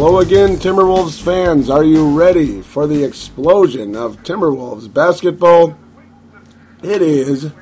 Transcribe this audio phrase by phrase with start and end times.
[0.00, 1.68] Hello again, Timberwolves fans.
[1.68, 5.76] Are you ready for the explosion of Timberwolves basketball?
[6.82, 7.52] It is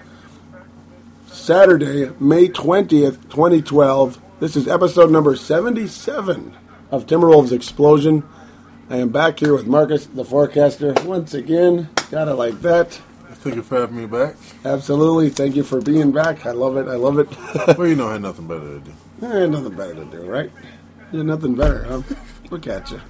[1.27, 4.23] Saturday, May 20th, 2012.
[4.39, 6.57] This is episode number 77
[6.93, 8.23] of Timberwolves Explosion.
[8.89, 11.89] I am back here with Marcus, the forecaster, once again.
[12.09, 13.01] Gotta like that.
[13.31, 14.37] Thank you for having me back.
[14.65, 15.31] Absolutely.
[15.31, 16.47] Thank you for being back.
[16.47, 16.87] I love it.
[16.87, 17.29] I love it.
[17.77, 18.93] Well, you know, I had nothing better to do.
[19.23, 20.53] I had nothing better to do, right?
[21.13, 22.03] Yeah, nothing better, huh?
[22.51, 23.01] Look at you.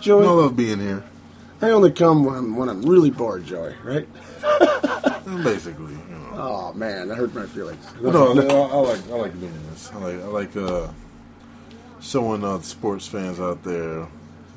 [0.00, 1.04] Joey, I love being here,
[1.62, 4.08] I only come when I'm, when I'm really bored, Joey, right?
[5.44, 5.92] basically.
[5.92, 6.30] You know.
[6.34, 7.86] Oh, man, that hurt my feelings.
[8.00, 9.90] But no, I, I like I like doing this.
[9.92, 10.88] I like I like uh,
[12.00, 14.08] showing uh, the sports fans out there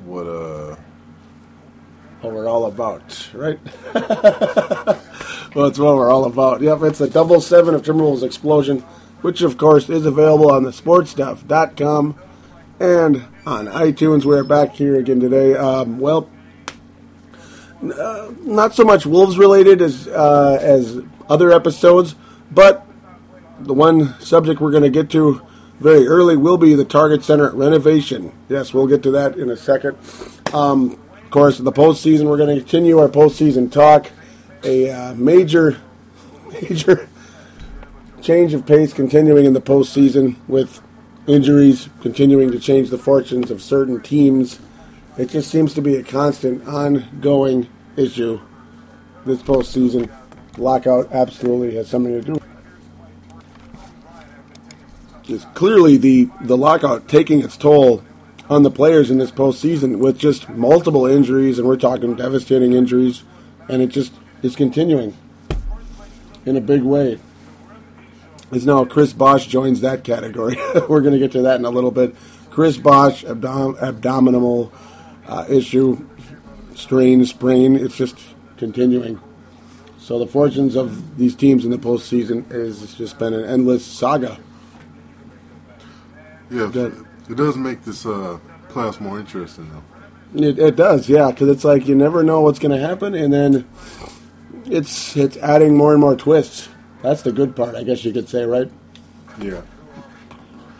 [0.04, 0.76] what uh
[2.22, 3.60] what we're all about, right?
[5.54, 6.62] well, it's what we're all about.
[6.62, 8.84] Yep, it's the double seven of Timberwolves Explosion,
[9.26, 12.16] which of course is available on the sportstuff.com
[12.80, 14.24] and on iTunes.
[14.24, 15.56] We're back here again today.
[15.56, 16.30] Um, well,
[17.82, 22.14] uh, not so much Wolves related as uh, as other episodes,
[22.52, 22.86] but
[23.62, 25.42] the one subject we're going to get to
[25.80, 28.32] very early will be the Target Center renovation.
[28.48, 29.98] Yes, we'll get to that in a second.
[30.54, 34.12] Um, of course, the postseason, we're going to continue our postseason talk.
[34.64, 35.82] A uh, major,
[36.62, 37.10] major
[38.26, 40.82] change of pace continuing in the postseason with
[41.28, 44.60] injuries continuing to change the fortunes of certain teams.
[45.16, 48.42] It just seems to be a constant, ongoing issue
[49.28, 50.10] this postseason.
[50.58, 52.42] Lockout absolutely has something to do.
[55.28, 58.04] Is clearly the the lockout taking its toll
[58.50, 63.24] on the players in this postseason with just multiple injuries, and we're talking devastating injuries,
[63.70, 65.16] and it just is continuing
[66.46, 67.20] in a big way.
[68.56, 70.56] As now Chris Bosh joins that category.
[70.88, 72.16] we're going to get to that in a little bit.
[72.52, 74.72] Chris Bosh, abdom- abdominal
[75.28, 76.08] uh, issue,
[76.74, 78.18] strain, sprain, it's just
[78.56, 79.20] continuing.
[80.00, 84.40] So the fortunes of these teams in the postseason has just been an endless saga.
[86.50, 86.70] yeah.
[86.72, 87.06] Good.
[87.30, 88.38] It does make this uh
[88.70, 90.48] class more interesting though.
[90.48, 93.34] It, it does, yeah, because it's like you never know what's going to happen, and
[93.34, 93.68] then
[94.66, 96.70] it's it's adding more and more twists.
[97.06, 98.68] That's the good part, I guess you could say, right?
[99.40, 99.62] Yeah.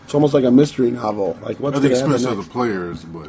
[0.04, 1.38] It's almost like a mystery novel.
[1.40, 3.28] Like what's At the expense of the players, but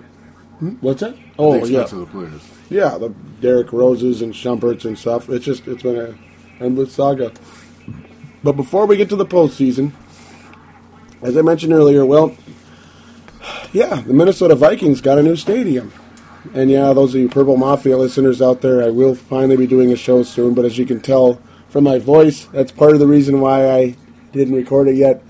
[0.58, 0.72] hmm?
[0.82, 1.14] What's that?
[1.14, 2.42] at Oh the yeah, of the players.
[2.72, 3.10] yeah, the
[3.40, 5.30] Derek Roses and Shumperts and stuff.
[5.30, 7.32] It's just it's been a endless saga.
[8.44, 9.92] But before we get to the postseason,
[11.22, 12.36] as I mentioned earlier, well,
[13.74, 15.94] yeah, the Minnesota Vikings got a new stadium.
[16.56, 19.92] And yeah, those of you Purple Mafia listeners out there, I will finally be doing
[19.92, 20.56] a show soon.
[20.56, 23.96] But as you can tell from my voice, that's part of the reason why I
[24.32, 25.24] didn't record it yet.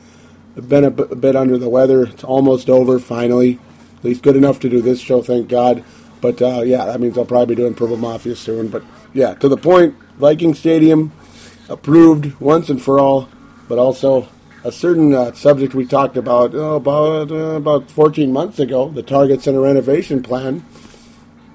[0.56, 2.04] I've been a b- a bit under the weather.
[2.06, 3.60] It's almost over, finally.
[3.98, 5.84] At least good enough to do this show, thank God.
[6.22, 8.68] But uh, yeah, that means I'll probably be doing Purple Mafia soon.
[8.70, 8.84] But
[9.14, 11.12] yeah, to the point, Viking Stadium
[11.70, 13.30] approved once and for all,
[13.68, 14.28] but also
[14.64, 19.04] a certain uh, subject we talked about oh, about uh, about 14 months ago, the
[19.04, 20.66] Target Center renovation plan.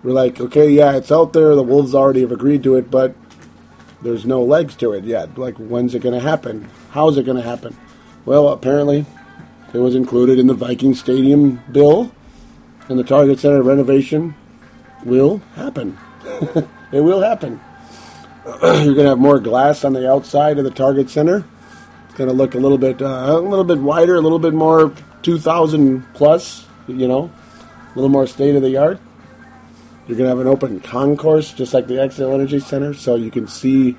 [0.02, 1.54] We're like, okay, yeah, it's out there.
[1.54, 3.14] The Wolves already have agreed to it, but
[4.02, 5.38] there's no legs to it yet.
[5.38, 6.68] Like, when's it going to happen?
[6.90, 7.76] How's it going to happen?
[8.24, 9.06] Well, apparently,
[9.72, 12.12] it was included in the Viking Stadium bill,
[12.88, 14.34] and the Target Center renovation
[15.04, 15.98] will happen.
[16.92, 17.60] it will happen.
[18.62, 21.44] You're going to have more glass on the outside of the Target Center.
[22.06, 24.52] It's going to look a little bit, uh, a little bit wider, a little bit
[24.52, 24.92] more
[25.22, 26.66] 2,000 plus.
[26.88, 29.00] You know, a little more state of the art.
[30.06, 33.30] You're going to have an open concourse, just like the Xcel Energy Center, so you
[33.30, 33.96] can see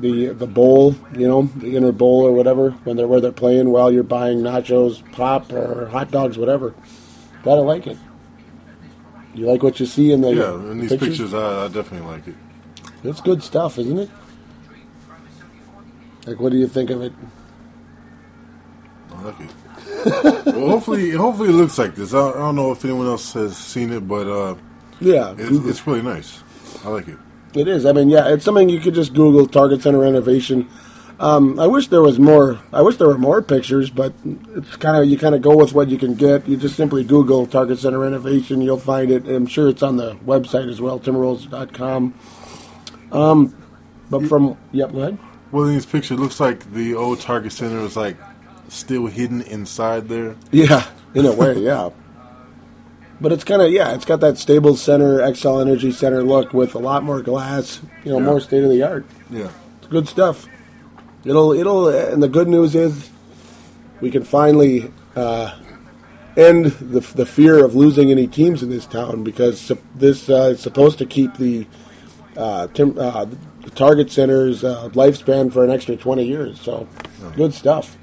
[0.00, 3.70] the the bowl, you know, the inner bowl or whatever when they're where they're playing
[3.70, 6.74] while you're buying nachos, pop, or hot dogs, whatever.
[7.44, 7.98] Gotta like it.
[9.34, 12.26] You like what you see in the Yeah, in these pictures, I, I definitely like
[12.28, 12.34] it.
[13.04, 14.10] It's good stuff, isn't it?
[16.26, 17.12] Like, what do you think of it?
[19.12, 19.50] I like it.
[20.46, 22.14] well, hopefully, hopefully it looks like this.
[22.14, 24.54] I, I don't know if anyone else has seen it, but uh,
[25.02, 26.42] Yeah, it's, it's really nice.
[26.84, 27.18] I like it.
[27.54, 27.84] It is.
[27.84, 30.68] I mean, yeah, it's something you could just Google Target Center renovation.
[31.20, 32.58] Um, I wish there was more.
[32.72, 34.12] I wish there were more pictures, but
[34.56, 36.48] it's kind of you kind of go with what you can get.
[36.48, 39.28] You just simply Google Target Center renovation, you'll find it.
[39.28, 42.14] I'm sure it's on the website as well, timberwolves.com.
[43.12, 43.54] Um,
[44.10, 45.18] but from yep, go ahead.
[45.52, 48.16] Well, in this picture, it looks like the old Target Center is like
[48.68, 50.34] still hidden inside there.
[50.50, 51.90] Yeah, in a way, yeah.
[53.22, 56.74] But it's kind of yeah, it's got that Staples Center, Xcel Energy Center look with
[56.74, 58.24] a lot more glass, you know, Yeah.
[58.26, 59.06] more state of the art.
[59.30, 59.48] Yeah.
[59.78, 60.46] It's good stuff.
[61.24, 63.10] It'll it'll and the good news is
[64.00, 65.54] we can finally uh,
[66.36, 70.60] end the the fear of losing any teams in this town because this uh, is
[70.60, 71.66] supposed to keep the
[72.36, 73.26] uh, tim- uh,
[73.60, 76.60] the Target Center's uh, lifespan for an extra 20 years.
[76.60, 76.88] So,
[77.36, 77.96] good stuff.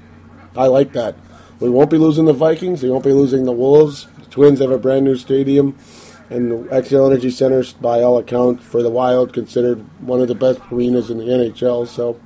[0.56, 1.14] I like that.
[1.58, 2.82] We won't be losing the Vikings.
[2.82, 4.06] We won't be losing the Wolves.
[4.30, 5.76] Twins have a brand new stadium,
[6.28, 10.34] and the Xcel Energy Center, by all accounts, for the Wild, considered one of the
[10.34, 11.86] best arenas in the NHL.
[11.88, 12.20] So,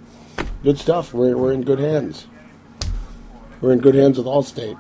[0.63, 1.15] good stuff.
[1.15, 2.27] We're, we're in good hands.
[3.61, 4.79] We're in good hands with Allstate.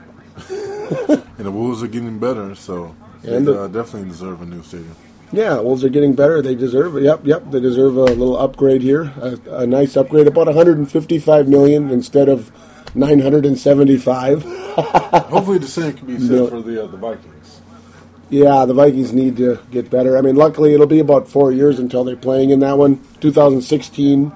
[1.37, 4.63] And the Wolves are getting better, so they And the- uh, definitely deserve a new
[4.63, 4.95] stadium.
[5.33, 6.41] Yeah, Wolves are getting better.
[6.43, 6.95] They deserve.
[7.03, 7.51] Yep, yep.
[7.51, 9.13] They deserve a little upgrade here.
[9.21, 12.53] A, a nice upgrade, about 155 million instead of
[12.95, 14.43] 975.
[14.77, 16.47] Hopefully, the same can be said No.
[16.49, 17.61] for the uh, the Vikings.
[18.31, 20.17] Yeah, the Vikings need to get better.
[20.17, 23.01] I mean, luckily it'll be about four years until they're playing in that one.
[23.21, 24.33] 2016.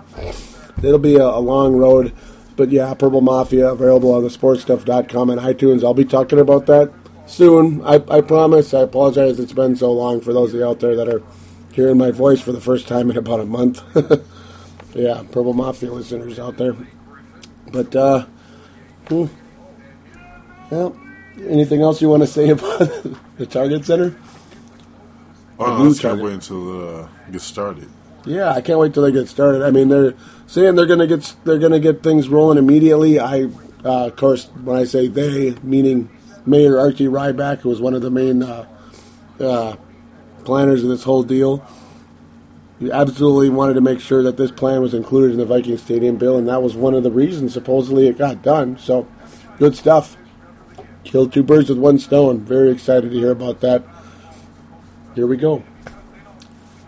[0.82, 2.12] It'll be a, a long road.
[2.56, 5.82] But yeah, Purple Mafia available on the sportstuff.com and iTunes.
[5.84, 6.92] I'll be talking about that
[7.26, 7.82] soon.
[7.84, 8.74] I, I promise.
[8.74, 11.22] I apologize it's been so long for those of you out there that are
[11.72, 13.82] hearing my voice for the first time in about a month.
[14.94, 16.76] yeah, Purple Mafia listeners out there.
[17.72, 18.26] But, uh,
[19.08, 19.26] hmm.
[20.70, 20.96] well,
[21.46, 22.78] anything else you want to say about
[23.36, 24.16] the Target Center?
[25.58, 26.24] Oh, no, I can't target.
[26.24, 27.88] wait until uh, get started.
[28.24, 29.62] Yeah, I can't wait till they get started.
[29.62, 30.14] I mean, they're
[30.46, 33.18] saying they're gonna get they're gonna get things rolling immediately.
[33.18, 33.44] I,
[33.84, 36.10] uh, of course, when I say they, meaning
[36.46, 37.06] Mayor R.T.
[37.06, 38.66] Rybak, who was one of the main uh,
[39.40, 39.76] uh,
[40.44, 41.64] planners of this whole deal.
[42.78, 46.16] He absolutely wanted to make sure that this plan was included in the Viking Stadium
[46.16, 48.78] bill, and that was one of the reasons supposedly it got done.
[48.78, 49.08] So,
[49.58, 50.16] good stuff.
[51.04, 52.40] Killed two birds with one stone.
[52.40, 53.84] Very excited to hear about that.
[55.14, 55.64] Here we go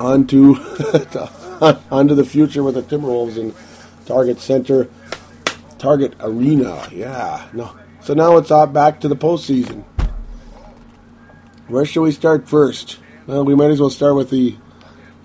[0.01, 0.57] on to
[1.91, 3.55] on to the future with the Timberwolves and
[4.07, 4.89] Target Center,
[5.79, 6.89] Target Arena.
[6.91, 7.77] Yeah, no.
[8.01, 9.85] So now it's all back to the postseason.
[11.69, 12.99] Where should we start first?
[13.27, 14.57] Well, we might as well start with the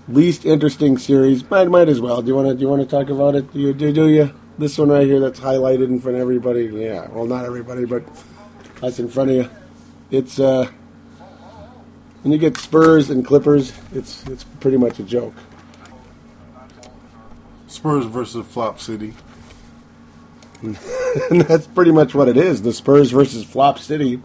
[0.08, 1.48] least interesting series.
[1.50, 2.22] Might might as well.
[2.22, 3.52] Do you want to do you want to talk about it?
[3.52, 4.32] Do you do, do you?
[4.58, 6.64] This one right here that's highlighted in front of everybody.
[6.66, 8.04] Yeah, well, not everybody, but
[8.82, 9.50] us in front of you.
[10.10, 10.70] It's uh
[12.22, 15.34] when you get Spurs and Clippers, it's it's pretty much a joke.
[17.66, 19.14] Spurs versus Flop City.
[20.62, 22.62] and that's pretty much what it is.
[22.62, 24.20] The Spurs versus Flop City,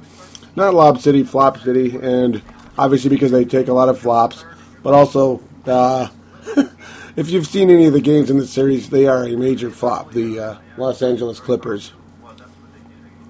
[0.56, 2.42] not Lob City, Flop City, and
[2.78, 4.46] obviously because they take a lot of flops,
[4.82, 6.08] but also uh,
[7.16, 10.12] if you've seen any of the games in the series, they are a major flop.
[10.12, 11.94] The uh, Los Angeles Clippers.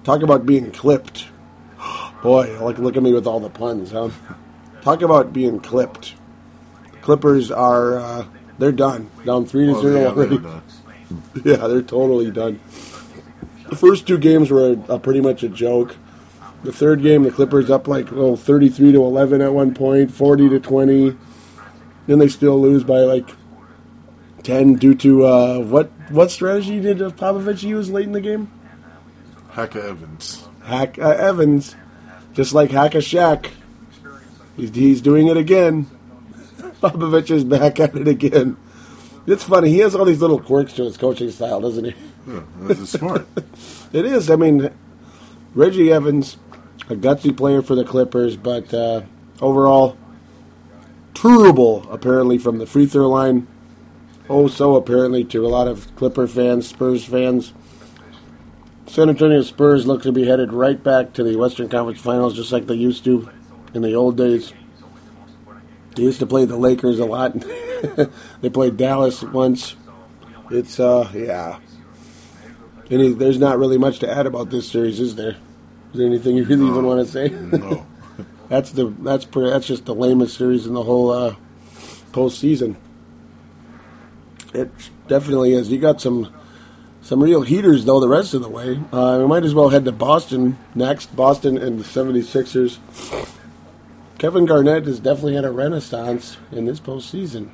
[0.04, 1.26] Talk about being clipped.
[2.22, 4.10] Boy, like look at me with all the puns, huh?
[4.82, 6.14] Talk about being clipped.
[7.02, 8.24] Clippers are uh,
[8.58, 9.10] they're done.
[9.24, 10.36] Down three to Oh, zero yeah, already.
[10.38, 10.62] they're.
[11.44, 12.58] Yeah, they're totally done.
[13.68, 15.96] The first two games were a, a pretty much a joke.
[16.64, 20.48] The third game, the Clippers up like oh, 33 to 11 at one point, 40
[20.50, 21.16] to 20.
[22.06, 23.28] Then they still lose by like
[24.42, 28.50] 10 due to uh, what what strategy did uh, Popovich use late in the game?
[29.50, 30.48] Hacker Evans.
[30.64, 31.76] Hack uh, Evans,
[32.32, 33.50] just like Hack a Shack.
[34.56, 35.86] He's, he's doing it again.
[36.82, 38.56] Popovich is back at it again.
[39.26, 39.70] It's funny.
[39.70, 41.94] He has all these little quirks to his coaching style, doesn't he?
[42.26, 43.26] Yeah, this is smart.
[43.92, 44.30] It is.
[44.30, 44.70] I mean,
[45.54, 46.38] Reggie Evans,
[46.88, 49.02] a gutsy player for the Clippers, but uh,
[49.38, 49.98] overall,
[51.14, 53.46] terrible, apparently, from the free throw line.
[54.28, 57.52] Oh, so apparently to a lot of Clipper fans, Spurs fans.
[58.86, 62.52] San Antonio Spurs look to be headed right back to the Western Conference Finals just
[62.52, 63.28] like they used to
[63.74, 64.52] in the old days.
[65.96, 67.32] They used to play the Lakers a lot.
[68.40, 69.76] they played Dallas once.
[70.50, 71.58] It's, uh, yeah.
[72.90, 75.36] Any, there's not really much to add about this series, is there?
[75.92, 77.28] Is there anything you really even want to say?
[77.28, 77.86] No.
[78.52, 81.36] that's the that's pretty, that's just the lamest series in the whole uh,
[82.12, 82.76] postseason.
[84.52, 84.70] It
[85.08, 85.70] definitely is.
[85.72, 86.30] You got some
[87.00, 88.78] some real heaters though the rest of the way.
[88.92, 91.16] Uh, we might as well head to Boston next.
[91.16, 92.78] Boston and the 76ers.
[94.18, 97.48] Kevin Garnett has definitely had a renaissance in this postseason.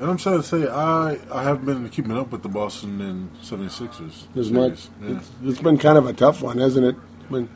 [0.00, 3.32] And I'm sad to say, I, I have been keeping up with the Boston and
[3.42, 4.36] 76ers.
[4.36, 4.88] As much.
[5.00, 5.18] Yeah.
[5.18, 6.96] It's, it's been kind of a tough one, hasn't it?
[7.28, 7.48] I mean,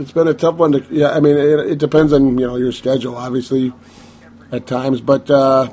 [0.00, 0.84] it's been a tough one to.
[0.90, 3.72] Yeah, I mean, it, it depends on you know your schedule, obviously,
[4.50, 5.72] at times, but uh,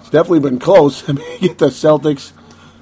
[0.00, 1.08] it's definitely been close.
[1.08, 2.32] I mean, you get the Celtics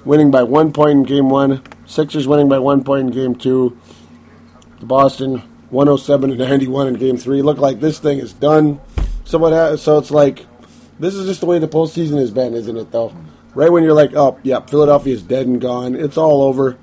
[0.05, 3.77] winning by one point in Game One, Sixers winning by one point in Game Two,
[4.79, 5.39] the Boston
[5.69, 7.41] 107 to 91 in Game Three.
[7.41, 8.79] Look like this thing is done.
[9.23, 9.53] So what?
[9.53, 10.45] Ha- so it's like
[10.99, 12.91] this is just the way the postseason has been, isn't it?
[12.91, 13.15] Though,
[13.55, 15.95] right when you're like, oh, yeah, Philadelphia's dead and gone.
[15.95, 16.77] It's all over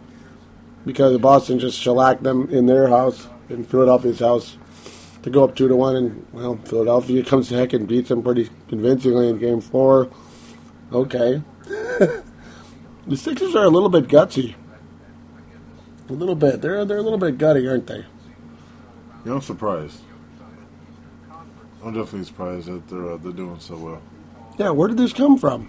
[0.87, 3.28] because Boston just shellacked them in their house.
[3.49, 4.57] In Philadelphia's house
[5.23, 8.23] to go up two to one, and well, Philadelphia comes to back and beats them
[8.23, 10.09] pretty convincingly in Game Four.
[10.93, 14.55] Okay, the Sixers are a little bit gutsy.
[16.09, 16.62] A little bit.
[16.62, 18.05] They're they're a little bit gutty, aren't they?
[19.26, 20.00] Yeah, I'm surprised.
[21.85, 24.02] I'm definitely surprised that they're uh, they're doing so well.
[24.59, 25.69] Yeah, where did this come from?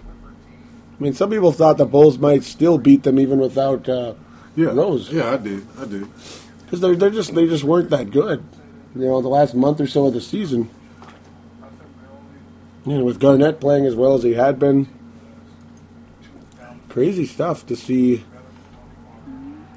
[0.98, 4.14] I mean, some people thought the Bulls might still beat them even without uh,
[4.56, 5.10] Yeah, Rose.
[5.10, 5.66] Yeah, I did.
[5.78, 6.06] I did.
[6.70, 8.44] Because they're they're just they just weren't that good.
[8.94, 10.70] You know, the last month or so of the season.
[12.86, 14.88] You know, with Garnett playing as well as he had been,
[16.88, 18.24] crazy stuff to see.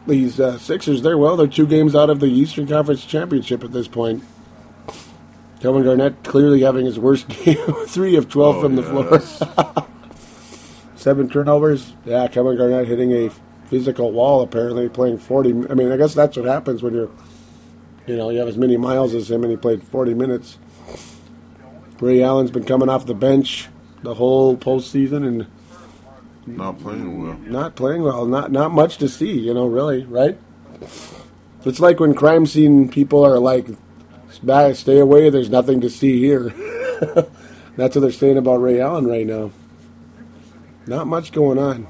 [0.05, 3.71] These uh, Sixers, they're well, they're two games out of the Eastern Conference Championship at
[3.71, 4.21] this point.
[5.61, 7.55] Kevin Garnett clearly having his worst game,
[7.87, 9.87] three of twelve Oh, from the yeah, floor.
[10.97, 11.93] Seven turnovers.
[12.05, 13.31] Yeah, Kevin Garnett hitting a
[13.73, 14.41] physical wall.
[14.41, 15.49] Apparently, playing forty.
[15.49, 17.09] I mean, I guess that's what happens when you're,
[18.05, 20.59] you know, you have as many miles as him, and he played forty minutes.
[21.99, 23.69] Ray Allen's been coming off the bench
[24.03, 25.47] the whole postseason and
[26.45, 27.37] Not playing well.
[27.39, 28.25] not playing well.
[28.27, 29.39] Not not much to see.
[29.39, 30.37] You know, really, right?
[31.65, 33.67] It's like when crime scene people are like,
[34.75, 35.29] stay away.
[35.31, 36.49] There's nothing to see here."
[37.75, 39.49] That's what they're saying about Ray Allen right now.
[40.85, 41.87] Not much going on.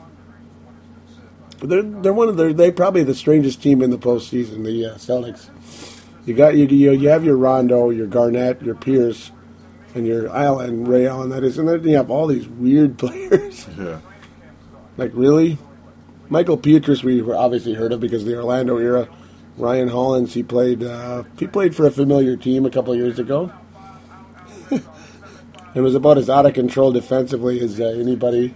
[1.63, 4.65] They're they're one of the they probably the strangest team in the postseason.
[4.65, 5.49] The uh, Celtics.
[6.25, 9.31] You got you, you you have your Rondo, your Garnett, your Pierce,
[9.95, 11.29] and your Allen, Ray Allen.
[11.29, 13.67] That is, and then you have all these weird players.
[13.77, 14.01] Yeah.
[14.97, 15.57] Like really,
[16.29, 19.07] Michael Pietrus we were obviously heard of because of the Orlando era.
[19.57, 23.19] Ryan Hollins he played uh, he played for a familiar team a couple of years
[23.19, 23.51] ago.
[24.71, 28.53] it was about as out of control defensively as uh, anybody,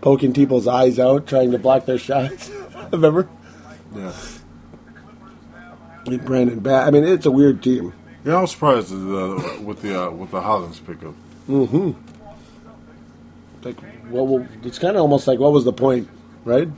[0.00, 2.50] poking people's eyes out, trying to block their shots.
[2.92, 3.28] Remember?
[3.94, 4.12] Yeah.
[6.06, 6.86] And Brandon Bass.
[6.86, 7.92] I mean, it's a weird team.
[8.24, 11.14] Yeah, I was surprised uh, with the uh, with the Hollins pickup.
[11.48, 11.92] Mm-hmm.
[13.62, 13.76] Like,
[14.10, 16.08] well, well it's kind of almost like what was the point,
[16.44, 16.68] right?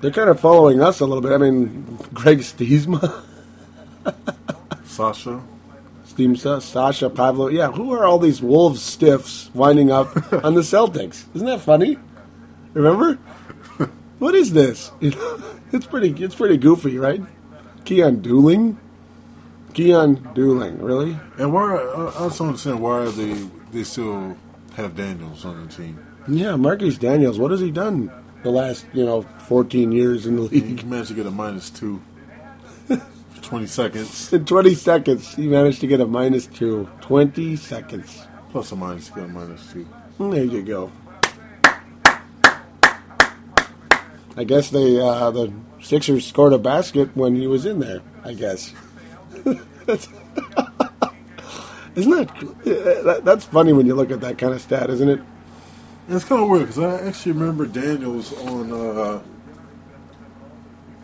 [0.00, 1.32] They're kind of following us a little bit.
[1.32, 3.22] I mean, Greg Stiemsma.
[4.84, 5.42] Sasha.
[6.08, 7.48] Stiemsma, Sasha Pavlo.
[7.48, 10.08] Yeah, who are all these Wolves stiffs winding up
[10.44, 11.24] on the Celtics?
[11.34, 11.98] Isn't that funny?
[12.74, 13.14] Remember?
[14.18, 14.90] What is this?
[15.00, 16.10] You know, it's pretty.
[16.24, 17.20] It's pretty goofy, right?
[17.84, 18.76] Keon Dooling.
[19.74, 21.18] Keon Dooling, really?
[21.38, 21.76] And why?
[21.76, 23.34] I don't understand why they
[23.70, 24.36] they still
[24.74, 26.04] have Daniels on the team.
[26.26, 27.38] Yeah, Marcus Daniels.
[27.38, 28.10] What has he done
[28.42, 30.84] the last you know 14 years in the He league?
[30.86, 32.00] managed to get a minus two.
[33.48, 36.86] For Twenty seconds In 20 seconds, he managed to get a minus two.
[37.00, 38.26] 20 seconds.
[38.50, 39.86] plus or minus, get a minus two.
[40.18, 40.92] There you go.
[44.36, 48.02] I guess they uh, the Sixers scored a basket when he was in there.
[48.24, 48.74] I guess.
[51.94, 55.08] Isn't that, uh, that that's funny when you look at that kind of stat, isn't
[55.08, 55.20] it?
[56.08, 59.20] It's kind of weird because I actually remember Daniels on uh,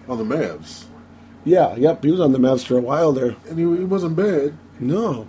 [0.09, 0.85] on the Mavs,
[1.45, 2.03] Yeah, yep.
[2.03, 3.37] He was on the Mavs for a while there.
[3.49, 4.57] and he, he wasn't bad.
[4.81, 5.27] No,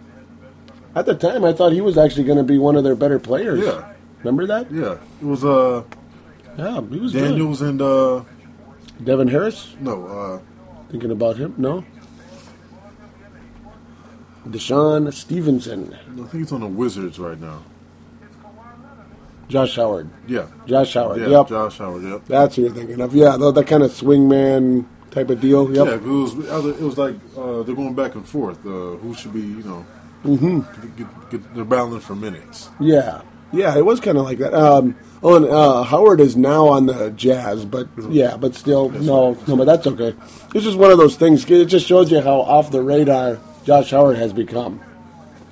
[0.95, 3.19] at the time I thought he was actually going to be one of their better
[3.19, 3.63] players.
[3.65, 3.93] Yeah.
[4.19, 4.71] remember that?
[4.71, 5.83] Yeah, it was uh,
[6.57, 8.23] Yeah, he was Daniels and uh.
[9.03, 9.75] Devin Harris.
[9.81, 10.39] no, uh,
[10.89, 11.53] Thinking about him?
[11.57, 11.83] No.
[14.47, 17.63] DeShawn Stevenson, I think he's on the Wizards right now.
[19.47, 20.09] Josh Howard.
[20.27, 21.19] Yeah, Josh Howard.
[21.21, 21.47] yeah, yep.
[21.49, 22.03] Josh Howard.
[22.03, 22.25] Yep.
[22.25, 23.13] That's who you're thinking of.
[23.13, 25.73] Yeah, the, that kind of swingman type of deal.
[25.73, 25.87] Yep.
[25.87, 28.59] Yeah, it was it was like uh, they're going back and forth.
[28.65, 29.85] Uh, who should be, you know,
[30.23, 32.69] get, get, get, they're battling for minutes.
[32.79, 33.21] Yeah.
[33.53, 34.53] Yeah, it was kind of like that.
[34.53, 39.37] Um, oh, and uh, Howard is now on the Jazz, but yeah, but still, no,
[39.47, 40.13] no, but that's okay.
[40.53, 41.49] It's just one of those things.
[41.49, 44.81] It just shows you how off the radar Josh Howard has become.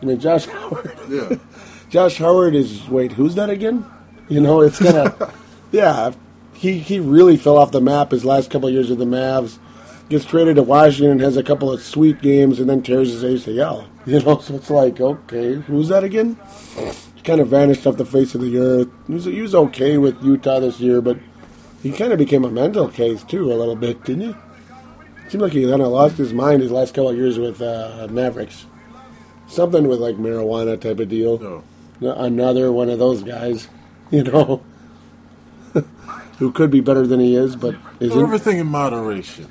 [0.02, 0.92] I mean, Josh Howard.
[1.08, 1.36] Yeah,
[1.90, 3.86] Josh Howard is wait, who's that again?
[4.28, 5.34] You know, it's kind of
[5.72, 6.12] yeah.
[6.64, 9.58] He he really fell off the map his last couple of years with the Mavs.
[10.08, 13.88] Gets traded to Washington, has a couple of sweet games, and then tears his ACL.
[14.06, 16.38] You know, so it's like okay, who's that again?
[17.16, 18.90] He kind of vanished off the face of the earth.
[19.08, 21.18] He was, he was okay with Utah this year, but
[21.82, 25.30] he kind of became a mental case too a little bit, didn't he?
[25.30, 28.08] Seemed like he kind of lost his mind his last couple of years with uh,
[28.10, 28.66] Mavericks.
[29.48, 31.64] Something with like marijuana type of deal
[32.00, 33.70] no, another one of those guys,
[34.12, 34.64] you know,
[36.44, 38.20] who could be better than he is, but isn't.
[38.20, 39.48] everything in moderation.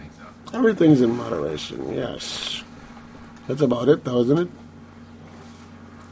[0.52, 2.62] Everything's in moderation, yes.
[3.49, 4.49] That's about it, though, isn't it?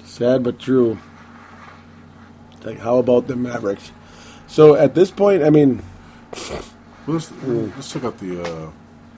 [0.05, 0.99] Sad but true.
[2.53, 3.93] It's like, how about the Mavericks?
[4.47, 5.83] So at this point, I mean,
[7.07, 8.71] let's let's check out the uh,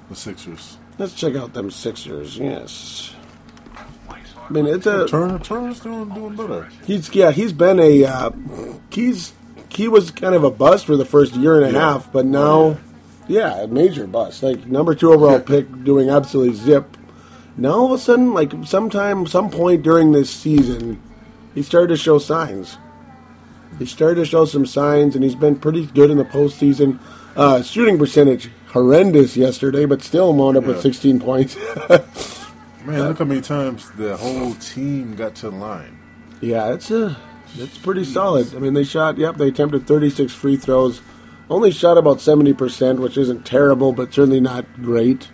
[0.09, 0.79] the Sixers.
[0.99, 2.39] Let's check out them Sixers.
[2.39, 3.15] Yes.
[4.11, 6.69] I mean, it's a Turner, Turner's doing doing better.
[6.85, 8.31] he's yeah he's been a uh,
[8.91, 9.33] he's
[9.77, 11.93] he was kind of a bust for the first year and a Yeah.
[11.93, 12.79] half, but now
[13.29, 14.43] yeah, a major bust.
[14.43, 16.97] Like number two overall pick, doing absolutely zip.
[17.57, 21.01] Now all of a sudden, like sometime, some point during this season,
[21.55, 22.79] he started to show signs.
[23.79, 26.99] He started to show some signs, and he's been pretty good in the postseason.
[27.37, 31.57] Uh, shooting percentage horrendous yesterday, but still wound up with 16 points.
[32.85, 35.99] Man, look how many times the whole team got to the line.
[36.41, 37.17] yeah, it's a
[37.59, 38.55] it's pretty solid.
[38.55, 39.19] I mean, they shot.
[39.19, 41.01] Yep, they attempted 36 free throws,
[41.51, 45.29] only shot about 70 percent, which isn't terrible, but certainly not great.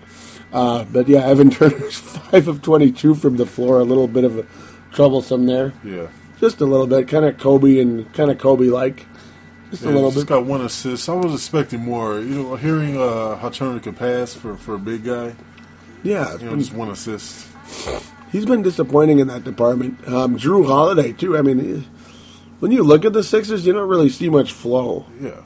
[0.52, 4.38] Uh, but yeah, Evan Turner's five of 22 from the floor, a little bit of
[4.38, 4.46] a
[4.92, 6.06] troublesome there, Yeah.
[6.40, 9.06] just a little bit, kind of Kobe and kind of Kobe like,
[9.70, 10.34] just a Yeah, little just bit.
[10.34, 11.06] got one assist.
[11.08, 12.18] I was expecting more.
[12.20, 15.34] You know, hearing uh, how Turner could pass for, for a big guy.
[16.02, 17.46] Yeah, You know, just one assist.
[18.32, 20.06] He's been disappointing in that department.
[20.08, 21.36] Um, Jrue Holiday too.
[21.36, 21.84] I mean,
[22.60, 25.06] when you look at the Sixers, you don't really see much flow.
[25.20, 25.42] Yeah.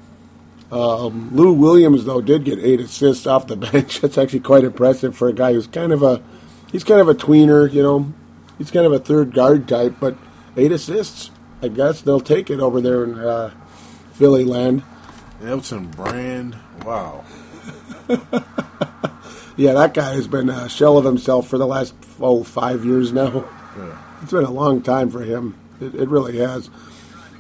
[0.71, 4.00] Lou Williams though did get eight assists off the bench.
[4.00, 6.23] That's actually quite impressive for a guy who's kind of a
[6.71, 7.71] he's kind of a tweener.
[7.71, 8.12] You know,
[8.59, 10.16] he's kind of a third guard type, but
[10.57, 11.31] eight assists.
[11.61, 13.54] I guess they'll take it over there in uh,
[14.14, 14.83] Philly land.
[15.45, 16.57] Elton Brand.
[16.85, 17.25] Wow.
[19.57, 23.12] Yeah, that guy has been a shell of himself for the last oh five years
[23.12, 23.45] now.
[23.76, 23.99] Yeah.
[24.23, 25.59] It's been a long time for him.
[25.81, 26.71] It, it really has.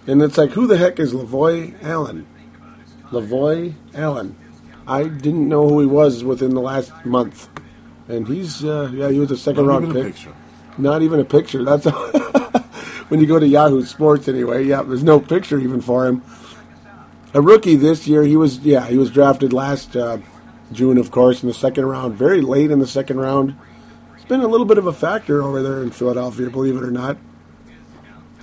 [0.06, 2.26] And it's like, who the heck is Lavoy Allen?
[3.10, 4.36] Lavoy Allen.
[4.86, 7.48] I didn't know who he was within the last month.
[8.08, 10.14] And he's, uh, yeah, he was a second Not round even a pick.
[10.14, 10.34] picture.
[10.76, 11.64] Not even a picture.
[11.64, 11.84] That's
[13.08, 14.64] when you go to Yahoo Sports anyway.
[14.64, 16.22] Yeah, there's no picture even for him.
[17.34, 18.24] A rookie this year.
[18.24, 20.18] He was, yeah, he was drafted last uh,
[20.72, 22.16] June, of course, in the second round.
[22.16, 23.56] Very late in the second round.
[24.16, 26.90] It's been a little bit of a factor over there in Philadelphia, believe it or
[26.90, 27.18] not.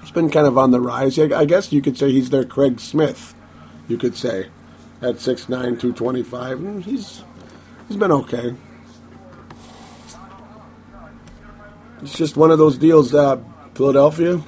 [0.10, 1.20] It's been kind of on the rise.
[1.20, 3.36] I I guess you could say he's their Craig Smith.
[3.88, 4.48] You could say
[5.04, 6.58] at 6'9", 225.
[6.58, 7.24] Mm, He's
[7.88, 8.56] he's been okay.
[12.02, 13.40] It's just one of those deals that
[13.76, 14.42] Philadelphia,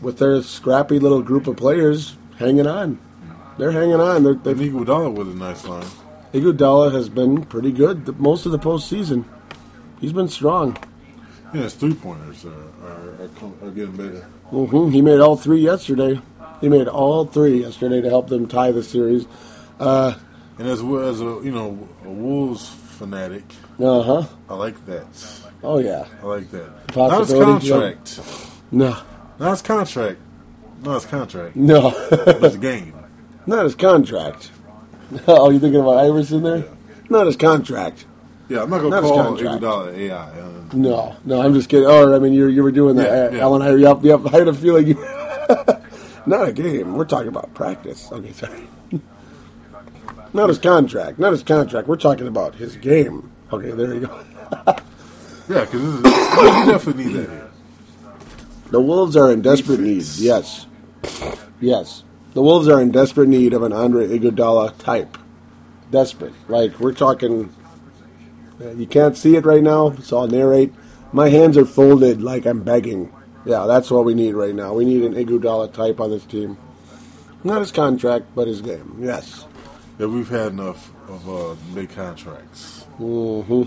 [0.00, 3.00] with their scrappy little group of players, hanging on.
[3.58, 4.22] They're hanging on.
[4.22, 5.88] They're, they've And Iguodala with a nice line.
[6.32, 9.24] Iguodala has been pretty good the, most of the postseason.
[10.00, 10.78] He's been strong.
[11.52, 12.50] Yeah, his three pointers are,
[12.84, 14.20] are, are, are getting better.
[14.50, 16.20] hmm He made all three yesterday.
[16.60, 19.26] He made all three yesterday to help them tie the series.
[19.78, 20.14] Uh
[20.58, 23.44] And as well as a you know a Wolves fanatic,
[23.78, 24.26] huh.
[24.48, 25.06] I like that.
[25.62, 26.04] Oh yeah.
[26.22, 26.96] I like that.
[26.96, 28.20] Not his contract.
[28.70, 28.96] No,
[29.38, 30.18] Not his contract.
[30.82, 31.56] Not his contract.
[31.56, 32.94] no, But his game.
[33.46, 34.50] not his contract.
[35.26, 36.58] Oh, you thinking about Iverson there?
[36.58, 36.64] Yeah.
[37.08, 38.04] Not his contract.
[38.50, 39.36] Yeah, I'm not gonna Not his call.
[39.36, 40.72] Iguodala AI.
[40.72, 41.86] No, no, I'm just kidding.
[41.86, 43.42] Oh, I mean, you you were doing that, Yeah, uh, yeah.
[43.42, 43.62] Allen.
[43.62, 44.20] I, yep, yep.
[44.26, 44.88] I had a feeling.
[44.88, 44.94] You,
[46.26, 46.94] not a game.
[46.94, 48.10] We're talking about practice.
[48.10, 48.68] Okay, sorry.
[50.32, 51.20] not his contract.
[51.20, 51.86] Not his contract.
[51.86, 53.30] We're talking about his game.
[53.52, 54.24] Okay, there you go.
[55.48, 56.36] yeah, because this is.
[56.66, 57.50] you definitely need that here.
[58.72, 60.02] The Wolves are in desperate need.
[60.16, 60.66] Yes,
[61.60, 62.02] yes.
[62.34, 65.16] The Wolves are in desperate need of an Andre Iguodala type.
[65.92, 66.34] Desperate.
[66.48, 67.54] Like we're talking.
[68.60, 70.72] Uh, You can't see it right now, so I'll narrate.
[71.12, 73.12] My hands are folded like I'm begging.
[73.44, 74.74] Yeah, that's what we need right now.
[74.74, 76.58] We need an Iguodala type on this team.
[77.42, 78.98] Not his contract, but his game.
[79.00, 79.46] Yes.
[79.98, 82.84] Yeah, we've had enough of uh, big contracts.
[82.96, 83.64] hmm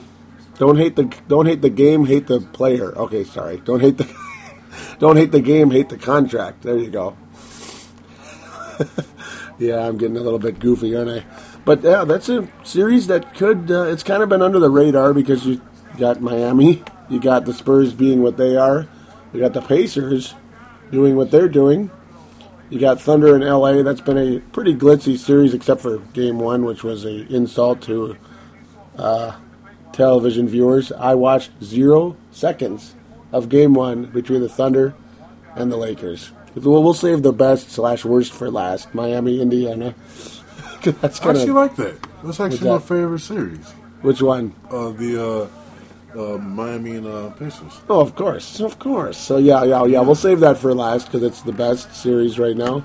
[0.57, 2.95] Don't hate the don't hate the game, hate the player.
[2.97, 3.57] Okay, sorry.
[3.57, 4.11] Don't hate the
[4.99, 6.61] don't hate the game, hate the contract.
[6.61, 7.17] There you go.
[9.59, 11.25] yeah, I'm getting a little bit goofy, aren't I?
[11.65, 13.71] But yeah, that's a series that could.
[13.71, 15.61] Uh, it's kind of been under the radar because you
[15.97, 18.87] got Miami, you got the Spurs being what they are,
[19.33, 20.35] you got the Pacers
[20.91, 21.91] doing what they're doing.
[22.69, 23.83] You got Thunder in LA.
[23.83, 28.17] That's been a pretty glitzy series, except for Game One, which was a insult to
[29.93, 30.91] television viewers.
[30.91, 32.95] I watched zero seconds
[33.31, 34.95] of Game One between the Thunder
[35.55, 36.31] and the Lakers.
[36.55, 38.93] We'll, we'll save the best slash worst for last.
[38.93, 39.95] Miami, Indiana.
[40.83, 41.95] That's I kind actually like that.
[42.23, 42.83] That's actually my that?
[42.87, 43.71] favorite series.
[44.01, 44.53] which one?
[44.69, 45.49] Uh, the
[46.15, 47.81] uh, uh, Miami and uh, Pacers.
[47.89, 49.17] Oh, of course, of course.
[49.17, 50.01] So yeah, yeah, yeah.
[50.01, 52.83] We'll save that for last because it's the best series right now.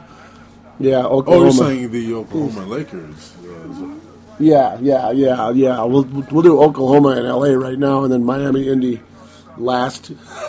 [0.81, 1.45] Yeah, Oh, Oklahoma.
[1.45, 3.35] you're saying the Oklahoma Lakers?
[3.45, 3.95] Uh,
[4.39, 5.83] Yeah, yeah, yeah, yeah.
[5.83, 9.03] We'll we'll do Oklahoma and LA right now, and then Miami, Indy
[9.57, 10.13] last.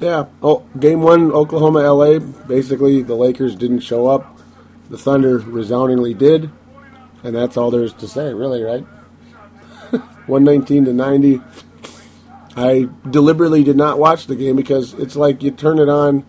[0.00, 0.26] yeah.
[0.42, 2.18] Oh, game one, Oklahoma, LA.
[2.46, 4.38] Basically, the Lakers didn't show up.
[4.88, 6.50] The Thunder resoundingly did,
[7.22, 8.82] and that's all there is to say, really, right?
[10.26, 11.40] 119 to 90.
[12.56, 16.24] I deliberately did not watch the game because it's like you turn it on,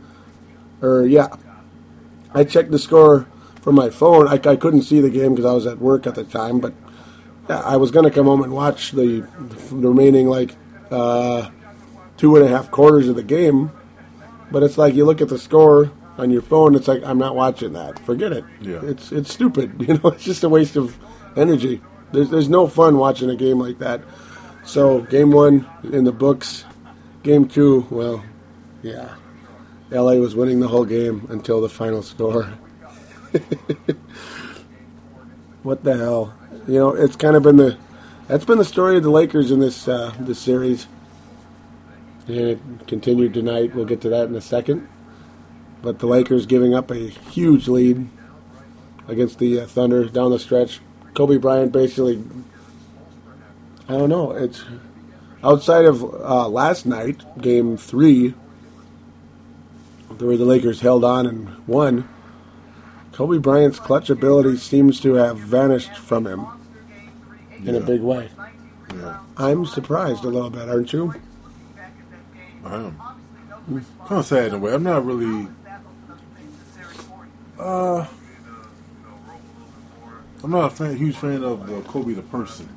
[0.82, 1.28] or yeah,
[2.34, 3.28] I checked the score
[3.62, 4.28] from my phone.
[4.28, 6.74] I, I couldn't see the game because I was at work at the time, but
[7.50, 10.56] yeah, I was going to come home and watch the, the remaining like
[10.92, 11.50] uh,
[12.18, 13.72] two and a half quarters of the game.
[14.52, 16.76] But it's like you look at the score on your phone.
[16.76, 18.00] It's like I'm not watching that.
[18.00, 18.46] Forget it.
[18.62, 18.80] Yeah.
[18.84, 19.76] It's it's stupid.
[19.88, 20.98] You know, it's just a waste of
[21.36, 21.82] energy.
[22.12, 24.02] There's there's no fun watching a game like that.
[24.66, 26.66] So game one in the books.
[27.24, 28.24] Game two, well,
[28.84, 29.16] yeah.
[29.92, 32.44] LA was winning the whole game until the final score.
[35.64, 36.34] what the hell?
[36.68, 37.78] You know, it's kind of been the
[38.28, 40.88] that's been the story of the Lakers in this uh, this series.
[42.28, 43.74] And it continued tonight.
[43.74, 44.90] We'll get to that in a second.
[45.82, 48.10] But the Lakers giving up a huge lead
[49.08, 50.80] against the uh, Thunder down the stretch.
[51.14, 52.24] Kobe Bryant basically,
[53.88, 54.32] I don't know.
[54.32, 54.64] It's
[55.44, 58.34] outside of uh, last night, Game Three,
[60.18, 62.08] where the Lakers held on and won.
[63.14, 66.46] Kobe Bryant's clutch ability seems to have vanished from him
[67.66, 68.30] in a big way.
[68.94, 71.14] Yeah, I'm surprised a little bit, aren't you?
[72.64, 72.98] I am.
[74.08, 74.74] Kind of sad in a way.
[74.74, 75.48] I'm not really.
[77.60, 78.06] Uh,
[80.44, 82.70] I'm not a fan, huge fan of uh, Kobe the person,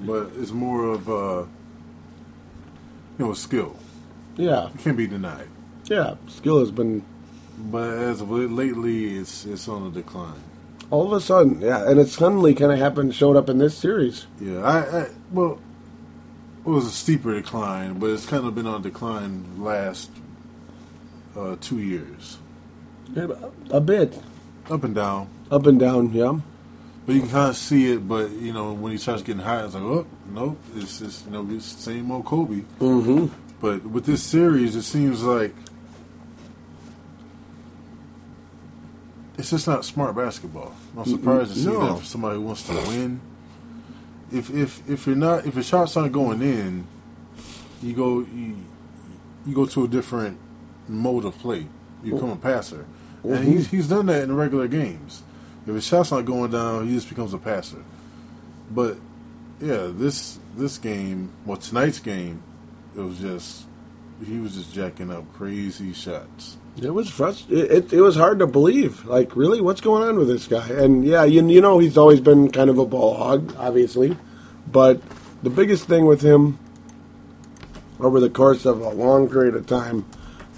[0.00, 1.44] but it's more of uh,
[3.18, 3.76] you know skill.
[4.36, 5.48] Yeah, It can't be denied.
[5.84, 6.14] yeah.
[6.28, 7.02] Skill has been
[7.70, 10.40] But as of lately, it's it's on a decline.
[10.90, 13.76] all of a sudden, yeah, and it suddenly kind of happened, showed up in this
[13.76, 14.26] series.
[14.40, 15.60] Yeah, I, I well,
[16.64, 20.10] it was a steeper decline, but it's kind of been on decline last
[21.36, 22.38] uh, two years,
[23.16, 24.20] a bit
[24.70, 25.28] up and down.
[25.50, 26.12] up and down.
[26.12, 26.38] Yeah,
[27.06, 28.06] But you can kind of see it.
[28.08, 31.32] But you know, when he starts getting high, it's like, oh, nope, it's just you
[31.32, 32.62] know, it's the same old Kobe.
[32.80, 33.26] mm-hmm.
[33.60, 35.54] But with this series, it seems like
[39.38, 40.74] it's just not smart basketball.
[40.96, 41.86] I'm surprised to see no.
[41.86, 43.20] that for somebody who wants to win.
[44.32, 46.86] If if if you're not if your shots aren't going in,
[47.82, 48.56] you go you,
[49.46, 50.38] you go to a different
[50.88, 51.66] mode of play.
[52.02, 52.86] You become a passer,
[53.24, 53.50] and mm-hmm.
[53.52, 55.22] he's he's done that in regular games.
[55.66, 57.82] If his shots not going down, he just becomes a passer.
[58.70, 58.98] But
[59.60, 62.42] yeah, this this game, well tonight's game,
[62.96, 63.66] it was just
[64.24, 66.56] he was just jacking up crazy shots.
[66.80, 69.04] it was frust- it, it, it was hard to believe.
[69.04, 70.68] Like, really, what's going on with this guy?
[70.68, 74.16] And yeah, you, you know, he's always been kind of a ball hog, obviously,
[74.70, 75.00] but
[75.42, 76.58] the biggest thing with him
[78.00, 80.04] over the course of a long period of time,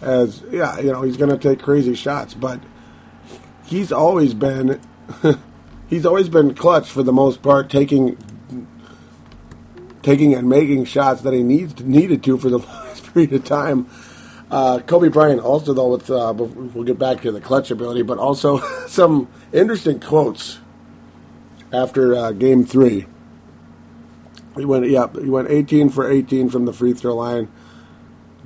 [0.03, 2.61] as yeah, you know, he's going to take crazy shots, but
[3.65, 4.81] he's always been
[5.89, 8.17] he's always been clutch for the most part, taking
[10.03, 13.89] taking and making shots that he needs needed to for the longest period of time.
[14.51, 18.19] Uh, Kobe Bryant also though with uh, we'll get back to the clutch ability, but
[18.19, 20.61] also some interesting quotes
[21.73, 23.07] after uh, Game Three.
[24.57, 27.49] He went yeah he went 18 for 18 from the free throw line.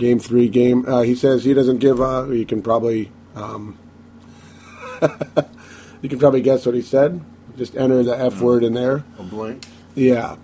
[0.01, 0.87] Game three game.
[0.89, 2.01] Uh, he says he doesn't give.
[2.01, 3.79] Uh, you can probably um,
[6.01, 7.21] you can probably guess what he said.
[7.59, 9.05] Just enter the F word in there.
[9.19, 9.63] A blank.
[9.95, 10.37] Yeah.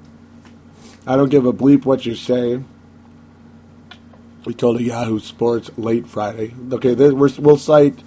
[1.07, 2.63] I don't give a bleep what you say.
[4.45, 6.55] We told a Yahoo Sports late Friday.
[6.71, 7.99] Okay, this, we're, we'll cite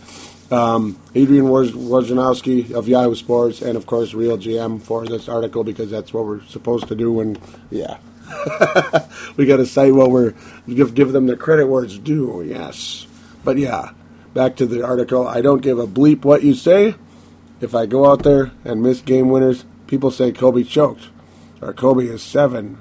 [0.52, 5.64] um, Adrian Woj- Wojnarowski of Yahoo Sports and, of course, Real GM for this article
[5.64, 7.38] because that's what we're supposed to do when,
[7.72, 7.98] yeah.
[9.38, 10.34] we got to say, what we're,
[10.68, 13.08] give, give them the credit where it's due, yes.
[13.44, 13.92] But yeah,
[14.34, 15.28] back to the article.
[15.28, 16.96] I don't give a bleep what you say.
[17.62, 21.10] If I go out there and miss game winners, people say Kobe choked
[21.62, 22.78] or Kobe is seven.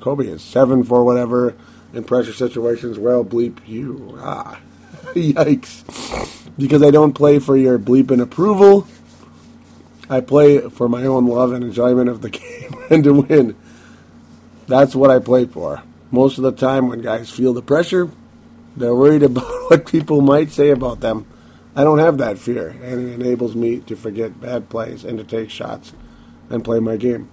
[0.00, 1.54] Kobe is seven for whatever
[1.92, 2.98] in pressure situations.
[2.98, 4.18] Well, bleep you.
[4.20, 4.60] Ah,
[5.14, 5.84] yikes.
[6.56, 8.86] Because I don't play for your bleep and approval.
[10.08, 13.56] I play for my own love and enjoyment of the game and to win.
[14.70, 15.82] That's what I play for.
[16.12, 18.08] Most of the time, when guys feel the pressure,
[18.76, 21.26] they're worried about what people might say about them.
[21.74, 25.24] I don't have that fear, and it enables me to forget bad plays and to
[25.24, 25.92] take shots
[26.48, 27.28] and play my game.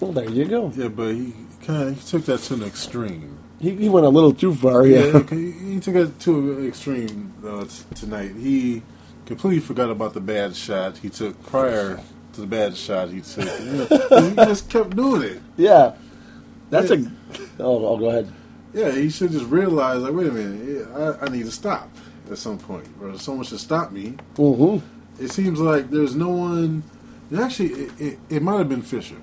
[0.00, 0.72] Well, there you go.
[0.74, 3.38] Yeah, but he kind of he took that to an extreme.
[3.60, 5.02] He, he went a little too far, yeah.
[5.14, 8.32] okay, he took it to an extreme uh, t- tonight.
[8.34, 8.82] He
[9.24, 12.00] completely forgot about the bad shot he took prior
[12.36, 13.48] the bad shot he took.
[13.58, 15.42] He just kept doing it.
[15.56, 15.94] Yeah.
[16.70, 17.10] That's a.
[17.58, 18.32] Oh, I'll go ahead.
[18.72, 21.88] Yeah, he should just realize, like, wait a minute, I, I need to stop
[22.30, 24.16] at some point, or someone should stop me.
[24.34, 25.24] Mm-hmm.
[25.24, 26.82] It seems like there's no one.
[27.36, 29.16] Actually, it, it, it might have been Fisher.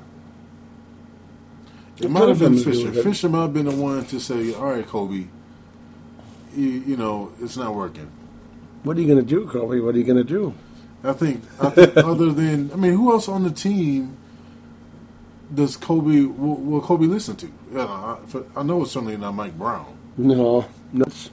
[1.98, 2.92] It It might have been been Fisher.
[3.04, 5.28] Fisher might have been the one to say, "All right, Kobe,
[6.56, 8.10] you, you know it's not working."
[8.84, 9.80] What are you going to do, Kobe?
[9.80, 10.54] What are you going to do?
[11.04, 14.18] I think, I think other than, I mean, who else on the team
[15.54, 17.52] does Kobe will, will Kobe listen to?
[17.72, 18.18] Yeah, I,
[18.56, 19.98] I know it's certainly not Mike Brown.
[20.18, 21.04] No, no.
[21.04, 21.30] it's-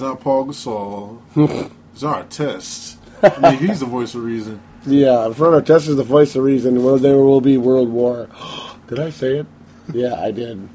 [0.00, 1.20] not Paul Gasol.
[1.92, 2.98] it's not Test.
[3.22, 4.60] I mean, he's the voice of reason.
[4.84, 6.82] Yeah, in front of Tess is the voice of reason.
[6.84, 8.28] Well, there will be world war.
[8.88, 9.46] did I say it?
[9.92, 10.68] Yeah, I did.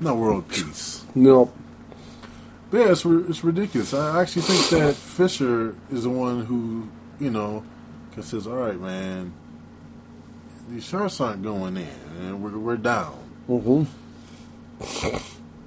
[0.00, 1.04] Not world peace.
[1.14, 1.54] Nope.
[2.70, 3.94] But yeah, it's, it's ridiculous.
[3.94, 6.88] I actually think that Fisher is the one who,
[7.22, 7.62] you know,
[8.20, 9.32] says, "All right, man,
[10.68, 11.88] these shots aren't going in,
[12.20, 13.84] and we're we're down." Mm-hmm.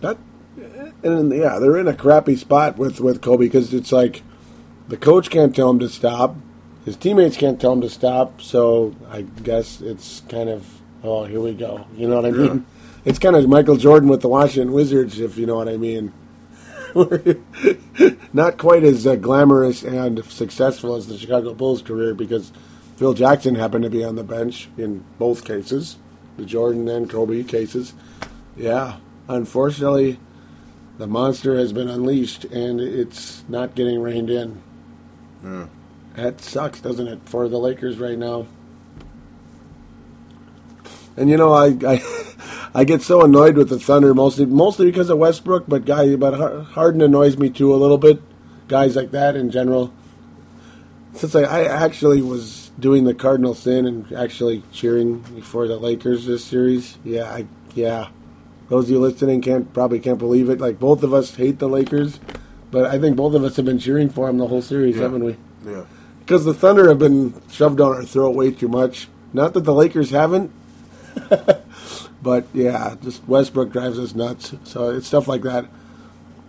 [0.02, 0.18] That,
[1.04, 4.22] and yeah, they're in a crappy spot with with Kobe because it's like
[4.90, 6.36] the coach can't tell him to stop,
[6.84, 8.42] his teammates can't tell him to stop.
[8.42, 10.68] So I guess it's kind of
[11.04, 11.88] oh here we go.
[11.96, 12.48] You know what I Yeah.
[12.50, 12.66] mean?
[13.06, 16.12] It's kind of Michael Jordan with the Washington Wizards, if you know what I mean.
[18.34, 22.54] Not quite as uh, glamorous and successful as the Chicago Bulls career because
[22.96, 25.98] Phil Jackson happened to be on the bench in both cases,
[26.38, 27.94] the Jordan and Kobe cases.
[28.56, 30.20] Yeah, unfortunately,
[30.98, 34.62] the monster has been unleashed and it's not getting reined in.
[35.44, 35.68] Yeah.
[36.16, 38.48] That sucks, doesn't it, for the Lakers right now?
[41.18, 45.10] And you know, I I, I get so annoyed with the Thunder mostly mostly because
[45.10, 48.22] of Westbrook, but guy, but Harden annoys me too a little bit.
[48.68, 49.94] Guys like that in general.
[51.14, 56.26] Since I, I actually was doing the cardinal sin and actually cheering for the Lakers
[56.26, 58.10] this series, yeah, I yeah.
[58.68, 60.60] Those of you listening can't probably can't believe it.
[60.60, 62.20] Like both of us hate the Lakers,
[62.72, 65.04] but I think both of us have been cheering for them the whole series, Yeah.
[65.04, 65.38] haven't we?
[65.66, 65.86] Yeah.
[66.20, 69.08] Because the Thunder have been shoved down our throat way too much.
[69.32, 70.52] Not that the Lakers haven't,
[72.26, 74.56] but yeah, just Westbrook drives us nuts.
[74.64, 75.68] So it's stuff like that.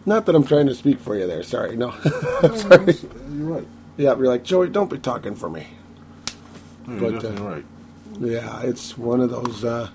[0.07, 1.43] Not that I'm trying to speak for you there.
[1.43, 1.91] Sorry, no.
[2.55, 2.95] Sorry.
[3.31, 3.69] You're right.
[3.99, 4.71] Yeah, you're like Joey.
[4.71, 5.67] Don't be talking for me.
[6.89, 7.65] You're But, uh, right.
[8.19, 9.65] Yeah, it's one of those.
[9.65, 9.91] Uh,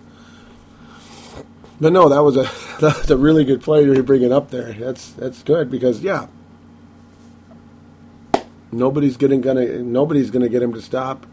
[1.80, 2.48] but no, that was a
[2.80, 4.74] that's a really good player you're bringing up there.
[4.74, 6.28] That's that's good because yeah,
[8.72, 11.26] nobody's getting gonna nobody's gonna get him to stop.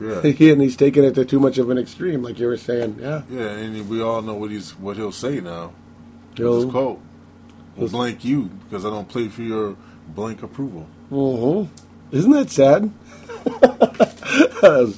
[0.00, 0.20] Yeah.
[0.52, 2.98] and he's taking it to too much of an extreme, like you were saying.
[3.00, 5.72] Yeah, Yeah, and we all know what he's what he'll say now.
[6.36, 7.00] He'll- His quote.
[7.76, 9.76] Will blank you because I don't play for your
[10.08, 10.86] blank approval.
[11.10, 11.68] Mhm.
[12.10, 12.90] Isn't that sad?
[14.62, 14.94] oh,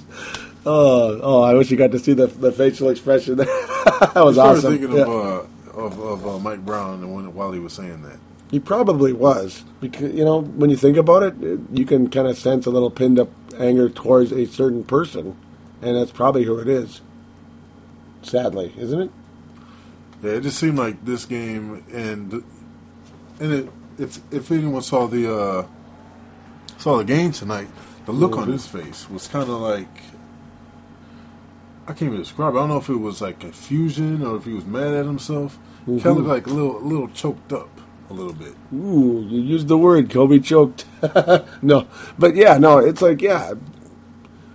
[0.67, 1.43] oh!
[1.43, 3.37] I wish you got to see the the facial expression.
[3.37, 4.79] that was I awesome.
[4.79, 5.05] thinking Yeah.
[5.05, 8.19] of uh, of, of uh, Mike Brown and when, while he was saying that.
[8.51, 11.35] He probably was because you know when you think about it-
[11.73, 13.29] you can kind of sense a little pinned up
[13.59, 15.37] anger towards a certain person,
[15.83, 17.01] and that's probably who it is.
[18.23, 19.11] Sadly, isn't it?
[20.23, 22.43] Yeah, it just seemed like this game and
[23.39, 25.67] and it, if if anyone saw the uh,
[26.79, 27.69] saw the game tonight,
[28.07, 30.03] the look on his face was kind of like
[31.87, 32.55] I can't even describe.
[32.55, 32.57] it.
[32.57, 35.59] I don't know if it was like confusion or if he was mad at himself.
[35.85, 37.69] Kind of looked like a little a little choked up
[38.11, 38.55] a little bit.
[38.73, 40.85] Ooh, you used the word Kobe choked.
[41.63, 41.87] no,
[42.19, 43.55] but yeah, no, it's like yeah,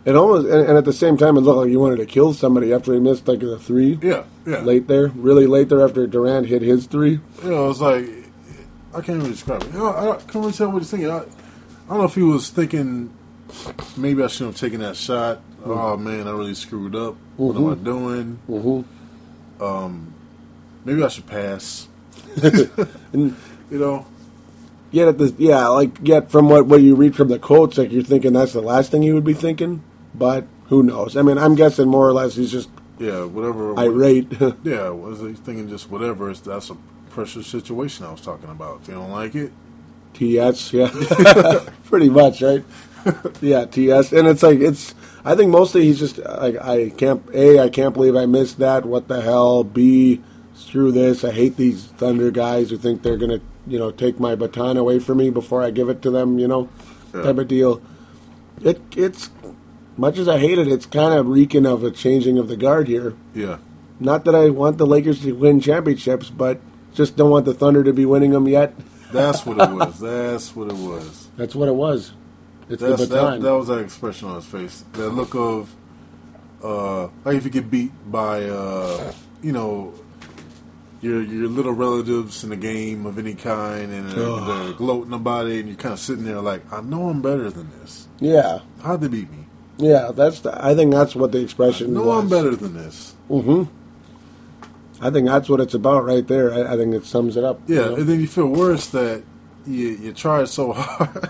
[0.06, 2.34] it almost and, and at the same time it looked like you wanted to kill
[2.34, 4.60] somebody after he missed like a three Yeah, yeah.
[4.60, 7.20] late there, really late there after Durant hit his three.
[7.44, 8.06] You know, it's like
[8.94, 9.74] I can't even describe it.
[9.74, 11.10] You know, I can't really tell what he's thinking.
[11.10, 11.24] I, I
[11.90, 13.14] don't know if he was thinking
[13.98, 15.42] maybe I shouldn't have taken that shot.
[15.62, 15.72] Mm-hmm.
[15.72, 17.16] Oh man, I really screwed up.
[17.38, 17.84] What am I mm-hmm.
[17.84, 18.40] doing?
[18.48, 19.64] Mm-hmm.
[19.64, 20.14] Um,
[20.86, 21.89] maybe I should pass.
[23.14, 23.36] And
[23.72, 24.08] You know,
[24.90, 27.92] yet at the yeah, like yet from what what you read from the quotes, like
[27.92, 29.84] you're thinking that's the last thing you would be thinking,
[30.16, 31.16] but who knows?
[31.16, 33.78] I mean, I'm guessing more or less he's just yeah, whatever.
[33.80, 34.32] irate.
[34.64, 36.32] Yeah, was he thinking just whatever?
[36.32, 36.78] It's, that's a
[37.12, 38.82] pressure situation I was talking about.
[38.82, 39.52] If you don't like it,
[40.14, 40.90] TS, yeah,
[41.86, 42.64] pretty much, right?
[43.42, 44.96] yeah, TS, and it's like it's.
[45.24, 47.24] I think mostly he's just like I can't.
[47.36, 48.84] A, I can't believe I missed that.
[48.86, 49.64] What the hell?
[49.64, 50.22] B,
[50.70, 51.24] screw this.
[51.24, 55.00] I hate these Thunder guys who think they're gonna, you know, take my baton away
[55.00, 56.38] from me before I give it to them.
[56.40, 56.70] You know,
[57.14, 57.24] Yeah.
[57.24, 57.82] type of deal.
[58.62, 59.30] It it's
[59.98, 62.88] much as I hate it, it's kind of reeking of a changing of the guard
[62.88, 63.16] here.
[63.34, 63.58] yeah,
[64.00, 66.60] Not that I want the Lakers to win championships, but
[66.94, 68.74] just don't want the Thunder to be winning them yet.
[69.12, 70.00] that's what it was.
[70.00, 71.28] That's what it was.
[71.36, 72.14] That's what it was.
[72.70, 74.86] It's That's, the that, that was that expression on his face.
[74.94, 75.76] That look of,
[76.64, 79.94] uh, like if you get beat by, uh, you know,
[81.02, 85.48] your your little relatives in a game of any kind, and they're, they're gloating about
[85.48, 88.08] it, and you're kind of sitting there like, I know I'm better than this.
[88.20, 89.46] yeah, How'd they beat me?
[89.78, 90.12] yeah.
[90.14, 90.42] That's.
[90.42, 91.94] The, I think that's what the expression.
[91.94, 92.12] No.
[92.12, 93.16] I'm better than this.
[93.30, 93.64] hmm
[95.02, 96.54] I think that's what it's about right there.
[96.54, 97.62] I, I think it sums it up.
[97.68, 97.96] you Yeah, know?
[97.96, 99.24] and then you feel worse that
[99.66, 101.30] you you tried so hard.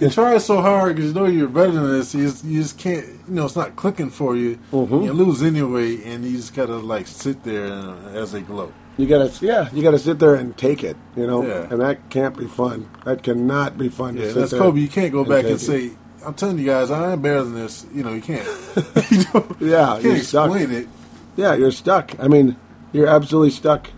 [0.00, 2.14] you try so hard because you know you're better than this.
[2.14, 3.04] You just, you just can't.
[3.28, 4.58] You know, it's not clicking for you.
[4.72, 5.04] Mhm.
[5.04, 8.72] You lose anyway, and you just gotta like sit there and, as they glow.
[8.96, 11.66] You gotta, yeah, you gotta sit there and take it, you know, Yeah.
[11.70, 12.88] and that can't be fun.
[13.04, 14.14] That cannot be fun.
[14.14, 14.80] to Yeah, that's Kobe.
[14.80, 15.58] You can't go back and it.
[15.60, 15.90] say,
[16.24, 18.46] "I'm telling you guys, I am better than this." You know, you can't.
[19.10, 20.88] you Yeah, you can't explain it.
[21.36, 22.12] yeah, you're stuck.
[22.20, 22.56] I mean,
[22.92, 23.88] you're absolutely stuck.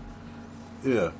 [0.84, 1.10] Yeah,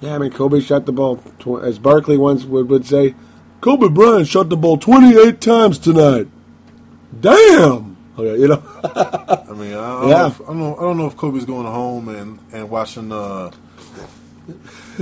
[0.00, 3.14] Yeah, I mean, Kobe shot the ball, tw- as Barkley once would, would say,
[3.60, 6.26] Kobe Bryant shot the ball 28 times tonight.
[7.20, 7.91] Damn!
[8.18, 10.16] Okay, you know, I mean, I, I, don't, Yeah.
[10.18, 10.76] know if, I don't know.
[10.76, 13.50] I don't know if Kobe's going home and and watching uh,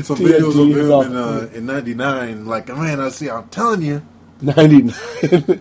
[0.03, 1.07] some TNT videos of him off.
[1.07, 2.47] in uh, in '99.
[2.47, 3.29] Like, man, I see.
[3.29, 4.03] I'm telling you.
[4.43, 4.87] 99.
[5.21, 5.61] that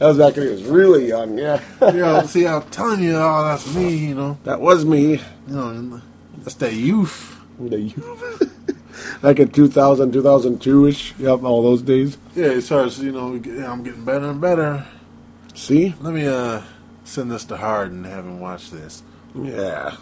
[0.00, 1.62] was back when he was really young, yeah.
[1.80, 3.96] Yeah, see, I'm telling you, oh, that's me.
[4.08, 5.12] You know, that was me.
[5.12, 6.02] you know,
[6.42, 7.40] that's that youth.
[7.58, 8.42] The youth.
[9.22, 11.14] like in 2000, 2002-ish.
[11.18, 12.18] Yep, all those days.
[12.36, 12.98] Yeah, it starts.
[12.98, 14.84] You know, I'm getting better and better.
[15.54, 15.94] See?
[16.02, 16.60] Let me uh
[17.08, 19.02] send this to Harden and have him watch this.
[19.34, 19.96] Yeah.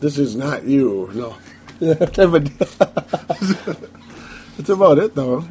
[0.00, 1.10] This is not you.
[1.14, 1.36] No.
[2.06, 3.76] Type of deal.
[4.56, 5.46] That's about it, though.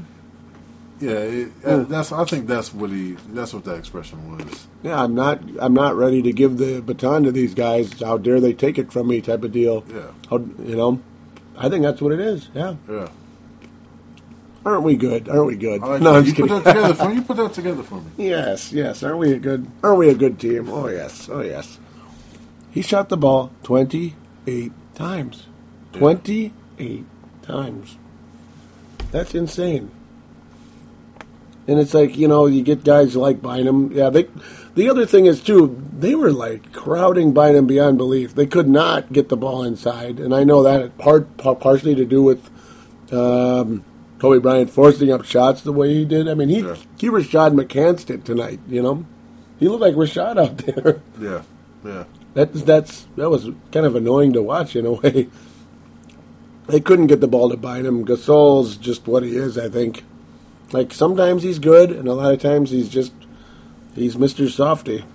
[1.00, 2.12] Yeah, it, uh, that's.
[2.12, 3.17] I think that's what he.
[3.30, 4.67] That's what that expression was.
[4.82, 5.39] Yeah, I'm not.
[5.60, 8.02] I'm not ready to give the baton to these guys.
[8.02, 9.22] How dare they take it from me?
[9.22, 9.86] Type of deal.
[9.93, 11.00] Yeah, How, you know,
[11.56, 12.50] I think that's what it is.
[12.56, 12.76] Yeah.
[12.89, 13.10] yeah.
[14.67, 15.30] Aren't we good?
[15.30, 15.80] Aren't we good?
[15.82, 16.15] Like no.
[16.15, 17.15] I'm you put that together for me.
[17.15, 18.12] You put that together for me.
[18.17, 19.01] yes, yes.
[19.01, 19.65] Aren't we a good?
[19.82, 20.67] Aren't we a good team?
[20.69, 21.30] Oh yes.
[21.32, 21.80] Oh yes.
[22.71, 25.45] He shot the ball 28 times.
[25.93, 25.99] Yeah.
[25.99, 27.06] 28
[27.43, 27.95] times.
[29.12, 29.89] That's insane.
[31.65, 33.93] And it's like you know you get guys like Bynum.
[33.93, 34.27] Yeah, they.
[34.75, 38.36] The other thing is too, they were like crowding Bynum beyond belief.
[38.36, 42.21] They could not get the ball inside, and I know that part partially to do
[42.21, 42.49] with
[43.13, 43.84] um,
[44.19, 46.27] Kobe Bryant forcing up shots the way he did.
[46.27, 46.77] I mean, he Sure.
[46.97, 48.60] he Rashad McCants it tonight.
[48.67, 49.06] You know,
[49.60, 51.01] he looked like Rashad out there.
[51.19, 51.41] Yeah,
[51.86, 52.03] yeah.
[52.34, 55.30] That's that's that was kind of annoying to watch in a way.
[56.67, 58.06] They couldn't get the ball to Bynum.
[58.06, 60.03] Gasol's just what he is, I think.
[60.73, 63.13] Like sometimes he's good, and a lot of times he's just
[63.95, 65.06] he's Mister Softy.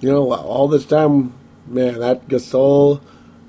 [0.00, 1.34] You know, all this time,
[1.66, 3.02] man, that Gasol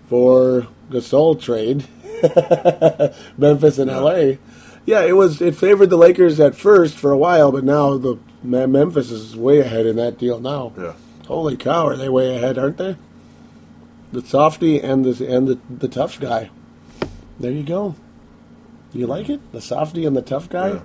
[0.10, 1.86] for Gasol trade,
[3.38, 3.90] Memphis and.
[3.90, 4.40] L.A.
[4.86, 8.18] Yeah, it was it favored the Lakers at first for a while, but now the
[8.44, 10.74] Memphis is way ahead in that deal now.
[10.78, 10.94] Yeah.
[11.28, 12.96] Holy cow, are they way ahead, aren't they?
[14.12, 16.50] The softy and the and the, the tough guy.
[17.40, 17.96] There you go.
[18.92, 19.40] You like it?
[19.52, 20.70] The softy and the tough guy?
[20.74, 20.82] Yeah.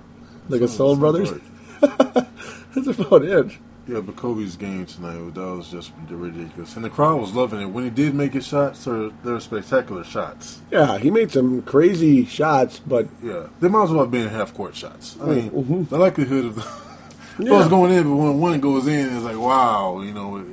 [0.49, 1.33] The Sounds- Gasol sounds brothers?
[2.75, 3.51] That's about it.
[3.87, 7.65] Yeah, but Kobe's game tonight that was just ridiculous, and the crowd was loving it.
[7.67, 8.91] When he did make his shots, they
[9.23, 10.61] they were spectacular shots.
[10.71, 14.53] Yeah, he made some crazy shots, but Yeah, they might as well have been half
[14.53, 15.15] court shots.
[15.21, 15.87] I mean, Mhm.
[15.89, 16.61] the likelihood of the
[17.39, 17.49] Yeah.
[17.51, 20.45] those going in, but when one goes in, it's like wow, you know, it,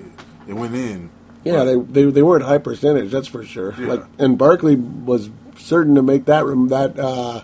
[0.48, 1.10] it went in.
[1.42, 3.74] yeah, they, they they weren't high percentage, that's for sure.
[3.78, 3.86] Yeah.
[3.94, 7.40] Like and Barkley was certain to make that room that uh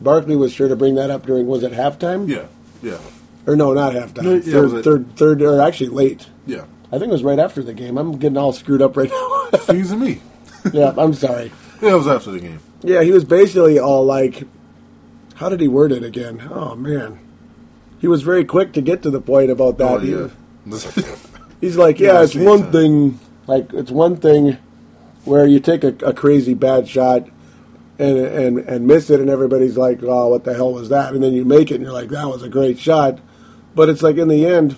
[0.00, 2.28] Barkley was sure to bring that up during was it halftime?
[2.28, 2.46] Yeah,
[2.82, 2.98] yeah,
[3.48, 4.22] Or no, not halftime.
[4.22, 6.26] No, yeah, third, was it- third third or actually late.
[6.46, 6.64] yeah.
[6.92, 7.98] I think it was right after the game.
[7.98, 9.48] I'm getting all screwed up right now.
[9.52, 10.20] Excuse me.
[10.72, 11.50] yeah, I'm sorry.
[11.82, 12.60] Yeah, it was after the game.
[12.82, 14.44] Yeah, he was basically all like,
[15.34, 16.48] how did he word it again?
[16.50, 17.18] Oh man,
[18.00, 19.90] he was very quick to get to the point about that.
[19.94, 20.28] oh He- yeah.
[21.60, 22.72] he's like, Yeah, yeah, it's one time.
[22.72, 24.56] thing, like it's one thing
[25.24, 27.28] where you take a, a crazy bad shot
[27.98, 31.12] and and and miss it, and everybody's like, oh, what the hell was that?
[31.14, 33.18] And then you make it, and you're like, that was a great shot,
[33.78, 34.76] but it's like in the end.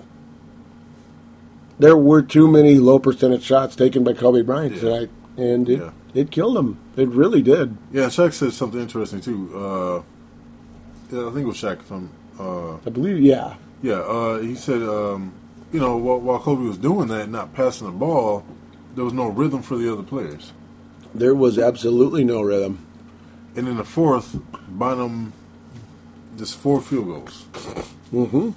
[1.79, 4.81] There were too many low percentage shots taken by Kobe Bryant Yeah.
[4.81, 5.91] tonight, and it, Yeah.
[6.13, 6.77] it killed him.
[6.99, 7.79] It really did.
[7.91, 9.51] yeah, Shaq said something interesting too.
[9.57, 10.03] Uh,
[11.11, 12.11] yeah, I think it was Shaq from.
[12.39, 13.55] Uh, I believe, yeah.
[13.83, 15.33] Yeah, uh, he said, um,
[15.73, 18.45] you know, while, while Kobe was doing that, not passing the ball,
[18.95, 20.53] there was no rhythm for the other players.
[21.15, 22.81] There was absolutely no rhythm.
[23.57, 24.39] And in the fourth,
[24.69, 25.33] Bynum
[26.37, 27.47] just four field goals.
[28.13, 28.51] Mm-hmm.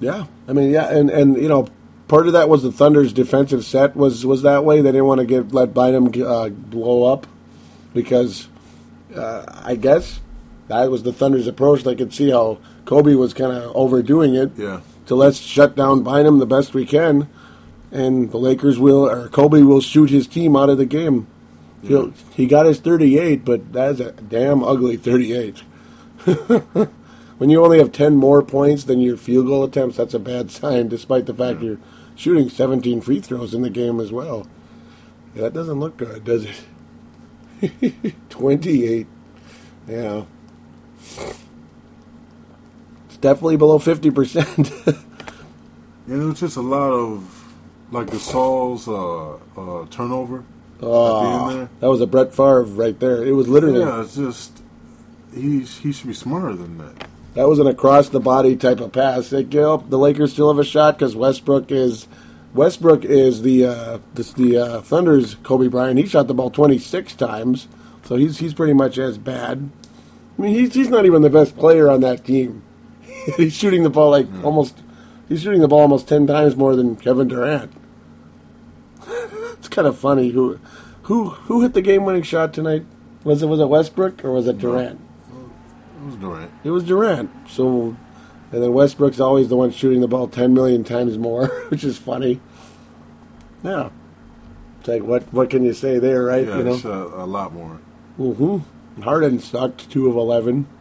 [0.00, 1.68] Yeah, I mean, yeah, and and you know,
[2.06, 4.80] part of that was the Thunder's defensive set was was that way.
[4.80, 7.26] They didn't want to get let Bynum uh, blow up
[7.94, 8.48] because
[9.14, 10.20] uh, I guess
[10.68, 11.82] that was the Thunder's approach.
[11.82, 14.52] They could see how Kobe was kind of overdoing it.
[14.56, 17.28] Yeah, So let's shut down Bynum the best we can,
[17.90, 21.26] and the Lakers will or Kobe will shoot his team out of the game.
[21.82, 25.62] He'll, he got his 38, but that's a damn ugly 38.
[27.38, 30.50] when you only have 10 more points than your field goal attempts, that's a bad
[30.58, 31.66] sign, despite the fact Yeah.
[31.70, 31.78] you're
[32.16, 34.46] shooting 17 free throws in the game as well.
[35.34, 36.46] Yeah, that doesn't look good, does
[37.60, 38.14] it?
[38.30, 39.06] 28.
[39.88, 40.24] Yeah.
[43.06, 44.96] It's definitely below 50%.
[46.06, 47.44] And it was just a lot of
[47.90, 50.44] like Gasol's uh, uh, turnover.
[50.80, 51.68] oh, there.
[51.80, 53.24] that was a Brett Favre right there.
[53.24, 54.62] It was literally, Yeah, it's just
[55.34, 57.07] he he should be smarter than that.
[57.38, 59.32] That was an across the body type of pass.
[59.32, 62.08] It, you know, the Lakers still have a shot because Westbrook is.
[62.52, 66.00] Westbrook is the uh, this, the uh, Thunder's Kobe Bryant.
[66.00, 67.68] He shot the ball 26 times,
[68.02, 69.70] so he's he's pretty much as bad.
[70.36, 72.64] I mean, he's he's not even the best player on that team.
[73.36, 74.82] he's shooting the ball like almost.
[75.28, 77.70] He's shooting the ball almost 10 times more than Kevin Durant.
[79.06, 80.58] it's kind of funny who
[81.02, 82.84] who who hit the game-winning shot tonight.
[83.22, 85.00] Was it was it Westbrook or was it Durant?
[86.00, 86.50] It was Durant.
[86.64, 87.30] It was Durant.
[87.48, 87.96] So,
[88.52, 91.98] and then Westbrook's always the one shooting the ball 10 million times more, which is
[91.98, 92.40] funny.
[93.62, 93.90] Yeah.
[94.80, 96.46] It's like, what, what can you say there, right?
[96.46, 96.74] Yeah, you know?
[96.74, 97.80] he shot a lot more.
[98.18, 99.02] Mm-hmm.
[99.02, 100.66] Harden sucked 2 of 11.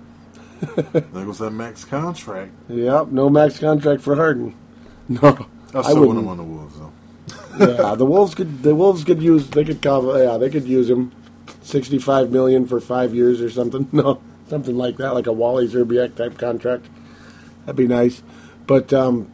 [0.91, 2.51] There goes that max contract.
[2.67, 4.55] Yep, no max contract for Harden.
[5.09, 6.19] No, I I still want wouldn't.
[6.19, 6.91] him on the Wolves though.
[7.59, 10.89] yeah, the Wolves could the Wolves could use they could cover yeah they could use
[10.89, 11.13] him,
[11.61, 13.87] sixty five million for five years or something.
[13.93, 14.19] No,
[14.49, 16.87] something like that, like a Wally Szczerbiak type contract.
[17.65, 18.21] That'd be nice.
[18.65, 19.31] But um,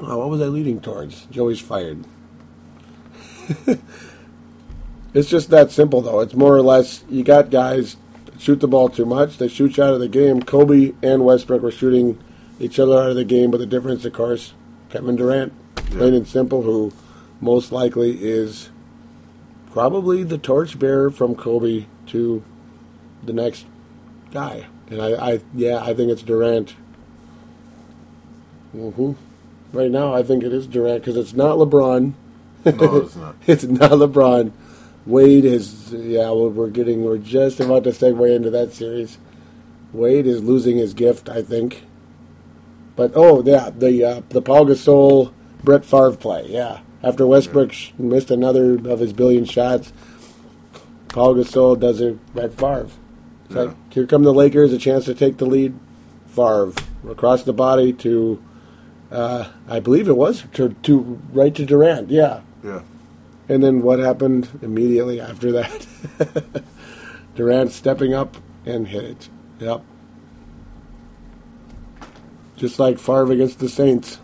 [0.00, 1.26] oh, what was I leading towards?
[1.26, 2.04] Joey's fired.
[5.14, 6.20] it's just that simple, though.
[6.20, 7.96] It's more or less you got guys
[8.38, 9.38] shoot the ball too much.
[9.38, 10.42] They shoot you out of the game.
[10.42, 12.18] Kobe and Westbrook were shooting
[12.58, 14.52] each other out of the game, but the difference, of course,
[14.90, 16.92] Kevin Durant, plain and simple, who
[17.40, 18.70] most likely is
[19.70, 22.42] probably the torchbearer from Kobe to
[23.22, 23.64] the next
[24.32, 24.66] guy.
[24.88, 26.74] And I, I yeah, I think it's Durant.
[28.72, 29.12] hmm
[29.72, 32.12] Right now, I think it is Durant because it's not LeBron.
[32.64, 33.34] No, it's not.
[33.46, 34.52] It's not LeBron.
[35.06, 36.30] Wade is yeah.
[36.30, 39.18] Well, we're getting we're just about to segue into that series.
[39.92, 41.84] Wade is losing his gift, I think.
[42.94, 45.32] But oh yeah, the uh, the Paul Gasol
[45.64, 46.46] Brett Favre play.
[46.48, 49.92] Yeah, after Westbrook missed another of his billion shots,
[51.08, 52.18] Paul Gasol does it.
[52.34, 52.88] Brett Favre.
[53.56, 55.74] It's like here come the Lakers, a chance to take the lead.
[56.26, 56.72] Favre
[57.10, 58.42] across the body to,
[59.10, 62.08] uh, I believe it was to, to right to Durant.
[62.08, 62.80] Yeah, Yeah.
[63.50, 65.86] and then what happened immediately after that?
[67.34, 69.28] Durant stepping up and hit it.
[69.60, 69.82] Yep.
[72.56, 74.18] Just like Favre against the Saints.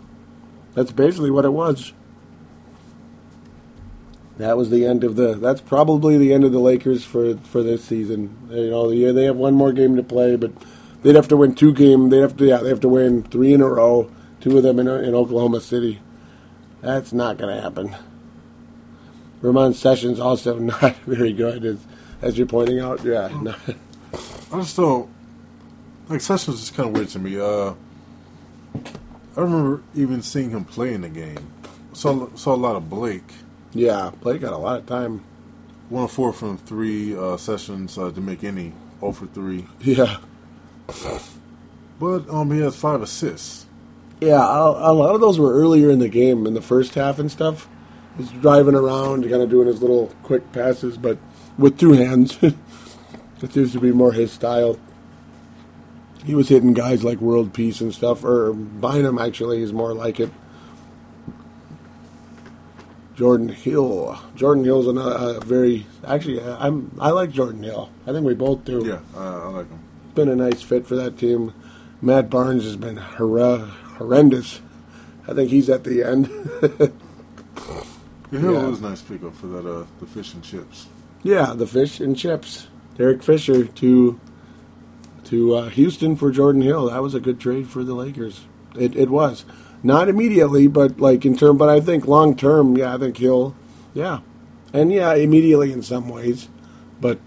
[0.73, 1.93] That's basically what it was.
[4.39, 5.33] That was the end of the.
[5.33, 8.37] That's probably the end of the Lakers for for this season.
[8.49, 10.53] You know, yeah, they have one more game to play, but
[11.03, 12.09] they'd have to win two game.
[12.09, 14.09] They have to, yeah, they have to win three in a row.
[14.39, 15.99] Two of them in, in Oklahoma City.
[16.79, 17.97] That's not going to happen.
[19.41, 21.85] Ramon Sessions also not very good, as
[22.21, 23.03] as you're pointing out.
[23.03, 23.59] Yeah, not,
[24.53, 25.09] I just don't
[26.07, 27.37] like Sessions is kind of weird to me.
[27.37, 27.73] Uh,
[29.35, 31.51] I remember even seeing him play in the game.
[31.91, 33.33] Saw saw a lot of Blake.
[33.73, 34.11] Yeah.
[34.21, 35.23] Blake got a lot of time.
[35.89, 38.73] One of four from three uh, sessions uh, to make any.
[38.99, 39.65] 0 for three.
[39.79, 40.17] Yeah,
[41.99, 43.65] But um, he has five assists.
[44.21, 44.41] yeah.
[44.41, 47.31] A, a lot of those were earlier in the game, in the first half and
[47.31, 47.69] stuff.
[48.17, 51.17] He's driving around, kind of doing his little quick passes, but
[51.57, 52.37] with two hands.
[52.41, 54.77] it seems to be more his style.
[56.25, 60.19] He was hitting guys like World Peace and stuff, or Bynum actually is more like
[60.19, 60.29] it.
[63.19, 64.17] Jordan Hill.
[64.35, 66.39] Jordan Hill's another uh, very actually.
[66.39, 67.89] uh, I'm I like Jordan Hill.
[68.07, 68.81] I think we both do.
[68.87, 69.79] Yeah, uh, I like him.
[70.15, 71.53] been a nice fit for that team.
[72.01, 74.61] Matt Barnes has been horre- horrendous.
[75.27, 76.29] I think he's at the end.
[78.31, 78.67] Yeah, Hill Yeah.
[78.67, 79.65] was a nice pickup for that.
[79.69, 80.87] Uh, the fish and chips.
[81.23, 82.67] yeah, the fish and chips.
[82.97, 84.19] Derek Fisher to
[85.25, 86.89] to uh, Houston for Jordan Hill.
[86.89, 88.45] That was a good trade for the Lakers.
[88.77, 89.43] It it was
[89.83, 91.57] not immediately, but like in term.
[91.57, 93.55] But I think long term, yeah, I think Hill,
[93.93, 94.19] yeah,
[94.73, 96.49] and yeah, immediately in some ways.
[96.99, 97.19] But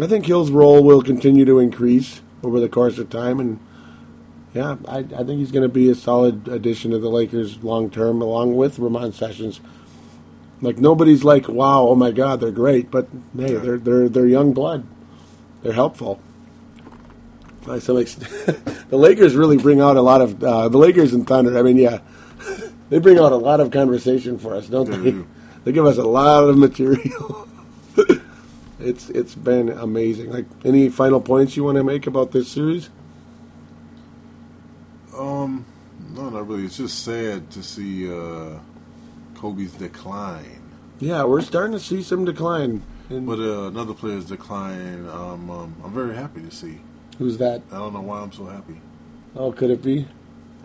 [0.00, 3.60] I think Hill's role will continue to increase over the course of time, and
[4.54, 7.90] yeah, I, I think he's going to be a solid addition to the Lakers long
[7.90, 9.60] term, along with Ramon Sessions.
[10.60, 14.52] Like nobody's like, wow, oh my God, they're great, but hey, they're they're they're young
[14.52, 14.86] blood.
[15.62, 16.20] They're helpful.
[17.68, 18.30] By some extent,
[18.88, 21.58] the Lakers really bring out a lot of uh, the Lakers and Thunder.
[21.58, 21.98] I mean, yeah,
[22.88, 25.24] they bring out a lot of conversation for us, don't They they?
[25.64, 27.46] They give us a lot of material.
[28.80, 30.30] it's it's been amazing.
[30.30, 32.88] Like any final points you want to make about this series?
[35.14, 35.66] Um,
[36.14, 36.64] no, not really.
[36.64, 38.60] It's just sad to see uh,
[39.34, 40.62] Kobe's decline.
[41.00, 42.82] Yeah, we're starting to see some decline.
[43.10, 45.06] In, But uh, another player's decline.
[45.08, 46.80] Um, um, I'm very happy to see.
[47.18, 47.62] Who's that?
[47.72, 48.80] I don't know why I'm so happy.
[49.34, 50.06] Oh, could it be?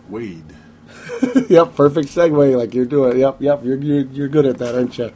[0.08, 0.54] Wade.
[1.48, 2.56] yep, perfect segue.
[2.56, 3.18] Like you're doing.
[3.18, 3.64] Yep, yep.
[3.64, 5.12] You're you're, you're good at that, aren't you?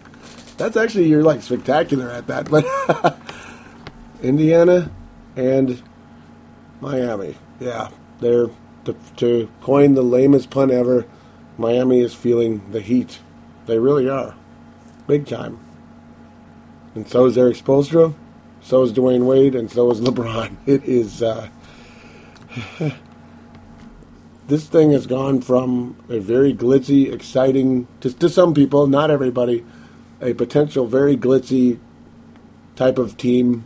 [0.57, 2.49] That's actually you're like spectacular at that.
[2.51, 3.18] But
[4.22, 4.91] Indiana
[5.36, 5.82] and
[6.80, 7.36] Miami.
[7.61, 8.49] Yeah, they're
[8.84, 11.07] to, to coin the lamest pun ever.
[11.57, 13.20] Miami is feeling the heat.
[13.66, 14.34] They really are,
[15.07, 15.61] big time.
[16.95, 18.14] And so is Erik Spoelstra,
[18.69, 20.55] so is Dwyane Wade, and so is LeBron.
[20.66, 21.23] It is.
[21.23, 21.49] Uh,
[24.47, 29.64] this thing has gone from a very glitzy, exciting, to, to some people, not everybody,
[30.21, 31.79] a potential very glitzy
[32.77, 33.64] type of team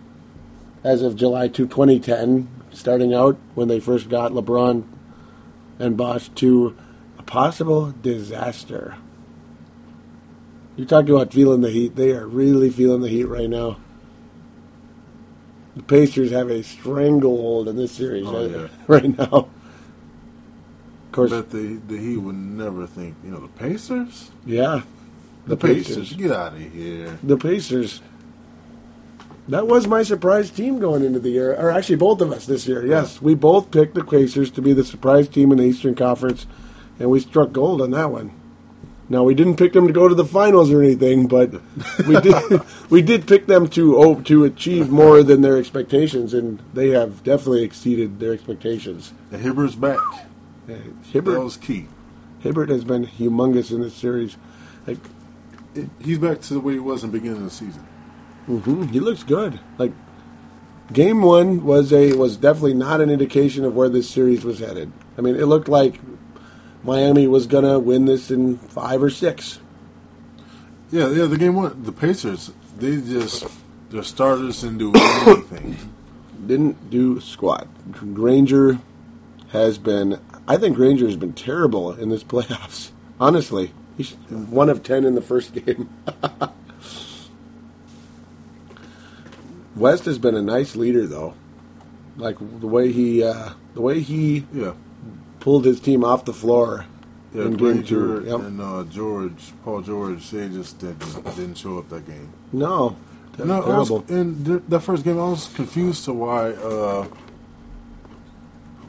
[0.85, 4.85] as of July 2, 2010, starting out when they first got LeBron
[5.81, 6.77] and Bosh to
[7.19, 8.95] a possible disaster.
[10.77, 11.97] You talk about feeling the heat.
[11.97, 13.79] They are really feeling the heat right now.
[15.77, 18.69] The Pacers have a stranglehold in this series Oh, right, yeah.
[18.87, 19.25] right now.
[19.25, 19.49] Of
[21.11, 23.17] I course, bet the the Heat would never think.
[23.25, 24.31] You know, the Pacers.
[24.47, 24.83] yeah,
[25.47, 26.13] The, Pacers.
[26.15, 27.19] Get out of here.
[27.23, 28.01] the Pacers.
[29.49, 32.67] That was my surprise team going into the year, or actually both of us this
[32.67, 32.87] year.
[32.87, 36.47] Yes, we both picked the Pacers to be the surprise team in the Eastern Conference,
[36.99, 38.31] and we struck gold on that one.
[39.09, 41.53] Now we didn't pick them to go to the finals or anything, but
[42.07, 46.63] we did we did pick them to oh, to achieve more than their expectations, and
[46.73, 49.13] they have definitely exceeded their expectations.
[49.31, 49.99] And Hibbert's back.
[50.69, 50.75] Uh,
[51.13, 51.89] That was key.
[52.41, 54.37] Hibbert has been humongous in this series.
[54.87, 54.99] Like
[55.75, 57.87] It- he's back to the way he was in the beginning of the season.
[58.49, 58.85] Mm-hmm.
[58.85, 59.61] He looks good.
[59.79, 59.93] Like
[60.93, 64.93] game one was a was definitely not an indication of where this series was headed.
[65.19, 66.01] I mean, it looked like
[66.85, 69.61] Miami was gonna win this in five or six.
[70.91, 71.25] Yeah, yeah.
[71.27, 73.47] The game one, the Pacers, they just
[73.91, 74.93] their starters didn't do
[75.27, 75.77] anything.
[76.47, 77.69] Didn't do squat.
[77.93, 78.79] Granger
[79.51, 80.21] has been.
[80.49, 82.91] I think Granger has been terrible in this playoffs.
[83.21, 85.89] Honestly, he's one of ten in the first game.
[89.77, 91.35] West has been a nice leader, though.
[92.17, 94.75] Like the way he, uh, the way he Yeah,
[95.43, 96.87] pulled his team off the floor
[97.35, 97.43] yeah.
[97.43, 98.27] in game Granger two.
[98.29, 98.41] Yep.
[98.41, 102.33] and uh, George, Paul George, they just didn't didn't show up that game.
[102.53, 102.97] No,
[103.37, 107.07] Te- No, was, in th- that first game, I was confused to why uh,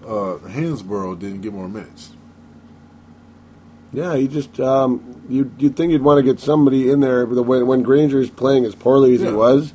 [0.05, 2.11] uh, Hansbrough didn't get more minutes.
[3.91, 7.41] Yeah, you just um, you you'd think you'd want to get somebody in there but
[7.43, 9.29] when when Granger's playing as poorly as Yeah.
[9.31, 9.73] he was.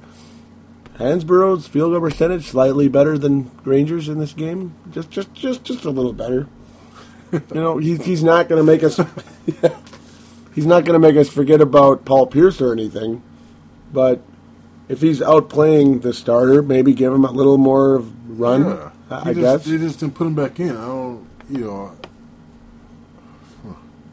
[0.99, 5.85] Hansbrough's field goal percentage slightly better than Granger's in this game, just just just just
[5.85, 6.49] a little better.
[7.33, 8.97] You know, he's he's not going to make us
[10.55, 13.23] he's not going to make us forget about Paul Pierce or anything,
[13.93, 14.21] but
[14.89, 18.65] if he's outplaying the starter, maybe give him a little more run.
[18.65, 18.91] Yeah.
[19.11, 20.71] I I just, guess they just didn't put him back in.
[20.71, 21.93] I don't, you know.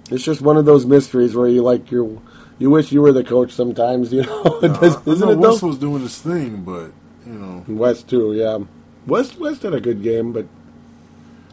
[0.09, 2.21] it's just one of those mysteries where you like you
[2.59, 4.13] you wish you were the coach sometimes.
[4.13, 5.51] You know, Does- isn't it though?
[5.51, 6.91] West was doing his thing, but
[7.25, 8.59] you know, West too, yeah.
[9.07, 10.45] West West had a good game, but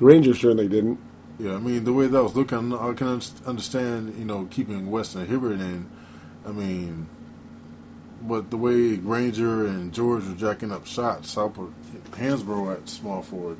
[0.00, 0.98] Rangers certainly didn't.
[1.42, 1.54] Yeah.
[1.56, 5.28] I mean, the way that was looking, I can understand, you know, keeping West and
[5.28, 5.88] Hibbert in.
[6.46, 7.08] I mean,
[8.22, 11.72] but the way Granger and George were jacking up shots, I'll put
[12.12, 13.56] Hansbrough at small forward.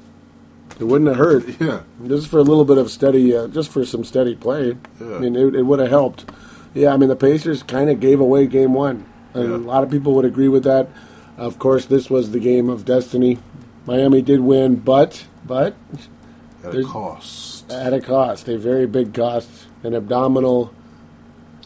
[0.78, 1.44] It wouldn't have hurt.
[1.60, 4.76] Yeah, Just for a little bit of steady, uh, just for some steady play.
[5.00, 5.16] Yeah.
[5.16, 6.30] I mean, it, it would have helped.
[6.74, 9.04] Yeah, I mean, the Pacers kind of gave away game one.
[9.34, 9.56] And Yeah.
[9.56, 10.88] A lot of people would agree with that.
[11.36, 13.38] Of course, this was the game of destiny.
[13.86, 15.74] Miami did win, but but
[16.62, 17.51] at a cost.
[17.72, 19.48] At a cost, a very big cost,
[19.82, 20.72] an abdominal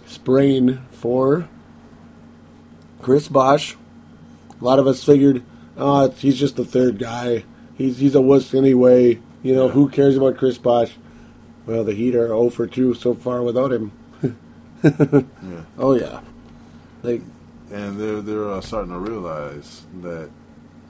[0.07, 1.49] sprain for
[3.03, 3.77] Chris Bosh.
[4.61, 5.43] A lot of us figured,
[5.77, 7.45] oh, it's- he's just the third guy.
[7.77, 9.21] He's he's a wuss anyway.
[9.43, 9.73] You know, Yeah.
[9.73, 10.93] who cares about Chris Bosh?
[11.67, 13.93] Well, the Heat are 0 for 2 so far without him.
[14.23, 14.31] Yeah,
[15.79, 16.21] Oh, yeah.
[17.03, 17.23] Like,
[17.73, 20.31] and they're they're uh, starting to realize that,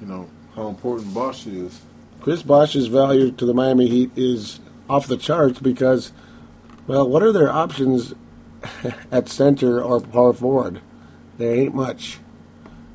[0.01, 1.81] you know, how important Bosh is.
[2.21, 6.13] Chris Bosh's value to the Miami Heat is off the charts because,
[6.87, 8.15] well, what are their options
[9.13, 10.81] at center or power forward?
[11.39, 12.19] There ain't much.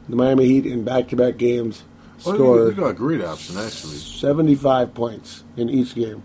[0.09, 1.83] The Miami Heat in back-to-back games
[2.25, 3.97] Oh, score you, got a great option actually.
[3.97, 6.21] 75 points in each game.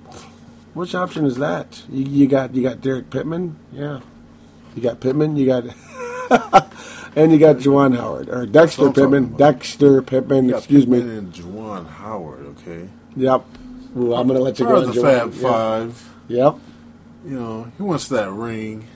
[0.75, 1.83] Which option is that?
[1.91, 4.01] You, you got you got Derek Pittman, yeah.
[4.75, 5.37] You got Pittman.
[5.37, 5.64] You got
[7.17, 9.37] and you got Juwan Howard or Dexter what I'm talking Pittman.
[9.39, 10.51] Dexter Pittman.
[10.51, 11.01] Excuse me.
[11.01, 12.91] And Juwan Howard, okay.
[13.17, 13.47] Yep.
[13.97, 14.80] Ooh, I'm gonna let you go.
[14.84, 15.32] the Fab.
[15.34, 16.12] Five.
[16.28, 16.59] Yep.
[17.24, 18.86] You know, he wants that ring.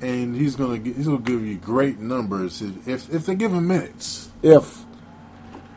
[0.00, 3.68] and he's gonna he's gonna give you great numbers if if, if they give him
[3.68, 4.30] minutes.
[4.42, 4.84] If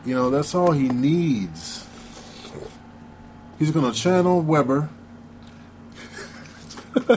[0.04, 1.86] You know, that's all he needs.
[3.58, 4.90] He's gonna channel Webber.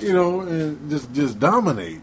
[0.00, 2.00] you know, and just just dominate.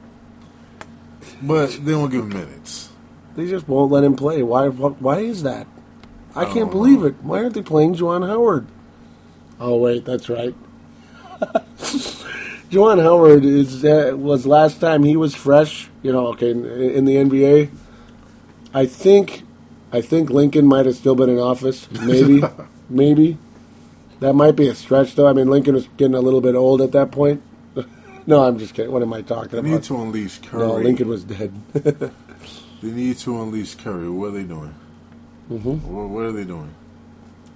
[1.41, 2.89] But they don't give him minutes.
[3.35, 4.67] they just won't let him play, why?
[4.69, 5.67] Why is that?
[6.35, 7.07] I can't believe know.
[7.07, 7.15] it.
[7.21, 8.67] Why aren't they playing Juwan Howard?
[9.59, 10.55] Oh wait, that's right.
[12.69, 15.89] Juwan Howard is uh, was last time he was fresh.
[16.03, 17.71] You know, okay, in, in the NBA.
[18.73, 19.43] I think,
[19.91, 21.89] I think Lincoln might have still been in office.
[21.91, 22.43] Maybe,
[22.89, 23.37] maybe.
[24.19, 25.27] That might be a stretch, though.
[25.27, 27.41] I mean, Lincoln was getting a little bit old at that point.
[28.27, 28.91] no, I'm just kidding.
[28.91, 29.51] What am I talking about?
[29.51, 29.69] They about?
[29.69, 30.59] need to unleash Curry.
[30.59, 31.53] no, Lincoln was dead.
[32.81, 34.09] They need to unleash Curry.
[34.09, 34.75] What are they doing?
[35.47, 36.73] Hmm What, what are they doing?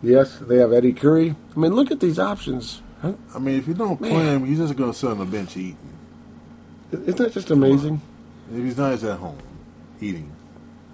[0.03, 1.35] Yes, they have Eddie Curry.
[1.55, 2.81] I mean, look at these options.
[3.01, 3.13] Huh?
[3.35, 4.37] I mean, if you don't play Man.
[4.41, 5.77] him, he's just gonna sit on the bench eating.
[6.91, 8.01] Isn't that just amazing?
[8.51, 9.37] If he's not, he's at home
[10.01, 10.31] eating.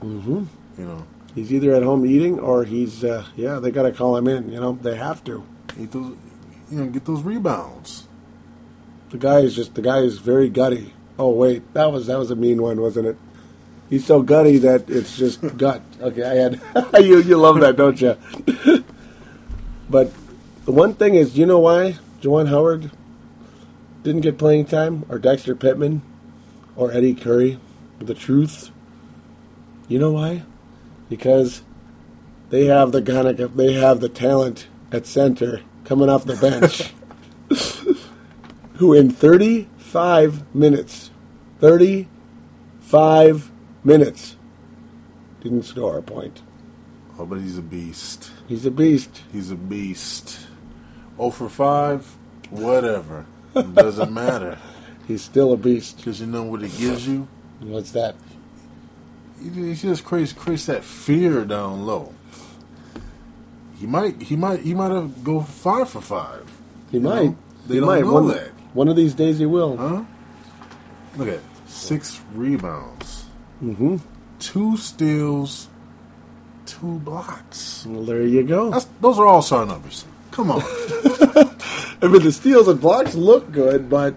[0.01, 0.43] hmm
[0.77, 4.17] You know, He's either at home eating or he's, uh, yeah, they got to call
[4.17, 4.49] him in.
[4.51, 5.43] You know, they have to.
[5.79, 6.15] eat those,
[6.71, 8.07] you know, get those rebounds.
[9.11, 10.93] The guy is just, the guy is very gutty.
[11.19, 13.17] Oh, wait, that was, that was a mean one, wasn't it?
[13.89, 15.81] He's so gutty that it's just gut.
[16.01, 16.61] Okay, I had,
[17.05, 18.17] you, you love that, don't you?
[19.89, 20.11] but
[20.65, 22.91] the one thing is, you know why Juwan Howard
[24.03, 26.01] didn't get playing time, or Dexter Pittman,
[26.75, 27.59] or Eddie Curry?
[27.99, 28.69] The truth,
[29.87, 30.43] you know why?
[31.09, 31.63] Because
[32.49, 36.93] they have the kind they have the talent at center coming off the bench,
[38.75, 41.09] who in 35 minutes,
[41.59, 43.49] 35
[43.87, 44.35] minutes,
[45.41, 46.41] didn't score a point.
[47.17, 48.29] Oh, but he's a beast.
[48.47, 49.23] He's a beast.
[49.31, 50.39] He's a beast.
[51.17, 52.05] Oh for five,
[52.51, 53.25] whatever.
[53.55, 54.59] It doesn't matter
[55.07, 55.97] He's still a beast.
[55.97, 57.27] because you know what it gives you.
[57.61, 58.15] What's that?
[59.41, 62.13] He he just creates creates that fear down low.
[63.79, 66.45] He might he might he might have go five for five.
[66.91, 67.23] He You might.
[67.25, 68.01] know, they he don't might.
[68.03, 68.49] know one, that.
[68.73, 69.77] One of these days he will.
[69.77, 70.03] Huh?
[71.15, 73.16] Look at six rebounds,
[73.59, 73.97] hmm
[74.39, 75.67] two steals,
[76.67, 77.85] two blocks.
[77.87, 78.69] Well, there you go.
[78.69, 80.05] That's, those are all star numbers.
[80.31, 80.61] Come on.
[80.63, 84.15] I mean, the steals and blocks look good, but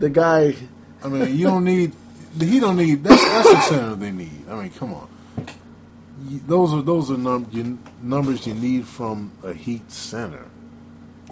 [0.00, 0.56] the guy.
[1.04, 1.92] I mean, you don't need.
[2.38, 3.04] He don't need.
[3.04, 4.48] That's that's the center they need.
[4.50, 5.08] I mean, come on.
[6.28, 10.44] You- Those are those are num- you, numbers you need from a Heat center.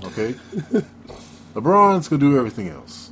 [0.05, 0.35] Okay.
[1.55, 3.11] LeBron's gonna do everything else.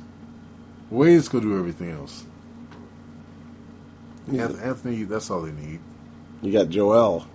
[0.89, 2.23] Wade's gonna do everything else.
[4.37, 5.79] Anth- Anthony, that's all they need.
[6.41, 7.27] You got Joel.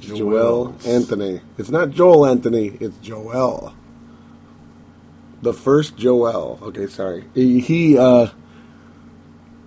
[0.00, 0.86] Joel Joel's.
[0.86, 1.40] Anthony.
[1.58, 2.76] It's not Joel Anthony.
[2.80, 3.74] It's Joel.
[5.42, 6.58] The first Joel.
[6.62, 7.24] Okay, sorry.
[7.34, 8.28] He, he uh,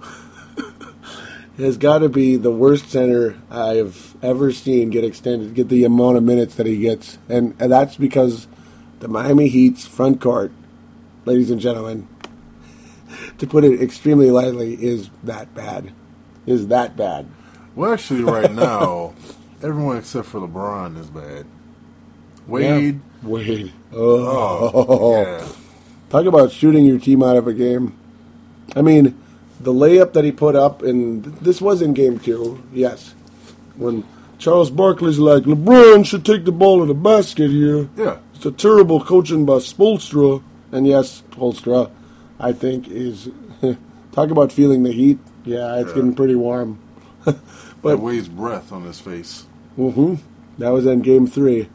[1.58, 6.18] has got to be the worst center I've ever seen get extended, get the amount
[6.18, 8.47] of minutes that he gets, and, and that's because
[9.00, 10.52] the Miami Heat's front court,
[11.24, 12.08] ladies and gentlemen,
[13.38, 15.93] to put it extremely lightly, is that bad.
[16.46, 17.28] Is that bad?
[17.76, 19.14] Well, actually, right now,
[19.64, 21.46] everyone except for LeBron is bad.
[22.48, 22.96] Wade.
[23.24, 23.28] Yeah.
[23.30, 23.74] Wade.
[23.94, 25.48] Oh, Oh, yeah.
[26.10, 27.96] talk about shooting your team out of a game.
[28.76, 29.18] I mean,
[29.60, 33.14] the layup that he put up, and this was in game two, yes.
[33.76, 34.04] When
[34.38, 37.90] Charles Barkley's like, LeBron should take the ball to the basket here.
[37.98, 38.18] Yeah.
[38.36, 40.42] It's a terrible coaching by Spoelstra.
[40.72, 41.92] And yes, Spoelstra,
[42.40, 43.30] I think, is.
[44.12, 45.20] talk about feeling the heat.
[45.46, 45.96] Yeah, it's Yeah.
[45.96, 46.80] getting pretty warm.
[47.82, 49.46] But Wade's breath on his face.
[49.78, 50.16] hmm
[50.58, 51.70] That was in game three.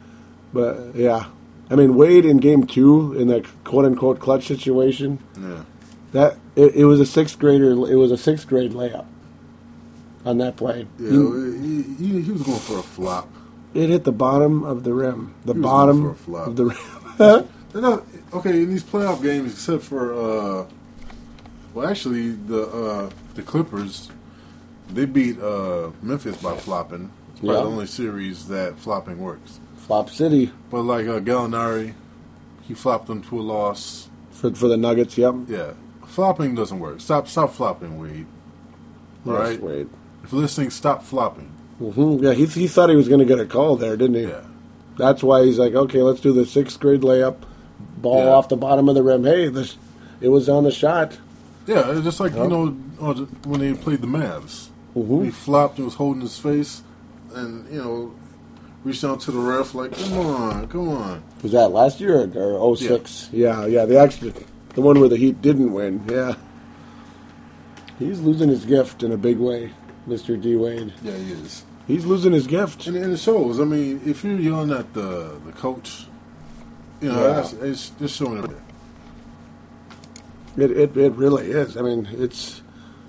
[0.53, 1.27] But yeah.
[1.71, 5.63] I mean Wade in game two in that quote unquote clutch situation, Yeah.
[6.13, 9.07] that it, it was a sixth grader it was a sixth grade layup
[10.27, 10.87] on that play.
[10.99, 13.29] Yeah, He- he, he, was going for a flop.
[13.73, 15.35] it hit the bottom of the rim.
[15.47, 16.47] The bottom going for a flop.
[16.49, 17.49] of the rim.
[17.75, 18.05] Not
[18.35, 20.67] okay in these playoff games, except for uh,
[21.73, 24.11] well, actually the uh, the Clippers
[24.93, 27.11] they beat uh, Memphis by flopping.
[27.33, 27.63] It's probably Yeah.
[27.63, 29.61] the only series that flopping works.
[29.79, 31.95] Flop City But like uh, Gallinari,
[32.63, 34.09] he flopped them to a loss.
[34.31, 35.35] for for the Nuggets, yep.
[35.49, 35.73] Yeah,
[36.07, 37.01] flopping doesn't work.
[37.01, 38.27] Stop, stop flopping, Wade.
[39.27, 39.89] All Yes, right, Wade.
[40.23, 41.51] if listening, stop flopping.
[41.79, 44.23] hmm Yeah, he, he thought he was going to get a call there, didn't he?
[44.25, 44.43] Yeah,
[44.99, 47.37] That's why he's like, okay, let's do the sixth grade layup,
[47.99, 48.31] ball Yeah.
[48.33, 49.25] off the bottom of the rim.
[49.25, 49.77] Hey, this
[50.21, 51.19] it was on the shot.
[51.67, 51.91] Yeah.
[51.93, 52.45] It's just like Yeah.
[52.45, 53.15] you know uh,
[53.47, 54.69] when they played the Mavs.
[54.97, 55.25] Mhm.
[55.25, 56.83] He flopped and was holding his face,
[57.35, 58.13] and you know,
[58.85, 62.53] reached out to the ref like, "Come on, come on." Was that last year or,
[62.53, 63.29] or 06?
[63.33, 63.67] Yeah.
[63.67, 64.33] yeah, The extra
[64.75, 66.03] the one where the Heat didn't win.
[66.11, 66.35] Yeah,
[67.99, 69.71] he's losing his gift in a big way,
[70.07, 70.93] Mister D Wade.
[71.03, 71.65] Yeah, he is.
[71.87, 72.87] He's losing his gift.
[72.87, 73.61] And, and it shows.
[73.61, 76.07] I mean, if you're yelling at the the coach,
[77.01, 77.35] you know, Yeah.
[77.35, 78.51] that's, it's just showing it.
[80.57, 81.77] It, it it really is.
[81.77, 82.63] I mean, it's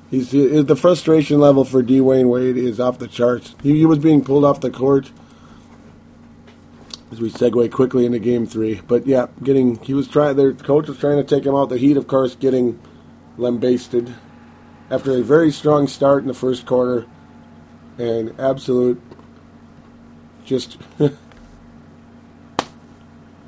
[0.09, 3.55] he's the frustration level for Dwyane Wade is off the charts.
[3.61, 5.11] He, he was being pulled off the court
[7.11, 8.81] as we segue quickly into Game Three.
[8.87, 10.35] But yeah, getting he was trying.
[10.35, 11.69] Their coach was trying to take him out.
[11.69, 12.79] The Heat, of course, getting
[13.37, 14.13] lambasted
[14.89, 17.05] after a very strong start in the first quarter,
[17.97, 19.01] and absolute
[20.45, 20.77] just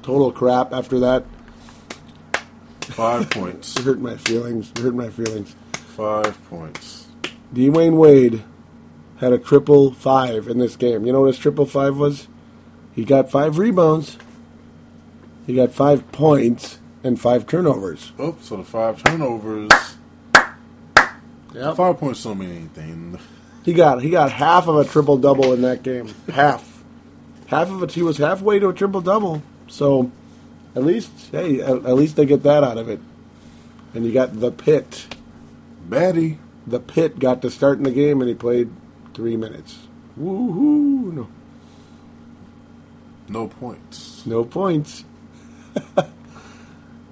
[0.01, 1.25] total crap after that.
[2.97, 3.77] Five points.
[3.77, 4.71] It hurt my feelings.
[4.71, 5.55] It hurt my feelings.
[5.71, 7.05] Five points.
[7.53, 8.43] Dwyane Wade
[9.17, 11.05] had a triple five in this game.
[11.05, 12.27] You know what his triple five was?
[12.95, 14.17] He got five rebounds,
[15.45, 18.13] he got five points, and five turnovers.
[18.17, 19.69] Oh, so the five turnovers.
[21.53, 21.75] Yeah.
[21.75, 23.19] Five points don't mean anything.
[23.63, 26.15] He got he got half of a triple double in that game.
[26.33, 26.83] Half.
[27.45, 27.91] Half of it.
[27.91, 29.43] He was halfway to a triple double.
[29.67, 30.11] So,
[30.77, 32.99] at least hey, at, at least they get that out of it.
[33.93, 35.07] And you got the pit.
[35.89, 36.39] Batty.
[36.67, 38.69] The pit got to start in the game, and he played
[39.13, 39.87] three minutes.
[40.19, 41.13] Woohoo!
[41.13, 41.27] No.
[43.29, 44.25] No points.
[44.25, 45.03] No points.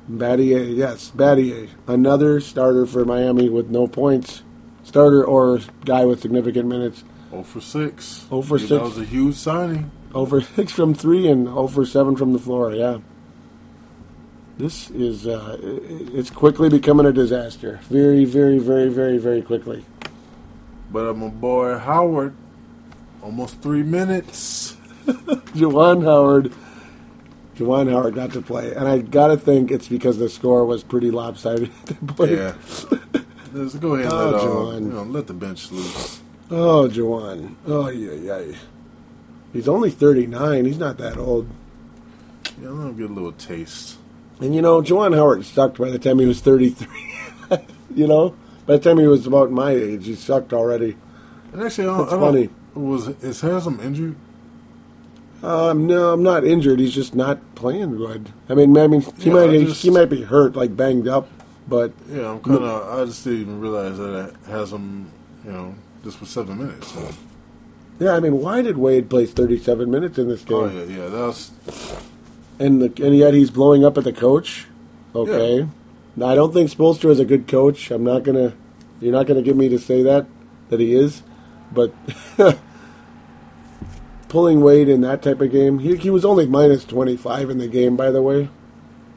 [0.09, 4.43] Battier, uh, yes, Battier, uh, another starter for Miami with no points.
[4.83, 7.03] Starter or guy with significant minutes.
[7.31, 8.25] 0 for 6.
[8.29, 8.69] 0 for 6.
[8.69, 9.91] That was a huge signing.
[10.13, 12.73] Oh over six from three and over seven from the floor.
[12.73, 12.99] Yeah,
[14.57, 17.79] this is uh, it's quickly becoming a disaster.
[17.89, 19.83] Very, very, very, very, very quickly.
[20.91, 22.35] But I'm a boy Howard,
[23.21, 24.75] almost three minutes.
[25.05, 26.53] Juwan Howard,
[27.57, 30.83] Juwan Howard got to play, and I got to think it's because the score was
[30.83, 31.71] pretty lopsided.
[31.87, 32.35] to play.
[32.37, 32.55] Yeah.
[33.53, 34.81] Let's go ahead and Oh, let, uh, Juwan.
[34.81, 36.21] you know, let the bench loose.
[36.51, 37.55] Oh, Juwan.
[37.65, 38.55] Oh, yeah, yeah.
[39.53, 40.65] He's only 39.
[40.65, 41.47] He's not that old.
[42.61, 43.97] Yeah, let him get a little taste.
[44.41, 46.87] And, you know, Juwan Howard sucked by the time he was 33.
[47.95, 48.35] you know?
[48.65, 50.97] By the time he was about my age, he sucked already.
[51.53, 52.49] And actually, I don't, I don't- funny.
[52.73, 54.15] Was is Haslem injured?
[55.41, 56.79] Um, no, I'm not injured.
[56.79, 58.31] He's just not playing good.
[58.49, 61.29] I mean, I mean, he Yeah, might just- he might be hurt, like banged up,
[61.69, 62.99] but Yeah, I'm kind of.
[62.99, 65.09] I just didn't even realize that Haslem,
[65.45, 66.91] you know, just for seven minutes.
[66.91, 67.07] So.
[67.99, 70.57] yeah, I mean, why did Wade play 37 minutes in this game?
[70.57, 71.07] Oh yeah, yeah.
[71.09, 71.51] That's
[72.59, 74.67] and the, and yet he's blowing up at the coach.
[75.13, 75.67] Okay,
[76.15, 77.91] now, I don't think Spolster is a good coach.
[77.91, 78.53] I'm not gonna.
[79.01, 80.25] You're not gonna get me to say that
[80.69, 81.21] that he is,
[81.71, 81.93] but
[84.29, 87.67] pulling Wade in that type of game, he, he was only minus 25 in the
[87.67, 88.49] game, by the way,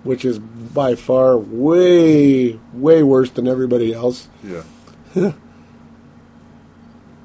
[0.02, 4.28] which is by far way way worse than everybody else.
[4.42, 4.62] yeah.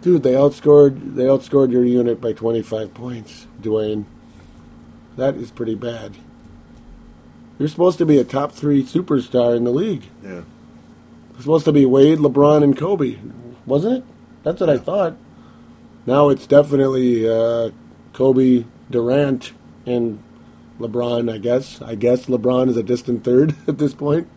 [0.01, 4.05] Dude, they outscored they outscored your unit by 25 points, Dwayne.
[5.15, 6.17] That is pretty bad.
[7.59, 10.03] You're supposed to be a top three superstar in the league.
[10.23, 10.41] Yeah.
[11.31, 13.17] It's supposed to be Wade, LeBron, and Kobe,
[13.65, 14.03] wasn't it?
[14.43, 15.15] That's what I thought.
[16.05, 17.69] Now it's definitely uh,
[18.13, 19.53] Kobe, Durant,
[19.85, 20.21] and
[20.79, 21.31] LeBron.
[21.31, 21.81] I guess.
[21.81, 24.27] I guess LeBron is a distant third at this point,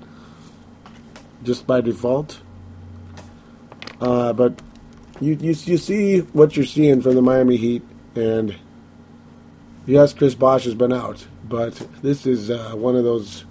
[1.43, 2.41] just by default.
[4.01, 4.61] Uh, but
[5.20, 7.83] you, you you see what you're seeing from the Miami Heat,
[8.14, 8.55] and
[9.87, 13.45] yes, Chris Bosh has been out, but this is uh, one of those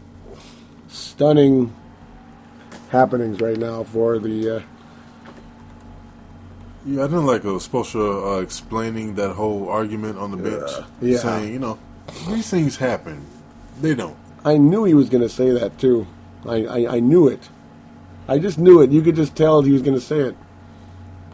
[0.88, 1.73] stunning
[2.89, 4.57] happenings right now for the.
[4.57, 4.61] Uh,
[6.88, 10.69] Yeah, I didn't like uh, Spoelstra uh, explaining that whole argument on the bench,
[11.01, 11.17] Yeah.
[11.17, 11.79] saying, you know,
[12.29, 13.25] these things happen.
[13.81, 14.15] They don't.
[14.45, 16.05] I knew he was going to say that too.
[16.45, 17.49] I, I, I knew it.
[18.27, 18.91] I just knew it.
[18.91, 20.36] You could just tell he was going to say it.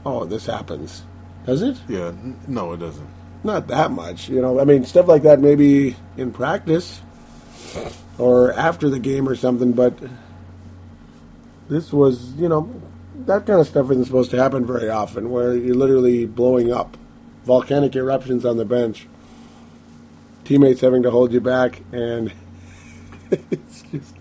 [0.05, 1.03] Oh, this happens.
[1.45, 1.77] Does it?
[1.89, 3.09] Yeah, n- no, it doesn't.
[3.43, 4.29] Not that much.
[4.29, 7.01] You know, I mean, stuff like that maybe in practice
[8.17, 9.97] or after the game or something, but
[11.69, 12.69] this was, you know,
[13.25, 16.97] that kind of stuff isn't supposed to happen very often where you're literally blowing up.
[17.45, 19.07] Volcanic eruptions on the bench.
[20.43, 22.31] Teammates having to hold you back, and
[23.51, 24.15] it's just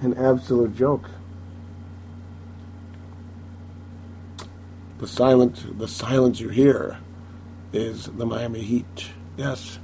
[0.00, 1.10] an absolute joke.
[4.98, 6.98] The silent, the silence you hear
[7.72, 9.10] is the Miami Heat.
[9.36, 9.78] Yes.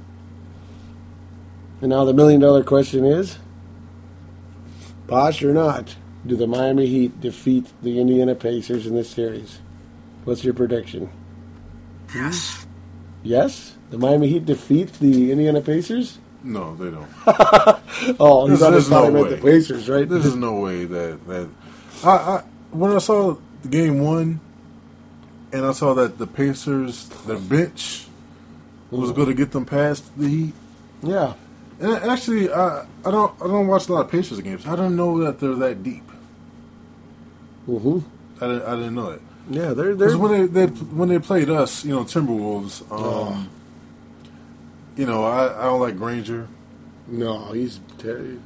[1.81, 3.37] And now the million dollar question is
[5.05, 9.59] Bosh or not, do the Miami Heat defeat the Indiana Pacers in this series?
[10.25, 11.09] What's your prediction?
[12.13, 12.65] Yes.
[13.23, 13.75] Yes?
[13.89, 16.17] The Miami Heat defeat the Indiana Pacers?
[16.43, 17.07] No, they don't.
[18.19, 20.07] oh, he's There's- there's no the Pacers, right?
[20.07, 21.49] There's no way that that
[22.03, 24.39] I, I when I saw the game one,
[25.57, 28.07] and I saw that the Pacers, their bench,
[28.91, 30.53] was going to get them past the Heat.
[31.01, 31.33] yeah.
[31.79, 34.65] And actually, I I don't I don't watch a lot of Pacers games.
[34.65, 36.09] I don't know that they're that deep.
[37.67, 37.99] hmm
[38.41, 39.21] I didn't, I didn't know it.
[39.49, 43.45] Yeah, they're they're when they, they when they played us, you know, Timberwolves, um, Oh.
[44.95, 46.47] you know, I, I don't like Granger,
[47.07, 48.37] no, he's ter-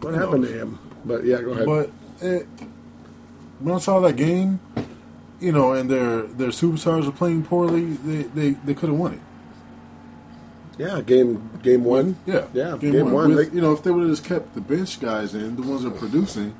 [0.00, 0.78] what happened to him?
[1.04, 1.66] But yeah, go ahead.
[1.66, 1.90] but
[2.26, 2.46] it,
[3.60, 4.58] when I saw that game,
[5.40, 9.14] you know, and their their superstars are playing poorly, they they, they could have won
[9.14, 9.20] it.
[10.78, 12.16] yeah, game game one.
[12.26, 14.60] Yeah, Yeah, game one, With- they- you know, if they would have just kept the
[14.60, 16.54] bench guys in, the ones that are producing,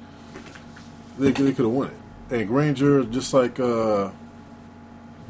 [1.19, 2.35] they they could have won it.
[2.35, 4.11] And Granger, just like uh,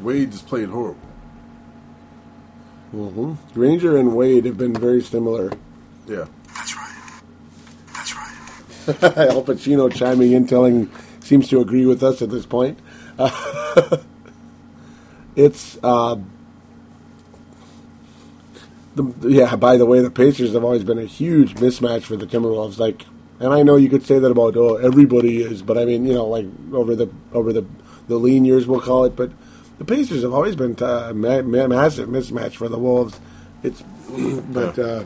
[0.00, 1.00] Wade, just played horrible.
[2.92, 5.50] hmm Granger and Wade have been very similar.
[6.06, 6.94] Yeah, That's right.
[7.92, 9.18] That's right.
[9.30, 10.90] Al Pacino chiming in, telling
[11.20, 12.78] seems to agree with us at this point.
[15.36, 16.16] it's uh,
[18.94, 19.56] the yeah.
[19.56, 22.78] By the way, the Pacers have always been a huge mismatch for the Timberwolves.
[22.78, 23.06] Like,
[23.40, 26.14] and I know you could say that about oh everybody is, but I mean you
[26.14, 27.64] know like over the over the
[28.08, 29.30] the lean years we'll call it, but
[29.78, 33.20] the Pacers have always been a ma- ma- massive mismatch for the Wolves.
[33.62, 33.82] It's
[34.50, 34.78] but.
[34.78, 35.04] Uh,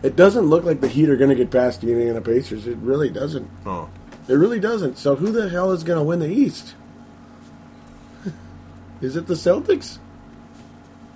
[0.00, 2.68] it doesn't look like the Heat are going to get past the Indiana Pacers.
[2.68, 3.50] It really doesn't.
[3.66, 3.90] oh,
[4.28, 4.98] It really doesn't.
[4.98, 6.74] So who the hell is going to win the East?
[9.00, 9.98] is it the Celtics?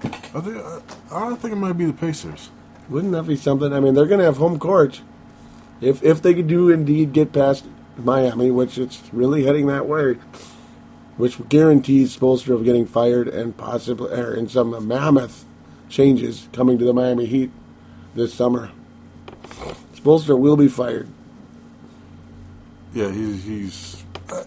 [0.02, 2.50] I think I, I think it might be the Pacers.
[2.88, 3.72] Wouldn't that be something?
[3.72, 5.02] I mean, they're going to have home court.
[5.80, 10.14] If if they do indeed get past Miami, which it's really heading that way,
[11.16, 15.44] which guarantees Spoelstra of getting fired and possibly or in some mammoth
[15.88, 17.50] changes coming to the Miami Heat
[18.14, 18.70] this summer.
[19.94, 21.08] Spoelstra will be fired.
[22.94, 24.04] Yeah, he's he's.
[24.30, 24.44] Uh,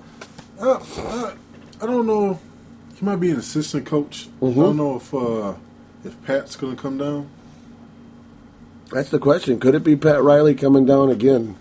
[0.60, 1.36] uh, uh,
[1.82, 2.40] I don't know.
[2.96, 4.28] He might be an assistant coach.
[4.42, 4.56] I Mhm.
[4.56, 5.54] don't know if uh,
[6.04, 7.28] if Pat's going to come down.
[8.92, 9.60] That's the question.
[9.60, 11.56] Could it be Pat Riley coming down again?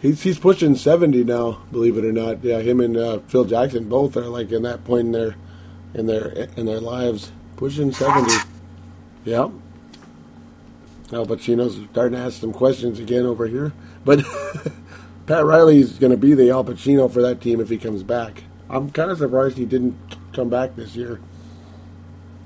[0.00, 1.58] He's he's pushing seventy now.
[1.72, 2.60] Believe it or not, yeah.
[2.60, 5.34] Him and uh, Phil Jackson both are like in that point in their
[5.94, 8.34] in their in their lives, pushing seventy.
[9.24, 9.50] Yep.
[11.12, 13.72] Al Pacino's starting to ask some questions again over here,
[14.04, 14.24] but
[15.32, 18.44] Pat Riley's going to be the Al Pacino for that team if he comes back.
[18.68, 19.96] I'm kind of surprised he didn't
[20.34, 21.20] come back this year.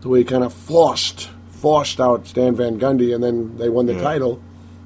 [0.03, 3.87] The way he kind of flushed, flushed out Stan Van Gundy, and then they won
[3.87, 4.03] the Yeah.
[4.03, 4.41] title.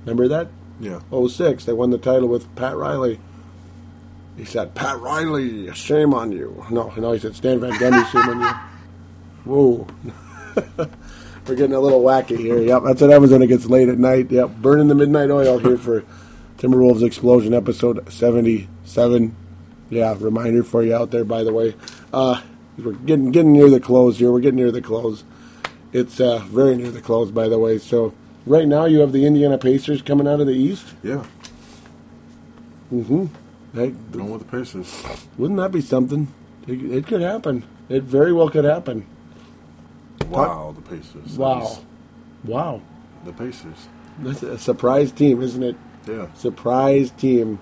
[0.06, 0.48] Remember that?
[0.80, 3.20] Yeah, 06, they won the title with Pat Riley.
[4.34, 6.64] He said, Pat Riley, shame on you.
[6.70, 8.54] No, no, he said, Stan Van Gundy, shame on you.
[9.44, 9.86] Whoa.
[11.46, 12.60] We're getting a little wacky here.
[12.62, 14.30] Yep, that's what happens when it gets late at night.
[14.30, 16.02] Yep, burning the midnight oil here for
[16.60, 19.34] Timberwolves Explosion episode 77.
[19.88, 21.74] Yeah, reminder for you out there, by the way.
[22.12, 22.42] Uh,
[22.76, 24.30] we're getting getting near the close here.
[24.30, 25.24] We're getting near the close.
[25.94, 27.78] It's uh, very near the close, by the way.
[27.78, 28.12] So
[28.44, 30.86] right now you have the Indiana Pacers coming out of the East.
[31.02, 31.24] yeah.
[32.92, 33.26] Mm-hmm.
[33.72, 35.02] Hey, Going with the Pacers.
[35.38, 36.28] wouldn't that be something?
[36.66, 37.64] It, it could happen.
[37.88, 39.06] It very well could happen.
[40.26, 41.38] Wow, the Pacers.
[41.38, 41.78] Wow.
[42.44, 42.82] Wow.
[43.24, 43.88] the Pacers.
[44.18, 45.76] That's a surprise team, isn't it?
[46.06, 47.58] Yeah, Surprise team.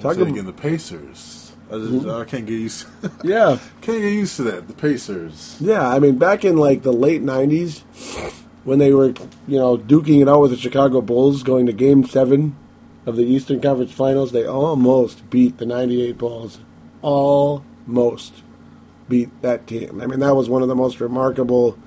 [0.00, 0.46] Talk Talk ab- again.
[0.46, 1.52] The Pacers.
[1.70, 2.10] I, just, mm-hmm.
[2.10, 2.86] I can't get used.
[3.22, 3.58] Yeah.
[3.80, 4.66] can't get used to that.
[4.66, 5.56] The Pacers.
[5.60, 7.82] Yeah, I mean, back in like the late '90s,
[8.64, 9.08] when they were,
[9.46, 12.56] you know, duking it out with the Chicago Bulls, going to Game Seven
[13.06, 16.58] of the Eastern Conference Finals, they almost beat the '98 Bulls.
[17.02, 18.34] Almost
[19.08, 20.00] beat that team.
[20.00, 21.78] I mean, that was one of the most remarkable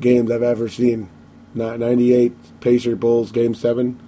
[0.00, 1.08] games I've ever seen.
[1.54, 4.00] Ni- '98 Pacer Bulls Game Seven.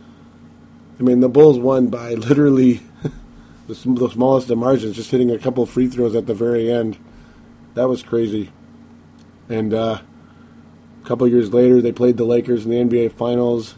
[0.99, 2.82] I mean, the Bulls won by literally
[3.66, 6.99] the, the smallest of margins, just hitting a couple free throws at the very end.
[7.74, 8.53] That was crazy.
[9.49, 10.01] And uh,
[11.03, 13.74] a couple years later, they played the Lakers in the NBA Finals.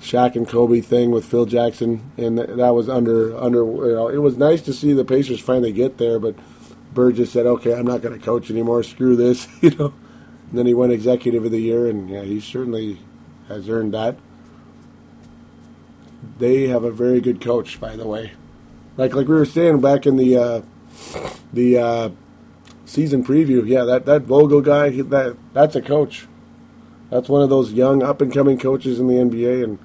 [0.00, 3.64] Shaq and Kobe thing with Phil Jackson, and that, that was under under.
[3.64, 6.36] You know, it was nice to see the Pacers finally get there, but
[6.94, 8.82] Bird just said, "Okay, I'm not going to coach anymore.
[8.84, 9.92] Screw this," you know.
[10.50, 13.00] And then he went Executive of the Year, and yeah, he certainly
[13.48, 14.18] has earned that.
[16.38, 18.32] They have a very good coach, by the way.
[18.96, 20.62] Like like we were saying back in the uh,
[21.52, 22.10] the uh,
[22.84, 26.26] season preview, yeah, that that Vogel guy, he, that that's a coach.
[27.10, 29.78] That's one of those young up and coming coaches in the NBA, and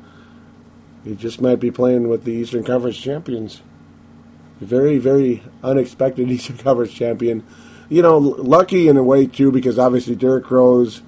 [1.03, 3.61] he just might be playing with the Eastern Conference champions.
[4.59, 7.43] Very very unexpected Eastern Conference champion.
[7.89, 11.01] You know, l- lucky in a way too, because obviously Derrick Rose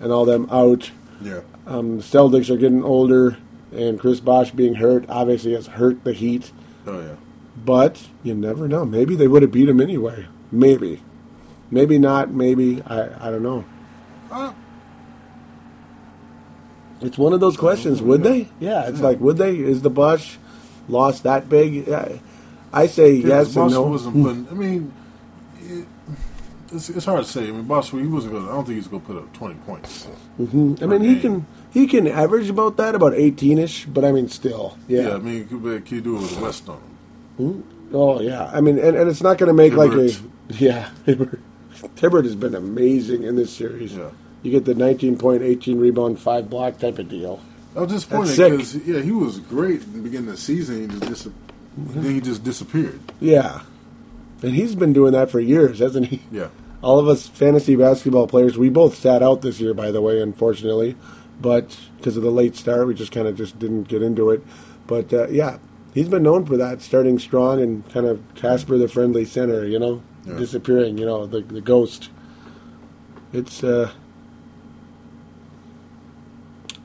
[0.00, 0.90] and all them out.
[1.20, 1.40] Yeah.
[1.66, 3.36] Um, Celtics are getting older.
[3.72, 6.52] And Chris Bosh being hurt obviously has hurt the Heat.
[6.86, 7.16] Oh yeah.
[7.56, 8.84] But you never know.
[8.84, 10.26] Maybe they would have beat him anyway.
[10.50, 11.02] Maybe.
[11.70, 12.30] Maybe not.
[12.30, 12.82] Maybe.
[12.82, 13.64] I, I don't know.
[14.30, 14.52] Uh,
[17.00, 18.02] It's one of those questions.
[18.02, 18.48] Would they?
[18.58, 19.56] Yeah, it's like, would they?
[19.56, 20.38] Is the Bosh
[20.88, 21.86] lost that big?
[21.86, 22.18] Yeah.
[22.72, 23.82] I say yes and Bosh no.
[23.82, 24.48] wasn't putting.
[24.48, 24.92] I mean,
[25.60, 25.86] it,
[26.72, 27.48] it's, it's hard to say.
[27.48, 28.48] I mean, Bosh, he wasn't going.
[28.48, 30.08] I don't think he's going to put up twenty points.
[30.40, 30.82] Mm-hmm.
[30.82, 33.86] I mean, he can he can average about that, about eighteen ish.
[33.86, 35.14] But I mean, still, Yeah, yeah.
[35.14, 37.62] I mean, could, be- could do it with West on him.
[37.62, 37.94] Hmm?
[37.94, 38.50] Oh yeah.
[38.52, 40.10] I mean, and, and it's not going to make like a
[40.50, 40.90] yeah.
[41.06, 41.40] Hibbert.
[41.96, 43.94] Hibbert has been amazing in this series.
[43.94, 44.10] Yeah.
[44.42, 47.40] You get the 19 point, 18 rebound, five block type of deal.
[47.76, 50.80] I was disappointed because yeah, he was great in the beginning of the season.
[50.80, 52.02] He just dis- mm-hmm.
[52.02, 53.00] then he just disappeared.
[53.20, 53.62] Yeah,
[54.42, 56.22] and he's been doing that for years, hasn't he?
[56.30, 56.48] Yeah,
[56.82, 60.20] all of us fantasy basketball players, we both sat out this year, by the way,
[60.20, 60.96] unfortunately,
[61.40, 64.42] but because of the late start, we just kind of just didn't get into it.
[64.86, 65.58] But uh, yeah,
[65.94, 69.78] he's been known for that, starting strong and kind of Casper the friendly center, you
[69.78, 70.36] know, Yeah.
[70.38, 72.10] disappearing, you know, the the ghost.
[73.32, 73.90] It's uh,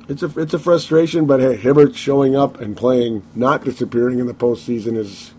[0.10, 4.28] it's a it's a frustration, but hey, Hibbert showing up and playing, not disappearing in
[4.28, 5.34] the postseason is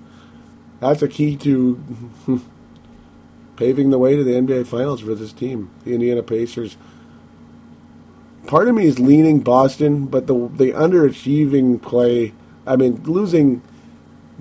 [0.81, 1.79] that's a key to
[3.57, 6.77] paving the way to the NBA Finals for this team, the Indiana Pacers.
[8.47, 12.33] Part of me is leaning Boston, but the the underachieving play.
[12.67, 13.63] I mean, losing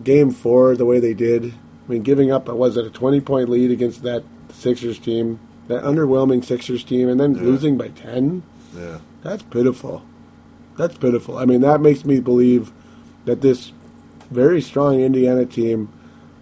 [0.04, 1.46] Game Four the way they did.
[1.88, 5.84] I mean, giving up was it a twenty point lead against that Sixers team, that
[5.84, 7.42] underwhelming Sixers team, and then Yeah.
[7.42, 8.44] losing by ten.
[8.78, 9.00] yeah.
[9.24, 10.02] That's pitiful.
[10.78, 11.38] That's pitiful.
[11.38, 12.72] I mean, that makes me believe
[13.26, 13.72] that this
[14.32, 15.90] very strong Indiana team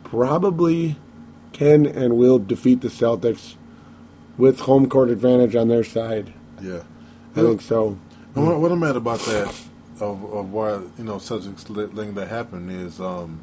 [0.04, 0.96] probably
[1.54, 3.56] can and will defeat the Celtics
[4.38, 6.34] with home court advantage on their side.
[6.62, 6.82] Yeah.
[7.36, 7.98] I think so.
[8.36, 9.48] And what, what I'm mad about that,
[10.00, 13.40] of, of why you know such a thing that happened is, um,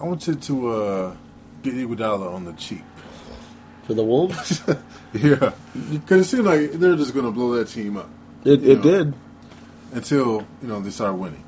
[0.00, 1.16] I want you to uh,
[1.62, 2.84] get Iguodala on the cheap.
[3.84, 4.62] For the Wolves,
[5.12, 5.52] Yeah,
[5.92, 8.08] because it seemed like they're just going to blow that team up
[8.44, 8.82] it, it know.
[8.82, 9.14] did.
[9.92, 11.44] until you know they start winning.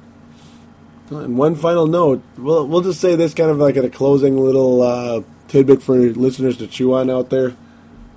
[1.11, 4.37] And one final note, we'll, we'll just say this kind of like at a closing
[4.39, 7.55] little uh, tidbit for listeners to chew on out there.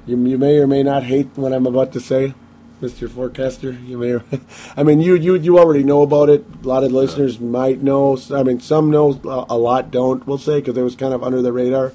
[0.05, 2.33] You, you may or may not hate what I'm about to say,
[2.81, 3.09] Mr.
[3.09, 3.71] Forecaster.
[3.71, 4.19] You may,
[4.77, 6.45] I mean, you, you you already know about it.
[6.63, 8.17] A lot of listeners might know.
[8.33, 10.25] I mean, some know, a a lot don't.
[10.27, 11.93] We'll say because it was kind of under the radar.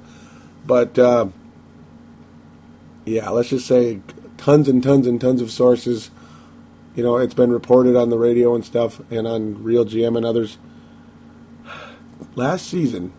[0.66, 1.28] But uh,
[3.05, 4.01] yeah, let's just say
[4.37, 6.11] tons and tons and tons of sources.
[6.95, 10.26] You know, it's been reported on the radio and stuff, and on Real GM and
[10.26, 10.59] others
[12.35, 13.12] last season,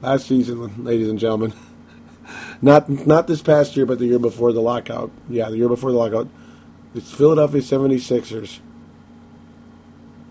[0.00, 1.52] last season, ladies and gentlemen,
[2.62, 5.10] not not this past year, but the year before the lockout.
[5.28, 6.28] Yeah, the year before the lockout.
[6.94, 8.60] It's Philadelphia 76ers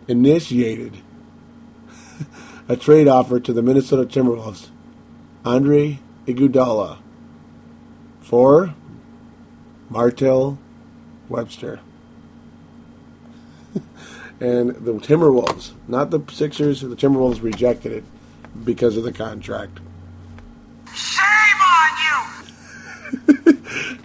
[0.08, 0.97] initiated
[2.68, 4.70] a trade offer to the Minnesota Timberwolves,
[5.45, 6.97] Andre Iguodala,
[8.22, 8.74] for
[9.89, 10.58] Martell
[11.30, 11.80] Webster.
[14.39, 18.03] and the Timberwolves, not the Sixers, the Timberwolves rejected it
[18.66, 19.80] because of the contract.
[20.91, 21.97] Shame on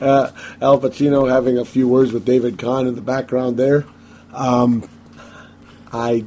[0.03, 0.29] you!
[0.61, 3.87] Al Pacino having a few words with David Kahn in the background there.
[4.33, 4.89] Um,
[5.93, 6.25] I,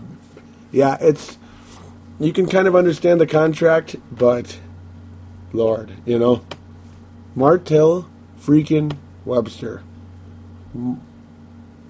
[0.71, 1.37] yeah, it's
[2.19, 4.59] you can kind of understand the contract, but
[5.51, 6.45] Lord, you know,
[7.35, 8.09] Martell
[8.39, 9.81] freaking Webster.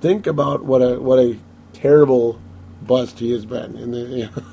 [0.02, 1.38] Think about what a what a
[1.74, 2.40] terrible
[2.82, 3.76] bust he has been.
[3.78, 4.44] In the, you know,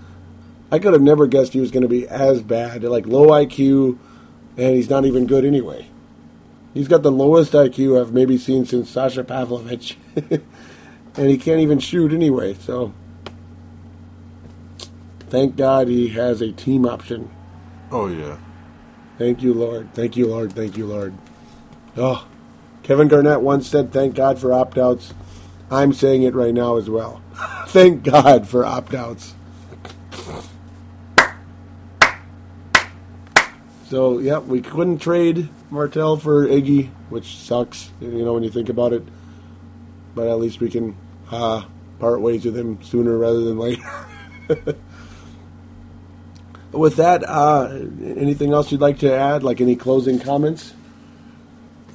[0.72, 3.98] I could have never guessed he was going to be as bad, like low IQ,
[4.56, 5.88] and he's not even good anyway.
[6.78, 9.96] He's got the lowest IQ I've maybe seen since Sasha Pavlovic.
[11.16, 12.94] and he can't even shoot anyway, so
[15.28, 17.32] thank God he has a team option.
[17.90, 18.38] Oh yeah,
[19.18, 19.92] Thank you, Lord.
[19.92, 20.52] Thank you, Lord.
[20.52, 21.14] Thank you, Lord.
[21.96, 22.28] Oh,
[22.84, 25.14] Kevin Garnett once said, "Thank God for opt-outs."
[25.72, 27.20] I'm saying it right now as well.
[27.66, 29.34] Thank God for opt-outs.
[33.88, 38.68] So, yeah, we couldn't trade Martell for Iggy, which sucks, you know, when you think
[38.68, 39.02] about it.
[40.14, 40.96] But at least we can
[41.30, 41.64] uh,
[41.98, 43.82] part ways with him sooner rather than later.
[46.70, 47.70] With that, uh,
[48.02, 49.42] anything else you'd like to add?
[49.42, 50.74] Like any closing comments?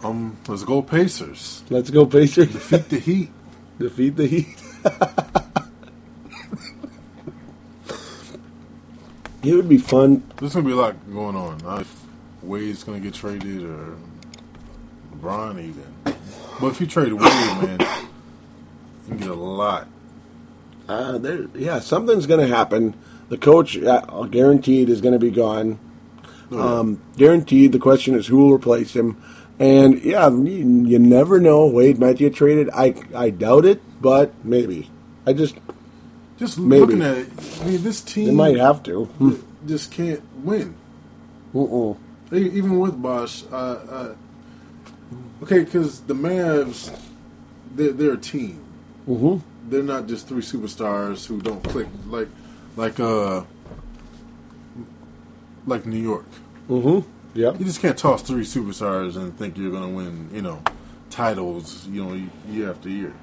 [0.03, 1.63] um, let's go Pacers.
[1.69, 2.51] Let's go Pacers.
[2.51, 3.29] Defeat the Heat.
[3.79, 4.47] Defeat the Heat.
[9.43, 10.23] it would be fun.
[10.37, 11.81] There's gonna be a lot going on.
[11.81, 12.02] If
[12.43, 13.95] Wade's gonna get traded or
[15.17, 15.83] LeBron even.
[16.59, 19.87] But if you trade Wade, man, you can get a lot
[20.87, 22.93] Uh, there, yeah, something's going to happen.
[23.29, 25.79] The coach, uh, guaranteed, is going to be gone.
[26.51, 27.71] Um, guaranteed.
[27.71, 29.17] The question is who will replace him.
[29.59, 31.65] And yeah, you, you never know.
[31.65, 32.69] Wade might get traded.
[32.73, 34.89] I I doubt it, but maybe.
[35.25, 35.55] I just
[36.37, 36.81] Just Maybe.
[36.81, 37.29] looking at it,
[37.61, 39.05] I mean, this team they might have to.
[39.05, 39.35] Hmm.
[39.65, 40.75] just can't win.
[41.53, 41.97] Mm-mm.
[42.33, 44.15] Even with Bosh, uh, uh,
[45.43, 46.95] okay, because the Mavs,
[47.75, 48.59] they're, they're a team.
[49.07, 49.41] Mhm.
[49.69, 52.29] They're not just three superstars who don't click like,
[52.75, 53.43] like uh,
[55.65, 56.25] like New York.
[56.69, 57.03] Mhm.
[57.35, 57.59] Yep.
[57.59, 60.61] You just can't toss three superstars and think you're going to win, you know,
[61.09, 62.19] titles, you know,
[62.49, 63.13] year after year.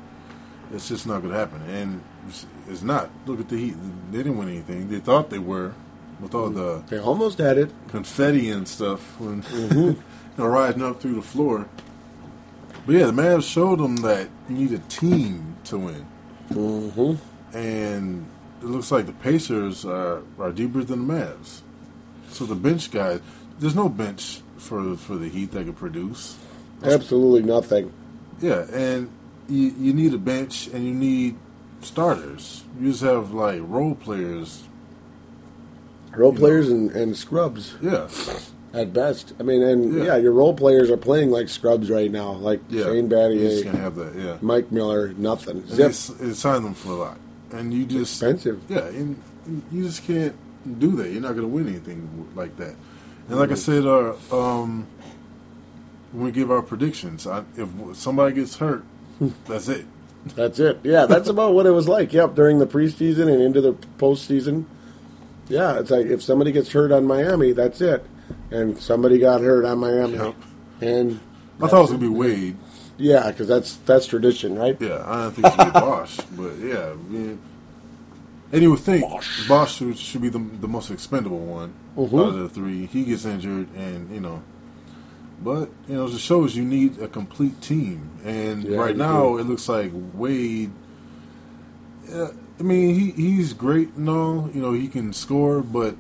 [0.73, 3.11] It's just not going to happen, and it's- it's not.
[3.27, 3.77] Look at the Heat;
[4.13, 4.89] they didn't win anything.
[4.89, 5.73] They thought they were,
[6.21, 7.71] with all the They almost had it.
[7.89, 9.43] confetti and stuff when
[9.73, 9.97] you
[10.39, 11.67] know, riding up through the floor.
[12.87, 16.07] But yeah, the Mavs showed them that you need a team to win,
[16.51, 17.57] Mm-hmm.
[17.57, 18.27] and
[18.61, 21.61] it looks like the Pacers are, are deeper than the Mavs.
[22.31, 23.21] So the bench guys,
[23.59, 26.37] there's no bench for for the Heat that could produce.
[26.83, 27.93] Absolutely nothing.
[28.41, 29.11] Yeah, and
[29.49, 31.37] you you need a bench and you need
[31.83, 32.65] starters.
[32.81, 34.63] You just have like role players.
[36.15, 38.09] Role players and, and scrubs Yeah,
[38.75, 39.33] at best.
[39.39, 40.05] I mean, and Yeah.
[40.05, 40.17] yeah.
[40.17, 42.85] your role players are playing like scrubs right now, like yeah.
[42.85, 44.15] Shane You just can't Battier, have that.
[44.17, 44.37] Yeah.
[44.41, 45.67] Mike Miller, nothing.
[45.67, 45.93] Zip.
[46.19, 47.19] they, they signed them for a lot,
[47.53, 48.61] and you just Expensive.
[48.69, 49.21] Yeah, and
[49.73, 50.35] you just can't
[50.79, 51.11] do that.
[51.11, 52.75] You're not going to win anything like that.
[53.29, 54.87] And like I said, uh, um,
[56.13, 58.85] when we give our predictions, I, if somebody gets hurt,
[59.47, 59.87] that's it.
[60.35, 60.81] That's it.
[60.83, 62.13] Yeah, that's about what it was like.
[62.13, 64.65] Yep, during the preseason and into the postseason.
[65.51, 68.05] Yeah, it's like if somebody gets hurt on Miami, that's it.
[68.51, 70.35] And somebody got hurt on Miami, Yep.
[70.81, 71.21] and
[71.61, 72.57] I thought it was going to be Wade.
[72.97, 74.77] yeah, because that's that's tradition, right?
[74.81, 76.91] Yeah, I don't think it should be Bosh, but yeah.
[76.91, 77.39] I mean,
[78.53, 79.05] and you would think
[79.49, 82.21] Bosh, should, should be the, the most expendable one Mhm.
[82.21, 82.87] out of the three.
[82.87, 84.43] He gets injured, and you know,
[85.43, 88.11] but you know, it just shows you need a complete team.
[88.25, 89.39] And Yeah, right now, do.
[89.39, 90.71] it looks like Wade.
[92.13, 92.29] Uh,
[92.61, 94.51] I mean, he he's great and all.
[94.53, 95.97] You know, he can score, but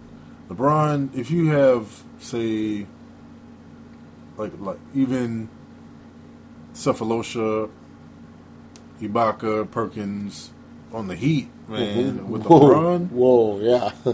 [0.50, 2.86] LeBron, if you have say,
[4.36, 5.48] like like even
[6.74, 7.70] Sefolosha,
[9.00, 10.50] Ibaka, Perkins
[10.92, 12.24] on the Heat, man, Mhm.
[12.26, 12.60] with Whoa.
[12.60, 13.92] LeBron, Whoa, yeah.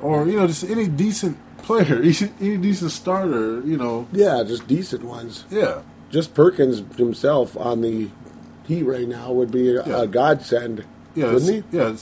[0.00, 1.96] or you know, just any decent player,
[2.40, 5.44] any decent starter, you know, yeah, just decent ones.
[5.50, 8.08] yeah, Just Perkins himself on the
[8.66, 10.02] Heat right now would be a, Yeah.
[10.02, 10.84] a godsend,
[11.14, 11.96] yeah, it's- wouldn't yeah.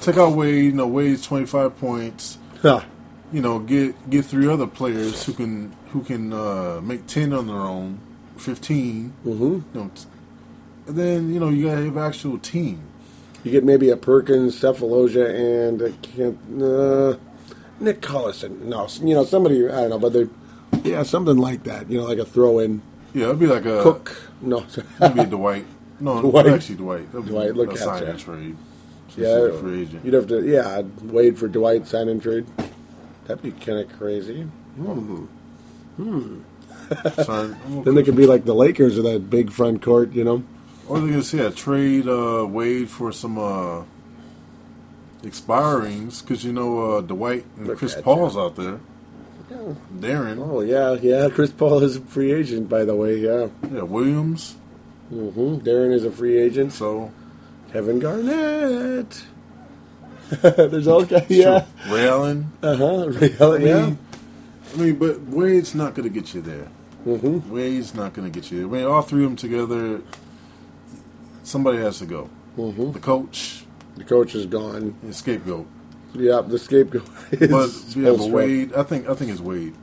[0.00, 2.38] Take out Wade, you know, Wade's twenty five points.
[2.54, 2.68] he?
[2.68, 2.80] Huh.
[3.32, 7.46] You know, get get three other players who can who can uh, make ten on
[7.46, 7.98] their own,
[8.36, 9.42] 15 mm-hmm.
[9.44, 10.04] You know, t-
[10.86, 12.80] and then you know you gotta have actual team.
[13.42, 15.28] You get maybe a Perkins, Sefolosha,
[15.68, 17.16] and I can't, uh,
[17.78, 18.62] Nick Collison.
[18.62, 20.28] No, you know somebody I don't know, but they,
[20.82, 21.90] yeah, something like that.
[21.90, 22.80] You know, like a throw in
[23.12, 24.16] Yeah, it'd be like a Cook.
[24.40, 24.64] No,
[25.02, 25.66] It'd be Dwight.
[26.04, 26.46] No, Dwight.
[26.46, 27.12] actually Dwight.
[27.12, 28.56] That'd Dwight, look at sign and trade.
[29.08, 30.04] Just yeah, a free agent.
[30.04, 32.46] you'd have to yeah I'd wait for Dwight sign and trade.
[33.26, 34.46] That'd be kind of crazy.
[34.78, 35.26] Mm.
[35.96, 36.40] Hmm.
[37.22, 40.42] Sign- Then they could be like the Lakers with that big front court, you know.
[40.86, 43.84] Or they could say a trade uh, Wade for some uh,
[45.22, 48.80] expirings because you know uh, Dwight and Look Chris Paul's out there.
[49.98, 51.28] Deron, Oh yeah, yeah.
[51.30, 53.16] Chris Paul is a free agent, by the way.
[53.18, 53.48] Yeah.
[53.72, 54.56] yeah, Williams.
[55.08, 56.72] Hmm Deron is a free agent.
[56.72, 57.12] So
[57.72, 59.24] Kevin Garnett.
[60.42, 61.30] There's all kinds.
[61.30, 61.66] Yeah.
[61.88, 62.52] Ray Allen.
[62.62, 63.04] Uh huh.
[63.04, 63.94] I mean, Yeah.
[64.74, 66.68] I mean, but Wade's not going to get you there.
[67.06, 67.50] Mm-hmm.
[67.50, 68.66] Wade's not going to get you there.
[68.66, 70.02] I mean, all three of them together,
[71.42, 72.30] somebody has to go.
[72.56, 72.92] Mm-hmm.
[72.92, 73.64] The coach,
[73.96, 74.96] The coach is gone.
[75.02, 75.66] The scapegoat.
[76.14, 77.08] Yeah, the scapegoat.
[77.32, 79.74] Is But yeah, but Wade, I think I think it's Wade.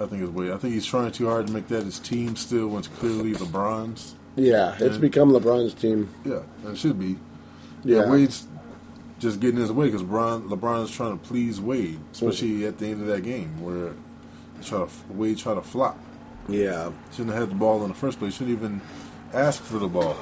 [0.00, 0.50] I think it's Wade.
[0.50, 3.32] I think he's trying too hard to make that his team still when it's clearly
[3.32, 4.14] LeBron's.
[4.36, 5.00] Yeah, it's Yeah.
[5.00, 6.08] become LeBron's team.
[6.24, 7.16] Yeah, and it should be.
[7.84, 8.02] Yeah.
[8.02, 8.46] Yeah, Wade's
[9.18, 12.68] just getting his way because LeBron LeBron's trying to please Wade, especially mm.
[12.68, 13.92] at the end of that game where
[14.62, 15.98] try to Wade try to flop.
[16.48, 16.90] Yeah.
[17.12, 18.34] Shouldn't have had the ball in the first place.
[18.34, 18.80] Shouldn't even
[19.32, 20.16] ask for the ball.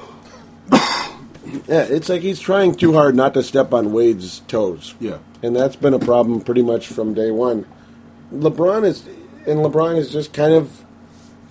[1.67, 4.95] Yeah, it's like he's trying too hard not to step on Wade's toes.
[4.99, 7.65] Yeah, And that's been a problem pretty much from day one.
[8.33, 9.07] LeBron is,
[9.47, 10.83] and LeBron is just kind of.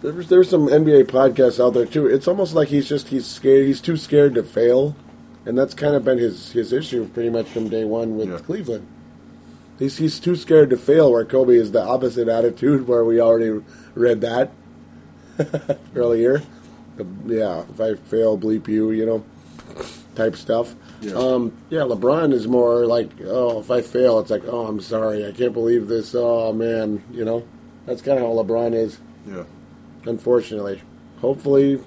[0.02, 2.06] There's there's some NBA podcasts out there too.
[2.06, 3.66] It's almost like he's just he's scared.
[3.66, 4.94] He's too scared to fail,
[5.46, 8.38] and that's kind of been his his issue pretty much from day one with Yeah.
[8.38, 8.86] Cleveland.
[9.78, 11.10] He's he's too scared to fail.
[11.10, 12.86] Where Kobe is the opposite attitude.
[12.88, 13.62] Where we already
[13.94, 14.50] read that
[15.94, 16.42] earlier.
[17.26, 18.90] Yeah, if I fail, bleep you.
[18.90, 19.24] You know.
[20.14, 20.74] type stuff.
[21.00, 21.14] Yeah.
[21.14, 25.26] Um, yeah, LeBron is more like, oh, if I fail, it's like, oh, I'm sorry,
[25.26, 26.14] I can't believe this.
[26.14, 27.42] Oh man, you know,
[27.86, 28.98] that's kind of how LeBron is.
[29.26, 29.44] Yeah.
[30.04, 30.82] Unfortunately,
[31.20, 31.80] hopefully,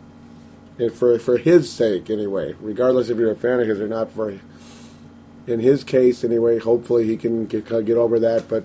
[0.95, 4.39] for for his sake anyway, regardless if you're a fan of his or not, for
[5.45, 8.47] in his case anyway, hopefully he can get get over that.
[8.47, 8.63] But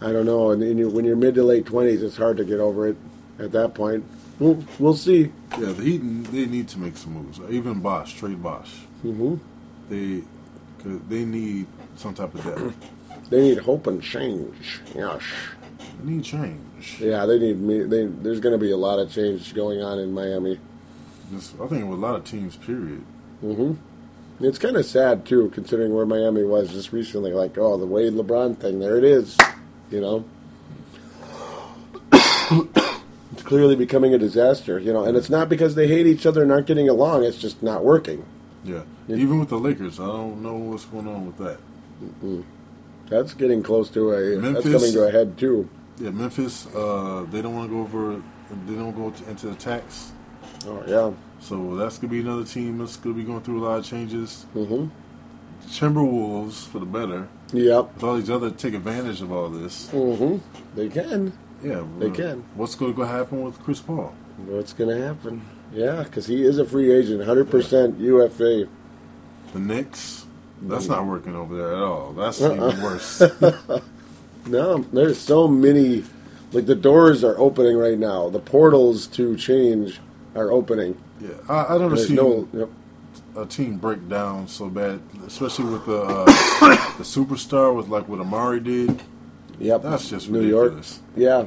[0.00, 0.50] I don't know.
[0.50, 2.96] And in your, when you're mid to late twenties, it's hard to get over it
[3.38, 4.04] at that point.
[4.38, 5.30] We'll, we'll see.
[5.58, 5.98] Yeah, the Heat
[6.32, 7.38] they need to make some moves.
[7.50, 8.70] Even Bosh, trade Bosh.
[9.02, 9.34] hmm
[9.90, 10.22] They,
[11.10, 11.66] they need
[11.96, 13.28] some type of depth.
[13.28, 14.80] They need hope and change.
[14.94, 15.20] Yes.
[16.04, 16.96] They need change.
[17.00, 17.82] Yeah, they need me.
[17.82, 20.58] They, there's going to be a lot of change going on in Miami.
[21.32, 23.04] I think with a lot of teams, period.
[23.44, 24.44] Mm-hmm.
[24.44, 27.32] It's kind of sad too, considering where Miami was just recently.
[27.32, 29.36] Like, oh, the Wade LeBron thing, there it is.
[29.90, 30.24] You know,
[33.32, 34.78] it's clearly becoming a disaster.
[34.78, 37.24] You know, and it's not because they hate each other and aren't getting along.
[37.24, 38.24] It's just not working.
[38.64, 38.82] Yeah.
[39.08, 41.58] Even with the Lakers, I don't know what's going on with that.
[43.08, 44.36] That's getting close to a.
[44.40, 45.68] Memphis- That's coming to a head too.
[46.00, 48.22] Yeah, Memphis, uh, they don't want to go over.
[48.66, 50.12] They don't go to, into attacks.
[50.66, 51.12] Oh yeah.
[51.40, 54.44] So that's gonna be another team that's gonna be going through a lot of changes.
[54.54, 54.86] hmm
[55.68, 57.28] Timberwolves for the better.
[57.52, 57.94] Yep.
[57.94, 59.88] With all these other take advantage of all this.
[59.90, 60.36] hmm
[60.74, 61.32] They can.
[61.62, 62.44] Yeah, They uh, can.
[62.54, 64.14] What's going to happen with Chris Paul?
[64.46, 65.42] What's going to happen?
[65.72, 68.66] Yeah, because he is a free agent, 100% UFA.
[69.52, 70.24] The Knicks.
[70.62, 70.90] That's Mm.
[70.90, 72.12] not working over there at all.
[72.12, 72.54] That's Uh-uh.
[72.70, 73.22] even worse.
[74.46, 76.04] No, there's so many.
[76.52, 78.28] Like the doors are opening right now.
[78.28, 80.00] The portals to change
[80.34, 81.00] are opening.
[81.20, 82.48] yeah, I, I never There's seen no.
[82.52, 82.70] Yep.
[83.36, 86.24] a team break down so bad, especially with the uh,
[86.98, 89.00] the superstar with like what Amar'e did.
[89.60, 89.82] Yep.
[89.82, 90.70] That's just New York.
[90.72, 91.00] ridiculous.
[91.16, 91.46] Yeah.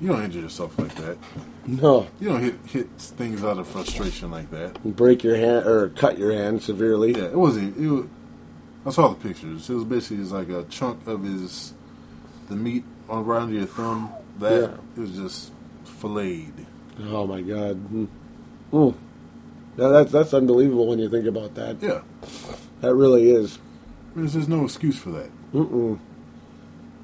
[0.00, 1.18] You don't injure yourself like that.
[1.66, 2.06] No.
[2.20, 4.82] You don't hit hit things out of frustration like that.
[4.82, 7.12] Break your hand or cut your hand severely.
[7.12, 7.76] Yeah, it wasn't.
[7.76, 8.06] It was,
[8.86, 9.68] I saw the pictures.
[9.68, 11.74] It was basically just like a chunk of his
[12.50, 14.12] the meat on around your thumb.
[14.38, 15.00] That Yeah.
[15.02, 15.52] was just
[15.84, 16.66] filleted.
[17.10, 17.76] Oh my God.
[17.92, 18.08] Mm.
[18.72, 18.94] Mm.
[19.78, 21.76] Yeah, that's that's unbelievable when you think about that.
[21.80, 22.02] Yeah,
[22.82, 23.58] That really is.
[24.14, 25.30] there's, there's no excuse for that.
[25.54, 25.98] Mm-mm.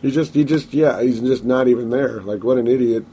[0.02, 2.20] He just, he just, yeah, he's just not even there.
[2.20, 3.04] Like, what an idiot.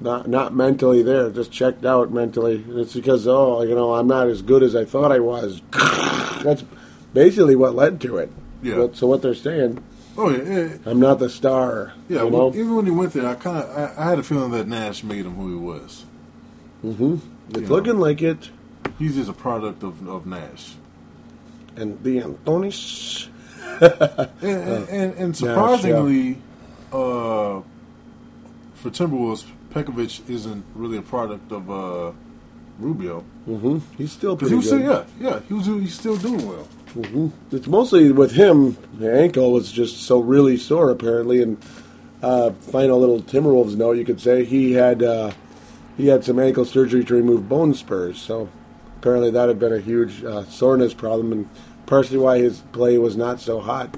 [0.00, 2.56] Not, not mentally there, just checked out mentally.
[2.68, 5.60] And it's because, oh, you know, I'm not as good as I thought I was.
[6.42, 6.64] That's
[7.14, 8.30] basically what led to it.
[8.62, 8.76] Yeah.
[8.76, 9.82] But- so what they're saying,
[10.16, 10.76] Oh yeah, yeah.
[10.84, 11.94] I'm not the star.
[12.08, 14.22] yeah You well, even when he went there, I kind of I, I had a
[14.22, 16.04] feeling that Nash made him who he was.
[16.82, 17.16] hmm
[17.50, 17.68] It's Yeah.
[17.68, 18.50] looking like it.
[18.98, 20.74] He's just a product of, of Nash.
[21.76, 23.28] And D'Antoni's.
[23.80, 26.36] And, and, and, and surprisingly,
[26.92, 27.62] uh,
[28.74, 32.12] for Timberwolves, Pekovic isn't really a product of uh,
[32.78, 33.20] Rubio.
[33.46, 34.82] hmm He's still pretty he was good.
[34.82, 36.68] still, yeah, yeah, he was he's still doing well.
[36.92, 38.76] Hmm It's mostly with him.
[38.98, 41.42] The ankle was just so really sore, apparently.
[41.42, 41.58] And
[42.22, 45.32] uh, final little Timberwolves note, you could say he had uh,
[45.96, 48.20] he had some ankle surgery to remove bone spurs.
[48.20, 48.48] So
[48.98, 51.48] apparently that had been a huge uh, soreness problem, and
[51.86, 53.96] partially why his play was not so hot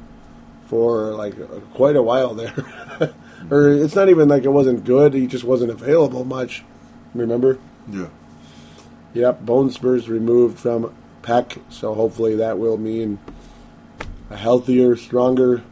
[0.66, 1.34] for like
[1.74, 2.54] quite a while there.
[3.50, 6.64] or it's not even like it wasn't good; he just wasn't available much.
[7.14, 7.58] Remember?
[7.90, 8.08] Yeah,
[9.12, 10.92] Yep, bone spurs removed from
[11.24, 13.18] Peck, so hopefully that will mean
[14.30, 15.62] a healthier, stronger,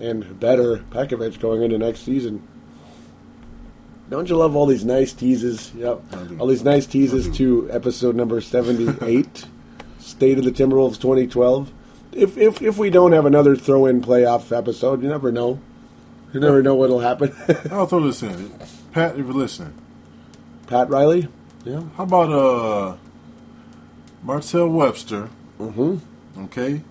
[0.00, 2.42] and better Pekovic going into next season.
[4.08, 5.70] Don't you love all these nice teases?
[5.74, 6.02] Yep,
[6.40, 9.44] all these nice teases to episode number seventy-eight,
[10.00, 11.70] State of the Timberwolves 2012.
[12.12, 15.60] If if if we don't have another throw-in playoff episode, you never know.
[16.32, 17.34] You never know what'll happen.
[17.70, 18.50] I'll throw this in.
[18.92, 19.74] Pat, if you're listening,
[20.66, 21.28] Pat Riley.
[21.64, 21.82] Yeah.
[21.96, 22.96] how about uh,
[24.22, 25.28] Martell Webster?
[25.58, 26.44] Mm-hmm.
[26.44, 26.82] Okay,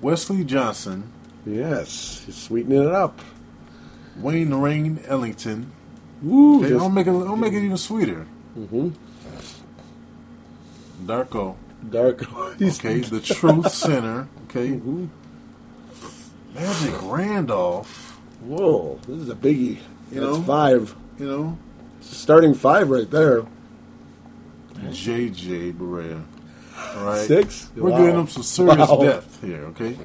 [0.00, 1.10] Wesley Johnson,
[1.44, 3.20] Yes, he's sweetening it up.
[4.16, 5.72] Wayne Rain Ellington.
[6.22, 6.58] Woo!
[6.60, 7.10] Okay, just- I'll make it.
[7.10, 8.26] I'll make it even sweeter.
[8.58, 8.90] Mm-hmm.
[11.06, 11.56] Darko.
[11.90, 12.22] Dark.
[12.62, 14.28] Okay, the Truth Center.
[14.44, 15.08] Okay, Mhm.
[16.54, 18.20] Magic Randolph.
[18.44, 19.78] Whoa, this is a biggie.
[20.12, 20.42] You That's know?
[20.42, 20.94] five.
[21.18, 21.58] You know,
[22.00, 23.44] Starting five right there.
[24.90, 26.22] JJ Barea.
[26.96, 27.70] All right, Six?
[27.76, 27.98] We're Wow.
[27.98, 29.02] giving them some serious Wow.
[29.02, 29.64] depth here.
[29.66, 29.96] Okay,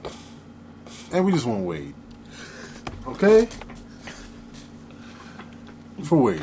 [1.12, 1.94] and we just want Wade.
[3.08, 3.48] Okay,
[6.04, 6.42] for Wade.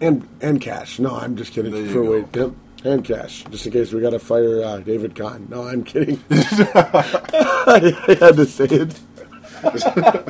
[0.00, 0.98] And and cash.
[0.98, 1.72] No, I'm just kidding.
[1.72, 2.50] There For wait, yep.
[2.84, 5.46] And cash, just in case we got to fire uh, David Kahn.
[5.48, 6.20] No, I'm kidding.
[6.30, 8.98] I had to say it.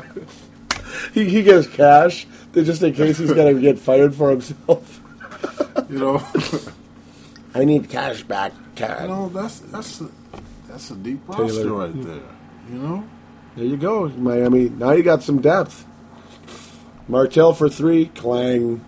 [1.14, 5.00] he, he gives cash just in case he's going to get fired for himself.
[5.88, 6.26] You know,
[7.54, 10.10] I need cash back, You know, that's that's a,
[10.68, 11.72] that's a deep Taylor.
[11.72, 12.20] right there.
[12.70, 13.04] You know,
[13.56, 14.68] There you go, Miami.
[14.70, 15.84] Now you got some depth.
[17.08, 18.84] Martell for three, clang.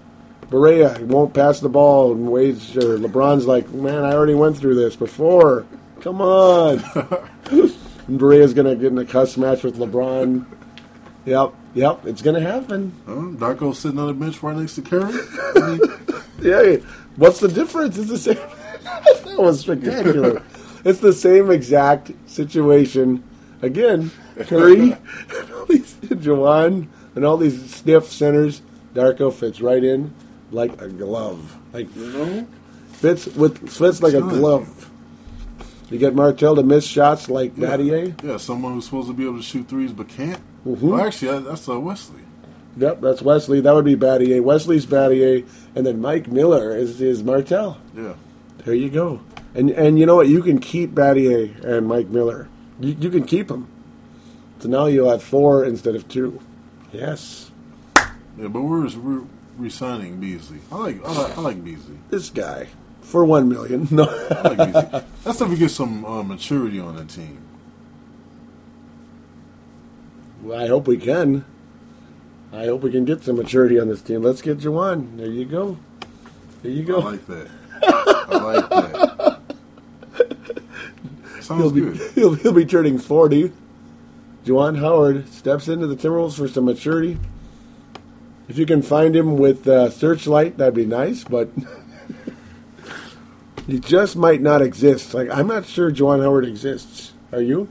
[0.49, 4.77] Barea won't pass the ball, and Wade's or LeBron's like, man, I already went through
[4.77, 5.67] this before.
[6.01, 6.79] Come on.
[7.51, 10.45] and Barea's gonna get in a cuss match with LeBron.
[11.25, 12.93] Yep, yep, it's gonna happen.
[13.07, 13.13] huh?
[13.13, 15.13] Darko sitting on the bench right next to Curry.
[15.57, 15.81] I mean,
[16.41, 16.77] Yeah,
[17.17, 17.97] what's the difference?
[17.99, 18.37] It's the same.
[18.85, 20.43] that was spectacular.
[20.85, 23.23] it's the same exact situation.
[23.63, 24.11] Again,
[24.41, 24.93] Curry,
[25.39, 28.63] and all these Juwan, and all these stiff centers.
[28.95, 30.15] Darko fits right in
[30.53, 31.57] like a glove.
[31.73, 32.47] Like you know,
[32.93, 34.91] fits with fits like a glove.
[35.91, 38.23] You get Martell to miss shots like Battier.
[38.23, 40.41] yeah, someone who's supposed to be able to shoot threes but can't.
[40.67, 40.81] Mhm.
[40.81, 42.23] Well, actually, that's uh, Wesley.
[42.77, 43.61] Yep, that's Wesley.
[43.61, 44.43] That would be Battier.
[44.43, 45.47] Wesley's Battier,
[45.77, 47.79] and then Mike Miller is is Martell.
[47.97, 48.15] Yeah,
[48.65, 49.21] There you go.
[49.55, 50.29] And and you know what?
[50.29, 52.49] You can keep Battier and Mike Miller.
[52.81, 53.69] You, you can keep them.
[54.59, 56.41] So now you'll have four instead of two.
[56.93, 57.51] Yes.
[57.97, 59.23] yeah, but we're we're
[59.59, 60.59] resigning Beasley.
[60.73, 61.99] I like I like, I like Beasley.
[62.11, 62.69] This guy
[63.03, 63.87] for one million.
[63.93, 64.05] No.
[64.31, 65.03] I like Beasley.
[65.23, 67.39] That's if we get some uh, maturity on the team.
[70.45, 71.47] Well, I hope we can.
[72.53, 74.23] I hope we can get some maturity on this team.
[74.23, 75.17] Let's get Juwan.
[75.17, 75.79] There you go.
[76.63, 77.01] There you go.
[77.01, 77.51] I like that.
[77.83, 79.41] I like that.
[81.35, 81.97] He'll Sounds be good.
[82.15, 83.53] he'll, he'll be turning forty.
[84.45, 87.19] Juwan Howard steps into the Timberwolves for some maturity.
[88.47, 91.49] If you can find him with uh, Searchlight, that'd be nice, but
[93.67, 95.15] he just might not exist.
[95.15, 97.15] Like I'm not sure Juwan Howard exists.
[97.33, 97.69] Are you?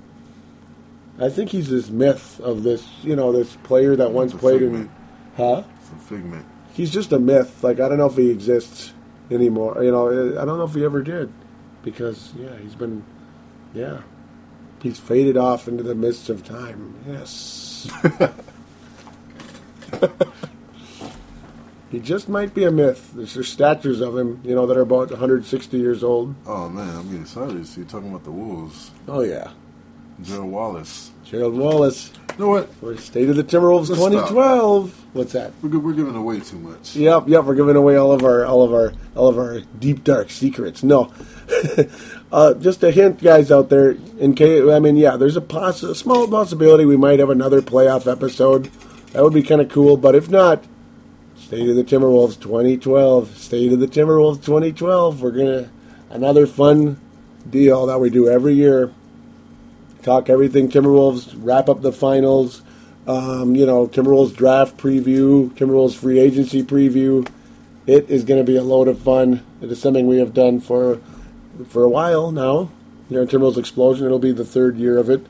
[1.19, 4.90] I think he's this myth of this, you know, this player that once played in.
[5.38, 5.64] Huh?
[5.80, 6.45] It's a figment.
[6.73, 7.64] He's just a myth.
[7.64, 8.94] Like I don't know if he exists
[9.30, 9.84] anymore.
[9.84, 10.10] You know,
[10.40, 11.31] I don't know if he ever did,
[11.84, 13.03] because yeah, he's been,
[13.73, 14.02] yeah,
[14.81, 16.95] he's faded off into the mists of time.
[17.07, 17.91] Yes.
[21.91, 23.11] he just might be a myth.
[23.14, 26.34] There's, there's statues of him, you know, that are about 160 years old.
[26.48, 27.68] Oh man, I'm getting excited.
[27.68, 28.90] So you're talking about the Wolves.
[29.07, 29.52] Oh yeah,
[30.22, 31.11] Gerald Wallace.
[31.26, 32.11] Gerald Wallace.
[32.38, 32.69] You know what?
[32.81, 34.11] We're State of the Timberwolves Let's stop.
[34.30, 35.06] 2012.
[35.14, 35.52] What's that?
[35.61, 36.95] We're, we're giving away too much.
[36.95, 37.44] Yep, yep.
[37.44, 40.81] We're giving away all of our, all of our, all of our deep dark secrets.
[40.84, 41.14] No,
[42.31, 43.91] uh, just a hint, guys out there.
[44.19, 47.61] In case, I mean, yeah, there's a, poss- a small possibility we might have another
[47.61, 48.65] playoff episode.
[49.11, 49.98] That would be kind of cool.
[49.98, 50.64] But if not,
[51.35, 53.38] State of the Timberwolves 2012.
[53.38, 55.22] State of the Timberwolves 2012.
[55.22, 55.69] We're gonna
[56.10, 56.99] another fun
[57.48, 58.91] deal that we do every year.
[60.04, 61.34] Talk everything Timberwolves.
[61.38, 62.62] Wrap up the finals.
[63.08, 67.28] Um, you know, Timberwolves draft preview, Timberwolves free agency preview.
[67.86, 69.46] It is going to be a load of fun.
[69.62, 71.02] It is something we have done for
[71.68, 72.70] for a while now.
[73.10, 75.26] Here in Timberwolves Explosion, it'll be the third year of it.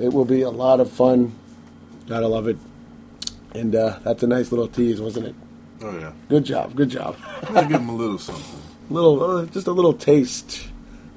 [0.00, 1.34] It will be a lot of fun.
[2.08, 2.56] Gotta love it.
[3.54, 5.34] And uh, that's a nice little tease, wasn't it?
[5.82, 6.12] Oh yeah.
[6.28, 7.16] Good job, good job.
[7.48, 8.60] I'm give him a little something.
[8.90, 10.68] Little, uh, just a little taste,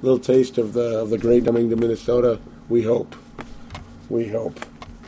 [0.02, 2.40] little taste of the of the great coming to Minnesota.
[2.70, 3.16] We hope,
[4.10, 4.60] we hope.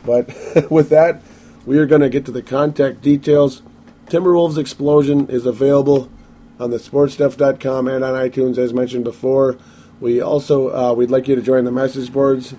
[0.04, 0.28] But
[0.70, 1.22] with that,
[1.66, 3.62] we are going to get to the contact details.
[4.06, 6.10] Timberwolves Explosion is available
[6.58, 9.58] on the sportstuff.com and on iTunes, as mentioned before.
[10.00, 12.54] We also uh, we'd like you to join the message boards.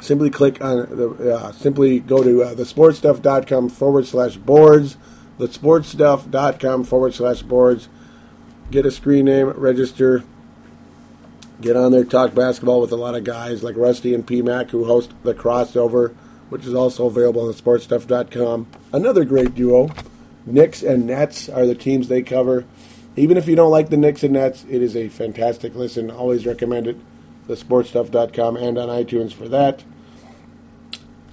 [0.00, 4.96] Simply click on the uh, simply go to uh, thesportstuff.com forward slash boards,
[5.38, 7.88] The thesportstuff.com forward slash boards.
[8.70, 10.24] Get a screen name, register,
[11.64, 14.84] get on there, talk basketball with a lot of guys like Rusty and PMAC who
[14.84, 16.14] host the crossover,
[16.50, 18.66] which is also available on thesportstuff.com.
[18.92, 19.88] Another great duo.
[20.44, 22.66] Knicks and Nets are the teams they cover.
[23.16, 26.10] Even if you don't like the Knicks and Nets, it is a fantastic listen.
[26.10, 26.98] Always recommend it.
[27.48, 29.84] Thesportstuff.com and on iTunes for that.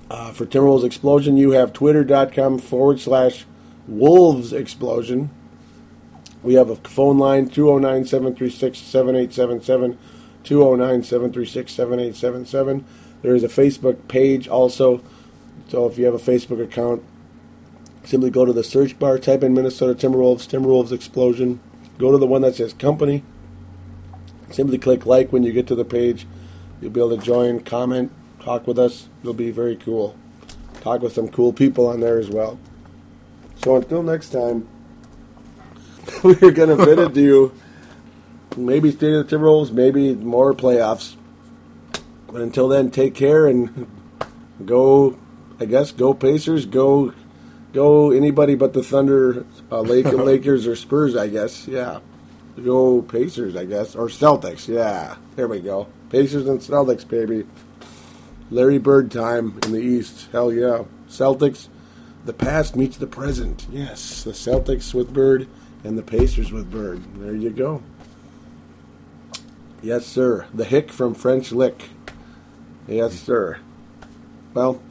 [0.10, 3.46] Uh, for Timberwolves Explosion, you have twitter.com forward slash
[3.86, 5.30] Wolves Explosion.
[6.42, 9.98] We have a phone line 209 736 7877.
[10.44, 12.86] 209 736 7877.
[13.22, 15.04] There is a Facebook page also.
[15.68, 17.04] So if you have a Facebook account,
[18.04, 21.60] simply go to the search bar, type in Minnesota Timberwolves, Timberwolves Explosion.
[21.98, 23.24] Go to the one that says company.
[24.50, 26.26] Simply click like when you get to the page.
[26.82, 29.08] You'll be able to join, comment, talk with us.
[29.22, 30.16] It'll be very cool.
[30.82, 32.60] Talk with some cool people on there as well.
[33.64, 34.68] So until next time,
[36.24, 37.54] we're going to bid adieu.
[38.58, 41.16] Maybe State of the Timberwolves, maybe more playoffs.
[42.28, 43.88] But until then, take care and
[44.66, 45.18] go.
[45.60, 46.66] I guess go Pacers.
[46.66, 47.14] Go,
[47.72, 51.16] go anybody but the Thunder, uh, Lake, Lakers or Spurs.
[51.16, 51.68] I guess.
[51.68, 52.00] Yeah.
[52.64, 54.68] Go Pacers, I guess, or Celtics.
[54.68, 55.88] Yeah, there we go.
[56.10, 57.46] Pacers and Celtics, baby.
[58.50, 60.28] Larry Bird time in the East.
[60.34, 60.84] Hell yeah.
[61.08, 61.70] Celtics.
[62.26, 63.66] The past meets the present.
[63.72, 65.48] Yes, the Celtics with Bird
[65.84, 67.02] and the Pacers with Bird.
[67.16, 67.82] There you go.
[69.82, 70.46] Yes, sir.
[70.54, 71.90] The hick from French Lick.
[72.88, 73.26] Yes, mm.
[73.26, 73.60] sir.
[74.54, 74.82] Well,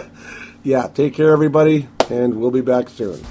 [0.64, 3.22] yeah, take care, everybody, and we'll be back soon.